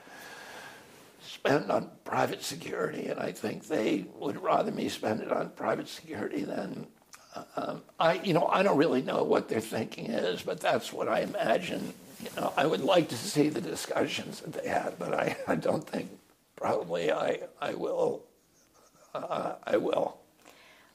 spend 1.34 1.72
on 1.72 1.90
private 2.06 2.44
security 2.44 3.08
and 3.08 3.20
I 3.20 3.32
think 3.32 3.68
they 3.68 4.06
would 4.16 4.42
rather 4.42 4.72
me 4.72 4.88
spend 4.90 5.22
it 5.22 5.32
on 5.32 5.50
private 5.50 5.88
security 5.88 6.44
than 6.44 6.88
um, 7.56 7.82
I 8.00 8.14
you 8.24 8.34
know 8.34 8.48
I 8.48 8.62
don't 8.62 8.78
really 8.78 9.02
know 9.02 9.24
what 9.24 9.50
their 9.50 9.60
thinking 9.60 10.06
is 10.06 10.44
but 10.44 10.60
that's 10.60 10.94
what 10.94 11.08
I 11.08 11.22
imagine 11.22 11.94
you 12.22 12.30
know 12.38 12.54
I 12.56 12.66
would 12.68 12.82
like 12.82 13.10
to 13.10 13.18
see 13.18 13.50
the 13.50 13.62
discussions 13.62 14.42
that 14.42 14.54
they 14.54 14.70
had 14.70 15.00
but 15.00 15.14
I, 15.14 15.36
I 15.48 15.56
don't 15.56 15.88
think 15.88 16.10
probably 16.56 17.12
I 17.12 17.40
I 17.60 17.74
will 17.74 18.24
uh, 19.16 19.54
I 19.64 19.78
will. 19.78 20.18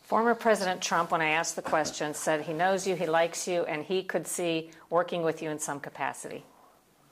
Former 0.02 0.34
President 0.34 0.80
Trump, 0.80 1.10
when 1.10 1.20
I 1.20 1.30
asked 1.30 1.54
the 1.54 1.62
question, 1.62 2.14
said 2.14 2.42
he 2.42 2.52
knows 2.52 2.86
you, 2.86 2.96
he 2.96 3.06
likes 3.06 3.46
you, 3.46 3.62
and 3.64 3.84
he 3.84 4.02
could 4.02 4.26
see 4.26 4.70
working 4.90 5.22
with 5.22 5.42
you 5.42 5.50
in 5.50 5.58
some 5.58 5.80
capacity. 5.80 6.44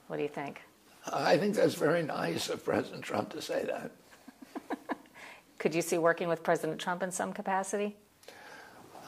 What 0.07 0.17
do 0.17 0.23
you 0.23 0.29
think? 0.29 0.63
I 1.11 1.37
think 1.37 1.55
that's 1.55 1.75
very 1.75 2.03
nice 2.03 2.49
of 2.49 2.63
President 2.63 3.03
Trump 3.03 3.31
to 3.31 3.41
say 3.41 3.65
that. 3.65 3.91
could 5.59 5.73
you 5.73 5.81
see 5.81 5.97
working 5.97 6.27
with 6.27 6.43
President 6.43 6.79
Trump 6.79 7.03
in 7.03 7.11
some 7.11 7.33
capacity? 7.33 7.95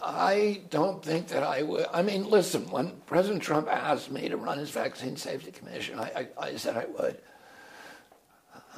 I 0.01 0.61
don't 0.69 1.03
think 1.03 1.27
that 1.27 1.43
I 1.43 1.61
would. 1.61 1.85
I 1.91 2.01
mean, 2.01 2.29
listen, 2.29 2.69
when 2.69 2.91
President 3.05 3.43
Trump 3.43 3.67
asked 3.67 4.11
me 4.11 4.29
to 4.29 4.37
run 4.37 4.57
his 4.57 4.69
Vaccine 4.69 5.17
Safety 5.17 5.51
Commission, 5.51 5.99
I, 5.99 6.27
I, 6.39 6.45
I 6.45 6.55
said 6.55 6.77
I 6.77 6.85
would. 6.85 7.17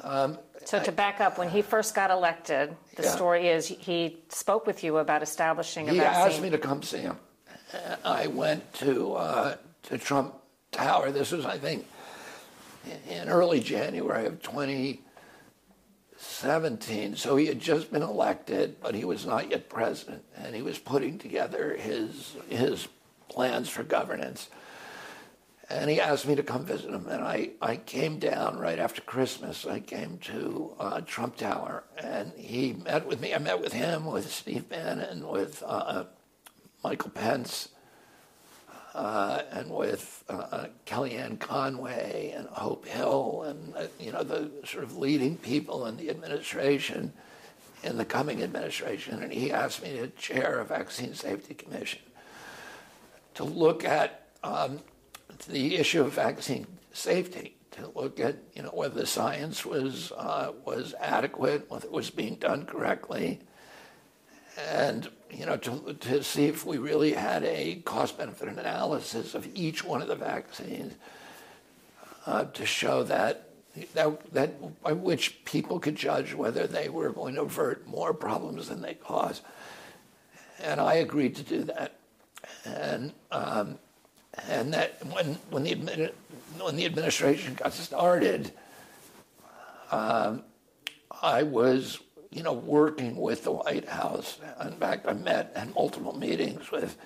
Um, 0.02 0.38
so 0.64 0.82
to 0.82 0.90
back 0.90 1.20
up, 1.20 1.38
when 1.38 1.48
he 1.48 1.62
first 1.62 1.94
got 1.94 2.10
elected, 2.10 2.74
the 2.96 3.04
yeah. 3.04 3.10
story 3.10 3.48
is 3.48 3.68
he 3.68 4.18
spoke 4.30 4.66
with 4.66 4.82
you 4.82 4.98
about 4.98 5.22
establishing 5.22 5.88
a 5.88 5.92
he 5.92 5.98
vaccine. 5.98 6.22
He 6.22 6.32
asked 6.32 6.42
me 6.42 6.50
to 6.50 6.58
come 6.58 6.82
see 6.82 6.98
him. 6.98 7.16
I 8.04 8.26
went 8.26 8.72
to 8.74 9.14
uh, 9.14 9.56
to 9.84 9.98
Trump 9.98 10.34
Tower. 10.72 11.10
This 11.10 11.30
was, 11.30 11.46
I 11.46 11.58
think, 11.58 11.86
in 13.08 13.28
early 13.28 13.60
January 13.60 14.26
of 14.26 14.42
2017. 14.42 17.16
So 17.16 17.36
he 17.36 17.46
had 17.46 17.60
just 17.60 17.92
been 17.92 18.02
elected, 18.02 18.80
but 18.80 18.94
he 18.94 19.04
was 19.04 19.26
not 19.26 19.50
yet 19.50 19.68
president, 19.68 20.24
and 20.36 20.54
he 20.54 20.62
was 20.62 20.78
putting 20.78 21.18
together 21.18 21.76
his 21.76 22.36
his 22.48 22.86
plans 23.28 23.68
for 23.68 23.82
governance 23.82 24.48
and 25.72 25.90
he 25.90 26.00
asked 26.00 26.26
me 26.26 26.34
to 26.34 26.42
come 26.42 26.64
visit 26.64 26.90
him. 26.90 27.06
And 27.08 27.22
I, 27.22 27.50
I 27.60 27.76
came 27.76 28.18
down 28.18 28.58
right 28.58 28.78
after 28.78 29.00
Christmas. 29.00 29.66
I 29.66 29.80
came 29.80 30.18
to 30.18 30.74
uh, 30.78 31.00
Trump 31.02 31.36
Tower, 31.36 31.84
and 31.96 32.32
he 32.36 32.74
met 32.74 33.06
with 33.06 33.20
me. 33.20 33.34
I 33.34 33.38
met 33.38 33.60
with 33.60 33.72
him, 33.72 34.04
with 34.04 34.30
Steve 34.30 34.68
Bannon, 34.68 35.28
with 35.28 35.62
uh, 35.66 36.04
Michael 36.84 37.10
Pence, 37.10 37.68
uh, 38.94 39.42
and 39.50 39.70
with 39.70 40.24
uh, 40.28 40.66
Kellyanne 40.86 41.38
Conway 41.38 42.34
and 42.36 42.46
Hope 42.48 42.86
Hill, 42.86 43.44
and 43.46 43.74
uh, 43.76 43.86
you 43.98 44.12
know 44.12 44.22
the 44.22 44.50
sort 44.64 44.84
of 44.84 44.96
leading 44.96 45.36
people 45.36 45.86
in 45.86 45.96
the 45.96 46.10
administration, 46.10 47.12
in 47.82 47.96
the 47.96 48.04
coming 48.04 48.42
administration. 48.42 49.22
And 49.22 49.32
he 49.32 49.50
asked 49.50 49.82
me 49.82 49.96
to 49.98 50.08
chair 50.08 50.60
a 50.60 50.64
vaccine 50.64 51.14
safety 51.14 51.54
commission 51.54 52.00
to 53.34 53.44
look 53.44 53.84
at. 53.84 54.18
Um, 54.44 54.80
the 55.48 55.76
issue 55.76 56.02
of 56.02 56.12
vaccine 56.12 56.66
safety 56.92 57.56
to 57.72 57.90
look 57.94 58.20
at 58.20 58.36
you 58.54 58.62
know 58.62 58.70
whether 58.70 59.00
the 59.00 59.06
science 59.06 59.64
was 59.64 60.12
uh, 60.16 60.52
was 60.64 60.94
adequate, 61.00 61.70
whether 61.70 61.86
it 61.86 61.92
was 61.92 62.10
being 62.10 62.36
done 62.36 62.64
correctly, 62.66 63.40
and 64.68 65.08
you 65.32 65.46
know 65.46 65.56
to 65.56 65.94
to 65.94 66.22
see 66.22 66.46
if 66.46 66.66
we 66.66 66.78
really 66.78 67.12
had 67.12 67.42
a 67.44 67.76
cost 67.84 68.18
benefit 68.18 68.48
analysis 68.48 69.34
of 69.34 69.48
each 69.54 69.84
one 69.84 70.02
of 70.02 70.08
the 70.08 70.16
vaccines 70.16 70.94
uh, 72.26 72.44
to 72.44 72.66
show 72.66 73.02
that. 73.04 73.48
That, 73.94 74.34
that 74.34 74.82
by 74.82 74.92
which 74.92 75.42
people 75.46 75.80
could 75.80 75.96
judge 75.96 76.34
whether 76.34 76.66
they 76.66 76.90
were 76.90 77.08
going 77.08 77.36
to 77.36 77.40
avert 77.40 77.86
more 77.86 78.12
problems 78.12 78.68
than 78.68 78.82
they 78.82 78.92
cause, 78.92 79.40
and 80.60 80.78
I 80.78 80.96
agreed 80.96 81.36
to 81.36 81.42
do 81.42 81.64
that, 81.64 81.96
and 82.66 83.14
um, 83.30 83.78
and 84.46 84.74
that 84.74 84.98
when 85.06 85.38
when 85.48 85.62
the 85.62 86.12
when 86.60 86.76
the 86.76 86.84
administration 86.84 87.54
got 87.54 87.72
started, 87.72 88.52
um, 89.90 90.42
I 91.22 91.42
was 91.42 91.98
you 92.32 92.42
know 92.42 92.52
working 92.52 93.16
with 93.16 93.44
the 93.44 93.52
White 93.52 93.88
House. 93.88 94.38
In 94.64 94.72
fact, 94.72 95.06
I 95.06 95.12
met 95.12 95.52
at 95.54 95.74
multiple 95.74 96.16
meetings 96.16 96.70
with 96.70 96.96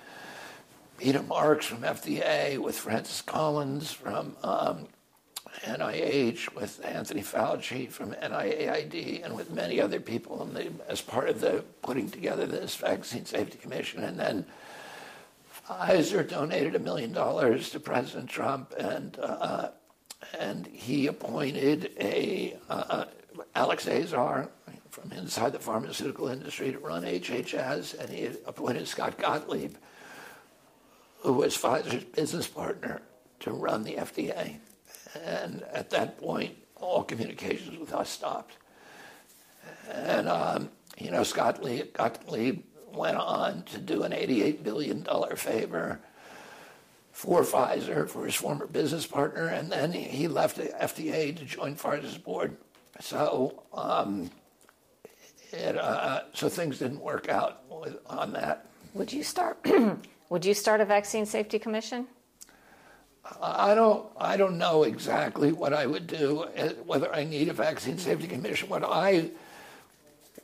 Peter 0.97 1.21
Marks 1.21 1.65
from 1.65 1.79
FDA, 1.79 2.57
with 2.57 2.77
Francis 2.77 3.21
Collins 3.21 3.91
from 3.91 4.35
um, 4.41 4.87
NIH, 5.63 6.55
with 6.55 6.83
Anthony 6.85 7.21
Fauci 7.21 7.91
from 7.91 8.13
NIAID, 8.13 9.23
and 9.23 9.35
with 9.35 9.51
many 9.51 9.81
other 9.81 9.99
people 9.99 10.45
the, 10.45 10.71
as 10.87 11.01
part 11.01 11.29
of 11.29 11.41
the 11.41 11.63
putting 11.81 12.09
together 12.09 12.45
this 12.45 12.75
vaccine 12.75 13.25
safety 13.25 13.57
commission, 13.57 14.03
and 14.03 14.19
then 14.19 14.45
Pfizer 15.67 16.27
donated 16.27 16.75
a 16.75 16.79
million 16.79 17.11
dollars 17.11 17.69
to 17.71 17.79
President 17.79 18.29
Trump, 18.29 18.73
and 18.79 19.17
uh, 19.21 19.69
and 20.39 20.67
he 20.67 21.07
appointed 21.07 21.91
a 21.99 22.57
uh, 22.69 23.05
Alex 23.53 23.87
Azar 23.87 24.49
from 24.99 25.11
inside 25.11 25.53
the 25.53 25.59
pharmaceutical 25.59 26.27
industry 26.27 26.71
to 26.71 26.79
run 26.79 27.03
HHS, 27.03 27.99
and 27.99 28.09
he 28.09 28.25
appointed 28.45 28.87
Scott 28.87 29.17
Gottlieb, 29.17 29.75
who 31.21 31.33
was 31.33 31.57
Pfizer's 31.57 32.03
business 32.03 32.47
partner, 32.47 33.01
to 33.41 33.51
run 33.51 33.83
the 33.83 33.95
FDA. 33.95 34.57
And 35.23 35.63
at 35.73 35.91
that 35.91 36.17
point, 36.17 36.55
all 36.75 37.03
communications 37.03 37.77
with 37.77 37.93
us 37.93 38.09
stopped. 38.09 38.57
And 39.91 40.27
um, 40.27 40.69
you 40.97 41.11
know, 41.11 41.23
Scott 41.23 41.61
Gottlieb 41.93 42.63
went 42.91 43.17
on 43.17 43.63
to 43.63 43.77
do 43.77 44.03
an 44.03 44.11
$88 44.11 44.63
billion 44.63 45.05
favor 45.35 45.99
for 47.11 47.41
Pfizer, 47.41 48.09
for 48.09 48.25
his 48.25 48.35
former 48.35 48.67
business 48.67 49.05
partner, 49.05 49.47
and 49.47 49.71
then 49.71 49.91
he 49.91 50.27
left 50.27 50.55
the 50.55 50.65
FDA 50.81 51.35
to 51.35 51.45
join 51.45 51.75
Pfizer's 51.75 52.17
board. 52.17 52.57
So, 52.99 53.63
um, 53.73 54.31
it, 55.51 55.77
uh, 55.77 56.21
so 56.33 56.49
things 56.49 56.79
didn't 56.79 56.99
work 56.99 57.29
out 57.29 57.63
with, 57.69 57.97
on 58.07 58.33
that. 58.33 58.67
Would 58.93 59.13
you 59.13 59.23
start? 59.23 59.65
would 60.29 60.45
you 60.45 60.53
start 60.53 60.81
a 60.81 60.85
vaccine 60.85 61.25
safety 61.25 61.59
commission? 61.59 62.07
I 63.41 63.75
don't. 63.75 64.07
I 64.17 64.37
don't 64.37 64.57
know 64.57 64.83
exactly 64.83 65.51
what 65.51 65.73
I 65.73 65.85
would 65.85 66.07
do. 66.07 66.45
Uh, 66.57 66.69
whether 66.85 67.13
I 67.13 67.25
need 67.25 67.49
a 67.49 67.53
vaccine 67.53 67.97
safety 67.97 68.27
commission. 68.27 68.69
What 68.69 68.83
I 68.83 69.31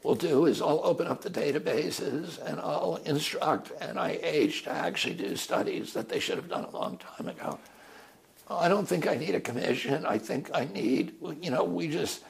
will 0.04 0.16
do 0.16 0.46
is 0.46 0.62
I'll 0.62 0.82
open 0.84 1.08
up 1.08 1.22
the 1.22 1.30
databases 1.30 2.44
and 2.46 2.60
I'll 2.60 3.00
instruct 3.06 3.72
NIH 3.80 4.64
to 4.66 4.72
actually 4.72 5.16
do 5.16 5.36
studies 5.36 5.94
that 5.94 6.10
they 6.10 6.20
should 6.20 6.36
have 6.36 6.50
done 6.50 6.66
a 6.66 6.72
long 6.72 6.98
time 6.98 7.30
ago. 7.30 7.58
I 8.50 8.68
don't 8.68 8.86
think 8.86 9.08
I 9.08 9.16
need 9.16 9.36
a 9.36 9.40
commission. 9.40 10.06
I 10.06 10.18
think 10.18 10.50
I 10.54 10.66
need, 10.66 11.16
you 11.42 11.50
know, 11.50 11.64
we 11.64 11.88
just, 11.88 12.24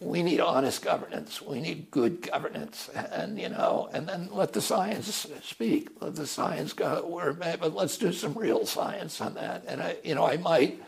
we 0.00 0.22
need 0.22 0.40
honest 0.40 0.82
governance. 0.82 1.40
We 1.40 1.60
need 1.60 1.90
good 1.90 2.22
governance. 2.22 2.88
And, 2.94 3.38
you 3.38 3.48
know, 3.48 3.88
and 3.92 4.08
then 4.08 4.28
let 4.32 4.52
the 4.52 4.60
science 4.60 5.26
speak. 5.42 5.90
Let 6.00 6.16
the 6.16 6.26
science 6.26 6.72
go 6.72 7.06
where, 7.06 7.32
but 7.32 7.74
let's 7.74 7.96
do 7.96 8.12
some 8.12 8.34
real 8.34 8.66
science 8.66 9.20
on 9.20 9.34
that. 9.34 9.64
And 9.66 9.80
I, 9.80 9.96
you 10.02 10.14
know, 10.14 10.26
I 10.26 10.36
might 10.36 10.82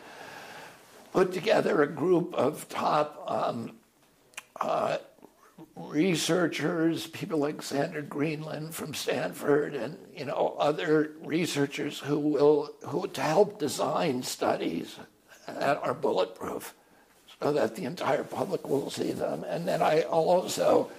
put 1.12 1.32
together 1.32 1.82
a 1.82 1.86
group 1.86 2.34
of 2.34 2.68
top 2.68 3.24
um, 3.26 3.72
uh, 4.60 4.98
researchers, 5.76 7.06
people 7.06 7.38
like 7.38 7.62
Sander 7.62 8.02
Greenland 8.02 8.74
from 8.74 8.94
Stanford, 8.94 9.74
and 9.74 9.96
you 10.14 10.24
know 10.24 10.56
other 10.58 11.12
researchers 11.22 11.98
who 11.98 12.18
will 12.18 12.70
who 12.86 13.06
to 13.08 13.20
help 13.20 13.58
design 13.58 14.22
studies 14.22 14.96
that 15.46 15.82
are 15.82 15.94
bulletproof, 15.94 16.74
so 17.42 17.52
that 17.52 17.74
the 17.74 17.84
entire 17.84 18.24
public 18.24 18.68
will 18.68 18.90
see 18.90 19.12
them. 19.12 19.44
And 19.48 19.66
then 19.66 19.82
I 19.82 20.02
also 20.02 20.90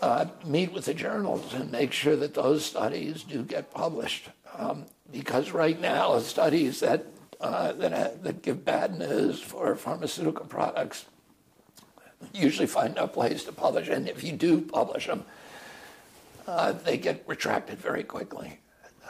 uh, 0.00 0.26
meet 0.44 0.72
with 0.72 0.84
the 0.84 0.94
journals 0.94 1.52
and 1.52 1.72
make 1.72 1.92
sure 1.92 2.16
that 2.16 2.34
those 2.34 2.64
studies 2.64 3.24
do 3.24 3.42
get 3.42 3.72
published, 3.72 4.28
um, 4.56 4.84
because 5.10 5.50
right 5.50 5.80
now 5.80 6.18
studies 6.20 6.80
that 6.80 7.06
uh, 7.40 7.72
that, 7.72 8.22
that 8.24 8.42
give 8.42 8.64
bad 8.64 8.98
news 8.98 9.40
for 9.40 9.74
pharmaceutical 9.76 10.46
products 10.46 11.04
usually 12.32 12.66
find 12.66 12.94
no 12.94 13.06
place 13.06 13.44
to 13.44 13.52
publish. 13.52 13.88
And 13.88 14.08
if 14.08 14.24
you 14.24 14.32
do 14.32 14.60
publish 14.60 15.06
them, 15.06 15.24
uh, 16.46 16.72
they 16.72 16.96
get 16.96 17.22
retracted 17.26 17.78
very 17.78 18.04
quickly. 18.04 18.58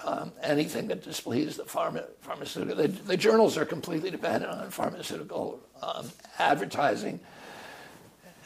Um, 0.06 0.32
anything 0.40 0.86
that 0.86 1.02
displeases 1.02 1.56
the 1.56 1.64
pharma, 1.64 2.04
pharmaceutical, 2.20 2.76
the, 2.76 2.86
the, 2.86 3.16
journals 3.16 3.58
are 3.58 3.64
completely 3.64 4.08
dependent 4.08 4.52
on 4.52 4.70
pharmaceutical 4.70 5.58
um, 5.82 6.08
advertising 6.38 7.18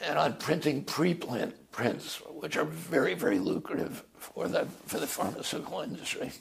and 0.03 0.17
on 0.17 0.37
printing 0.37 0.83
preprint 0.83 1.53
prints, 1.71 2.15
which 2.31 2.57
are 2.57 2.65
very, 2.65 3.13
very 3.13 3.37
lucrative 3.37 4.03
for 4.17 4.47
the 4.47 4.65
for 4.87 4.99
the 4.99 5.05
pharmaceutical 5.05 5.81
industry. 5.81 6.31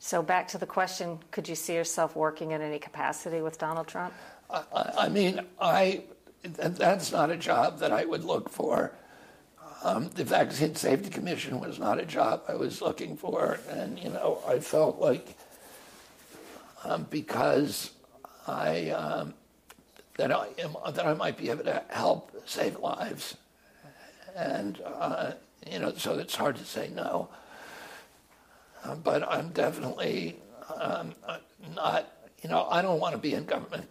So 0.00 0.22
back 0.22 0.48
to 0.48 0.58
the 0.58 0.66
question: 0.66 1.18
Could 1.30 1.48
you 1.48 1.54
see 1.54 1.74
yourself 1.74 2.14
working 2.14 2.50
in 2.50 2.60
any 2.60 2.78
capacity 2.78 3.40
with 3.40 3.56
Donald 3.56 3.86
Trump? 3.86 4.12
I, 4.50 4.64
I 4.98 5.08
mean, 5.08 5.40
I 5.58 6.04
that's 6.42 7.10
not 7.10 7.30
a 7.30 7.36
job 7.36 7.78
that 7.78 7.90
I 7.90 8.04
would 8.04 8.24
look 8.24 8.50
for. 8.50 8.92
Um, 9.86 10.10
the 10.16 10.24
Vaccine 10.24 10.74
Safety 10.74 11.10
Commission 11.10 11.60
was 11.60 11.78
not 11.78 12.00
a 12.00 12.04
job 12.04 12.42
I 12.48 12.56
was 12.56 12.82
looking 12.82 13.16
for, 13.16 13.60
and 13.70 13.96
you 14.00 14.10
know 14.10 14.42
I 14.44 14.58
felt 14.58 14.98
like 14.98 15.36
um, 16.82 17.06
because 17.08 17.92
I 18.48 18.90
um, 18.90 19.34
that 20.18 20.32
I 20.32 20.48
am, 20.58 20.76
that 20.92 21.06
I 21.06 21.14
might 21.14 21.36
be 21.36 21.50
able 21.50 21.62
to 21.62 21.84
help 21.88 22.32
save 22.46 22.80
lives, 22.80 23.36
and 24.34 24.80
uh, 24.84 25.34
you 25.70 25.78
know, 25.78 25.92
so 25.96 26.18
it's 26.18 26.34
hard 26.34 26.56
to 26.56 26.64
say 26.64 26.90
no. 26.92 27.28
Uh, 28.82 28.96
but 28.96 29.22
I'm 29.22 29.50
definitely 29.50 30.40
um, 30.80 31.14
not, 31.76 32.10
you 32.42 32.48
know, 32.48 32.66
I 32.68 32.82
don't 32.82 32.98
want 32.98 33.12
to 33.12 33.18
be 33.18 33.34
in 33.34 33.44
government. 33.44 33.88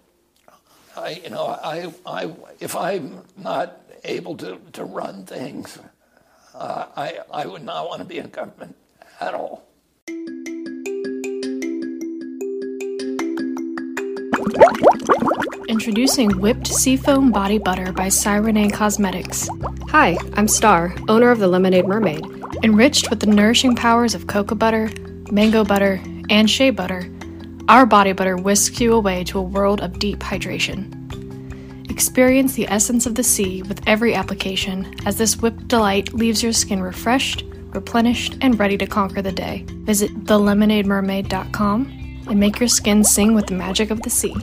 I, 0.98 1.22
you 1.24 1.30
know, 1.30 1.46
I, 1.46 1.90
I, 2.06 2.34
if 2.60 2.76
I'm 2.76 3.22
not 3.38 3.85
able 4.06 4.38
to, 4.38 4.58
to 4.74 4.84
run 4.84 5.26
things, 5.26 5.80
uh, 6.54 6.86
I, 6.96 7.20
I 7.32 7.46
would 7.46 7.64
not 7.64 7.88
want 7.88 8.00
to 8.00 8.06
be 8.06 8.18
in 8.18 8.30
government 8.30 8.76
at 9.20 9.34
all. 9.34 9.64
Introducing 15.68 16.40
Whipped 16.40 16.68
Seafoam 16.68 17.32
Body 17.32 17.58
Butter 17.58 17.92
by 17.92 18.10
Cyrene 18.10 18.70
Cosmetics. 18.70 19.50
Hi, 19.90 20.18
I'm 20.34 20.48
Star, 20.48 20.96
owner 21.10 21.32
of 21.32 21.40
the 21.40 21.48
Lemonade 21.48 21.88
Mermaid. 21.88 22.26
Enriched 22.64 23.10
with 23.10 23.20
the 23.20 23.28
nourishing 23.28 23.76
powers 23.76 24.16
of 24.16 24.28
cocoa 24.28 24.56
butter, 24.56 24.90
mango 25.32 25.64
butter, 25.64 26.00
and 26.30 26.50
shea 26.50 26.70
butter, 26.70 27.10
our 27.68 27.86
body 27.86 28.14
butter 28.14 28.38
whisks 28.38 28.80
you 28.80 28.94
away 28.94 29.24
to 29.26 29.40
a 29.40 29.42
world 29.42 29.82
of 29.82 29.98
deep 29.98 30.20
hydration. 30.20 31.05
Experience 31.96 32.56
the 32.56 32.68
essence 32.68 33.06
of 33.06 33.16
the 33.16 33.24
sea 33.24 33.62
with 33.62 33.82
every 33.88 34.14
application 34.14 34.94
as 35.06 35.18
this 35.18 35.38
whipped 35.38 35.70
delight 35.70 36.14
leaves 36.14 36.44
your 36.44 36.52
skin 36.52 36.82
refreshed, 36.82 37.46
replenished, 37.70 38.36
and 38.42 38.60
ready 38.60 38.78
to 38.78 38.86
conquer 38.86 39.22
the 39.22 39.32
day. 39.32 39.64
Visit 39.86 40.12
thelemonademermaid.com 40.26 42.26
and 42.30 42.38
make 42.38 42.60
your 42.60 42.68
skin 42.68 43.02
sing 43.02 43.34
with 43.34 43.48
the 43.48 43.54
magic 43.54 43.92
of 43.92 44.02
the 44.02 44.10
sea. 44.10 44.36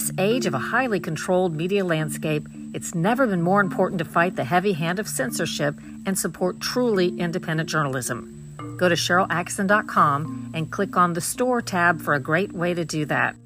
This 0.00 0.12
age 0.16 0.46
of 0.46 0.54
a 0.54 0.58
highly 0.58 0.98
controlled 0.98 1.54
media 1.54 1.84
landscape, 1.84 2.48
it's 2.72 2.94
never 2.94 3.26
been 3.26 3.42
more 3.42 3.60
important 3.60 3.98
to 3.98 4.06
fight 4.06 4.34
the 4.34 4.44
heavy 4.44 4.72
hand 4.72 4.98
of 4.98 5.06
censorship 5.06 5.78
and 6.06 6.18
support 6.18 6.58
truly 6.58 7.20
independent 7.20 7.68
journalism. 7.68 8.56
Go 8.78 8.88
to 8.88 8.94
SharylAttkisson.com 8.94 10.52
and 10.54 10.70
click 10.70 10.96
on 10.96 11.12
the 11.12 11.20
Store 11.20 11.60
tab 11.60 12.00
for 12.00 12.14
a 12.14 12.18
great 12.18 12.52
way 12.52 12.72
to 12.72 12.82
do 12.82 13.04
that. 13.04 13.36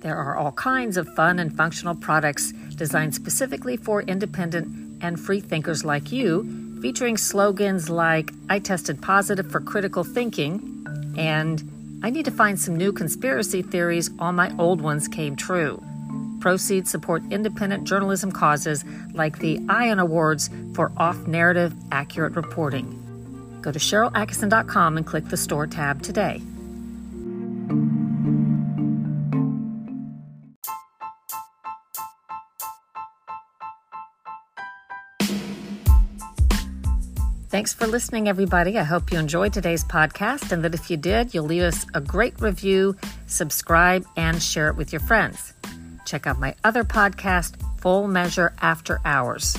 There 0.00 0.14
are 0.14 0.36
all 0.36 0.52
kinds 0.52 0.98
of 0.98 1.08
fun 1.14 1.38
and 1.38 1.56
functional 1.56 1.94
products 1.94 2.52
designed 2.76 3.14
specifically 3.14 3.78
for 3.78 4.02
independent 4.02 5.02
and 5.02 5.18
free 5.18 5.40
thinkers 5.40 5.86
like 5.86 6.12
you, 6.12 6.78
featuring 6.82 7.16
slogans 7.16 7.88
like 7.88 8.30
I 8.50 8.58
tested 8.58 9.00
positive 9.00 9.50
for 9.50 9.62
critical 9.62 10.04
thinking 10.04 11.14
and 11.16 11.62
I 12.02 12.10
need 12.10 12.26
to 12.26 12.30
find 12.30 12.60
some 12.60 12.76
new 12.76 12.92
conspiracy 12.92 13.62
theories, 13.62 14.10
all 14.18 14.32
my 14.32 14.54
old 14.58 14.82
ones 14.82 15.08
came 15.08 15.34
true. 15.34 15.82
Proceeds 16.44 16.90
support 16.90 17.22
independent 17.30 17.84
journalism 17.84 18.30
causes 18.30 18.84
like 19.14 19.38
the 19.38 19.58
ION 19.70 19.98
Awards 19.98 20.50
for 20.74 20.92
off 20.98 21.16
narrative, 21.26 21.72
accurate 21.90 22.36
reporting. 22.36 22.84
Go 23.62 23.72
to 23.72 23.78
SharylAttkisson.com 23.78 24.98
and 24.98 25.06
click 25.06 25.24
the 25.30 25.38
Store 25.38 25.66
tab 25.66 26.02
today. 26.02 26.42
Thanks 37.48 37.72
for 37.72 37.86
listening, 37.86 38.28
everybody. 38.28 38.78
I 38.78 38.82
hope 38.82 39.10
you 39.10 39.18
enjoyed 39.18 39.54
today's 39.54 39.82
podcast 39.84 40.52
and 40.52 40.62
that 40.62 40.74
if 40.74 40.90
you 40.90 40.98
did, 40.98 41.32
you'll 41.32 41.46
leave 41.46 41.62
us 41.62 41.86
a 41.94 42.02
great 42.02 42.38
review, 42.38 42.96
subscribe, 43.28 44.04
and 44.18 44.42
share 44.42 44.68
it 44.68 44.76
with 44.76 44.92
your 44.92 45.00
friends. 45.00 45.54
Check 46.04 46.26
out 46.26 46.38
my 46.38 46.54
other 46.64 46.84
podcast, 46.84 47.56
Full 47.80 48.08
Measure 48.08 48.52
After 48.60 49.00
Hours. 49.04 49.56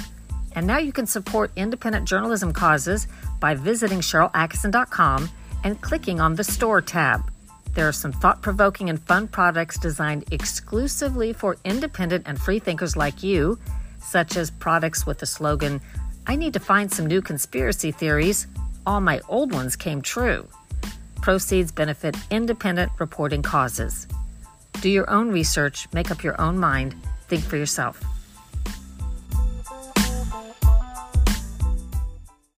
And 0.53 0.65
now 0.65 0.77
you 0.77 0.91
can 0.91 1.05
support 1.05 1.51
independent 1.55 2.07
journalism 2.07 2.53
causes 2.53 3.07
by 3.39 3.55
visiting 3.55 3.99
SharylAttkisson.com 3.99 5.29
and 5.63 5.81
clicking 5.81 6.19
on 6.19 6.35
the 6.35 6.43
Store 6.43 6.81
tab. 6.81 7.29
There 7.73 7.87
are 7.87 7.93
some 7.93 8.13
thought 8.13 8.41
provoking 8.41 8.89
and 8.89 9.01
fun 9.01 9.27
products 9.27 9.77
designed 9.77 10.25
exclusively 10.31 11.33
for 11.33 11.57
independent 11.65 12.23
and 12.25 12.39
free 12.39 12.59
thinkers 12.59 12.95
like 12.95 13.21
you, 13.21 13.59
such 13.99 14.37
as 14.37 14.49
products 14.51 15.05
with 15.05 15.19
the 15.19 15.25
slogan, 15.25 15.81
I 16.27 16.35
need 16.35 16.53
to 16.53 16.59
find 16.59 16.91
some 16.91 17.05
new 17.05 17.21
conspiracy 17.21 17.91
theories. 17.91 18.47
All 18.85 19.01
my 19.01 19.19
old 19.27 19.51
ones 19.51 19.75
came 19.75 20.01
true. 20.01 20.47
Proceeds 21.21 21.71
benefit 21.71 22.15
independent 22.31 22.91
reporting 22.97 23.41
causes. 23.41 24.07
Do 24.81 24.89
your 24.89 25.09
own 25.09 25.29
research, 25.29 25.87
make 25.93 26.11
up 26.11 26.23
your 26.23 26.39
own 26.39 26.57
mind, 26.59 26.95
think 27.27 27.43
for 27.43 27.57
yourself. 27.57 28.03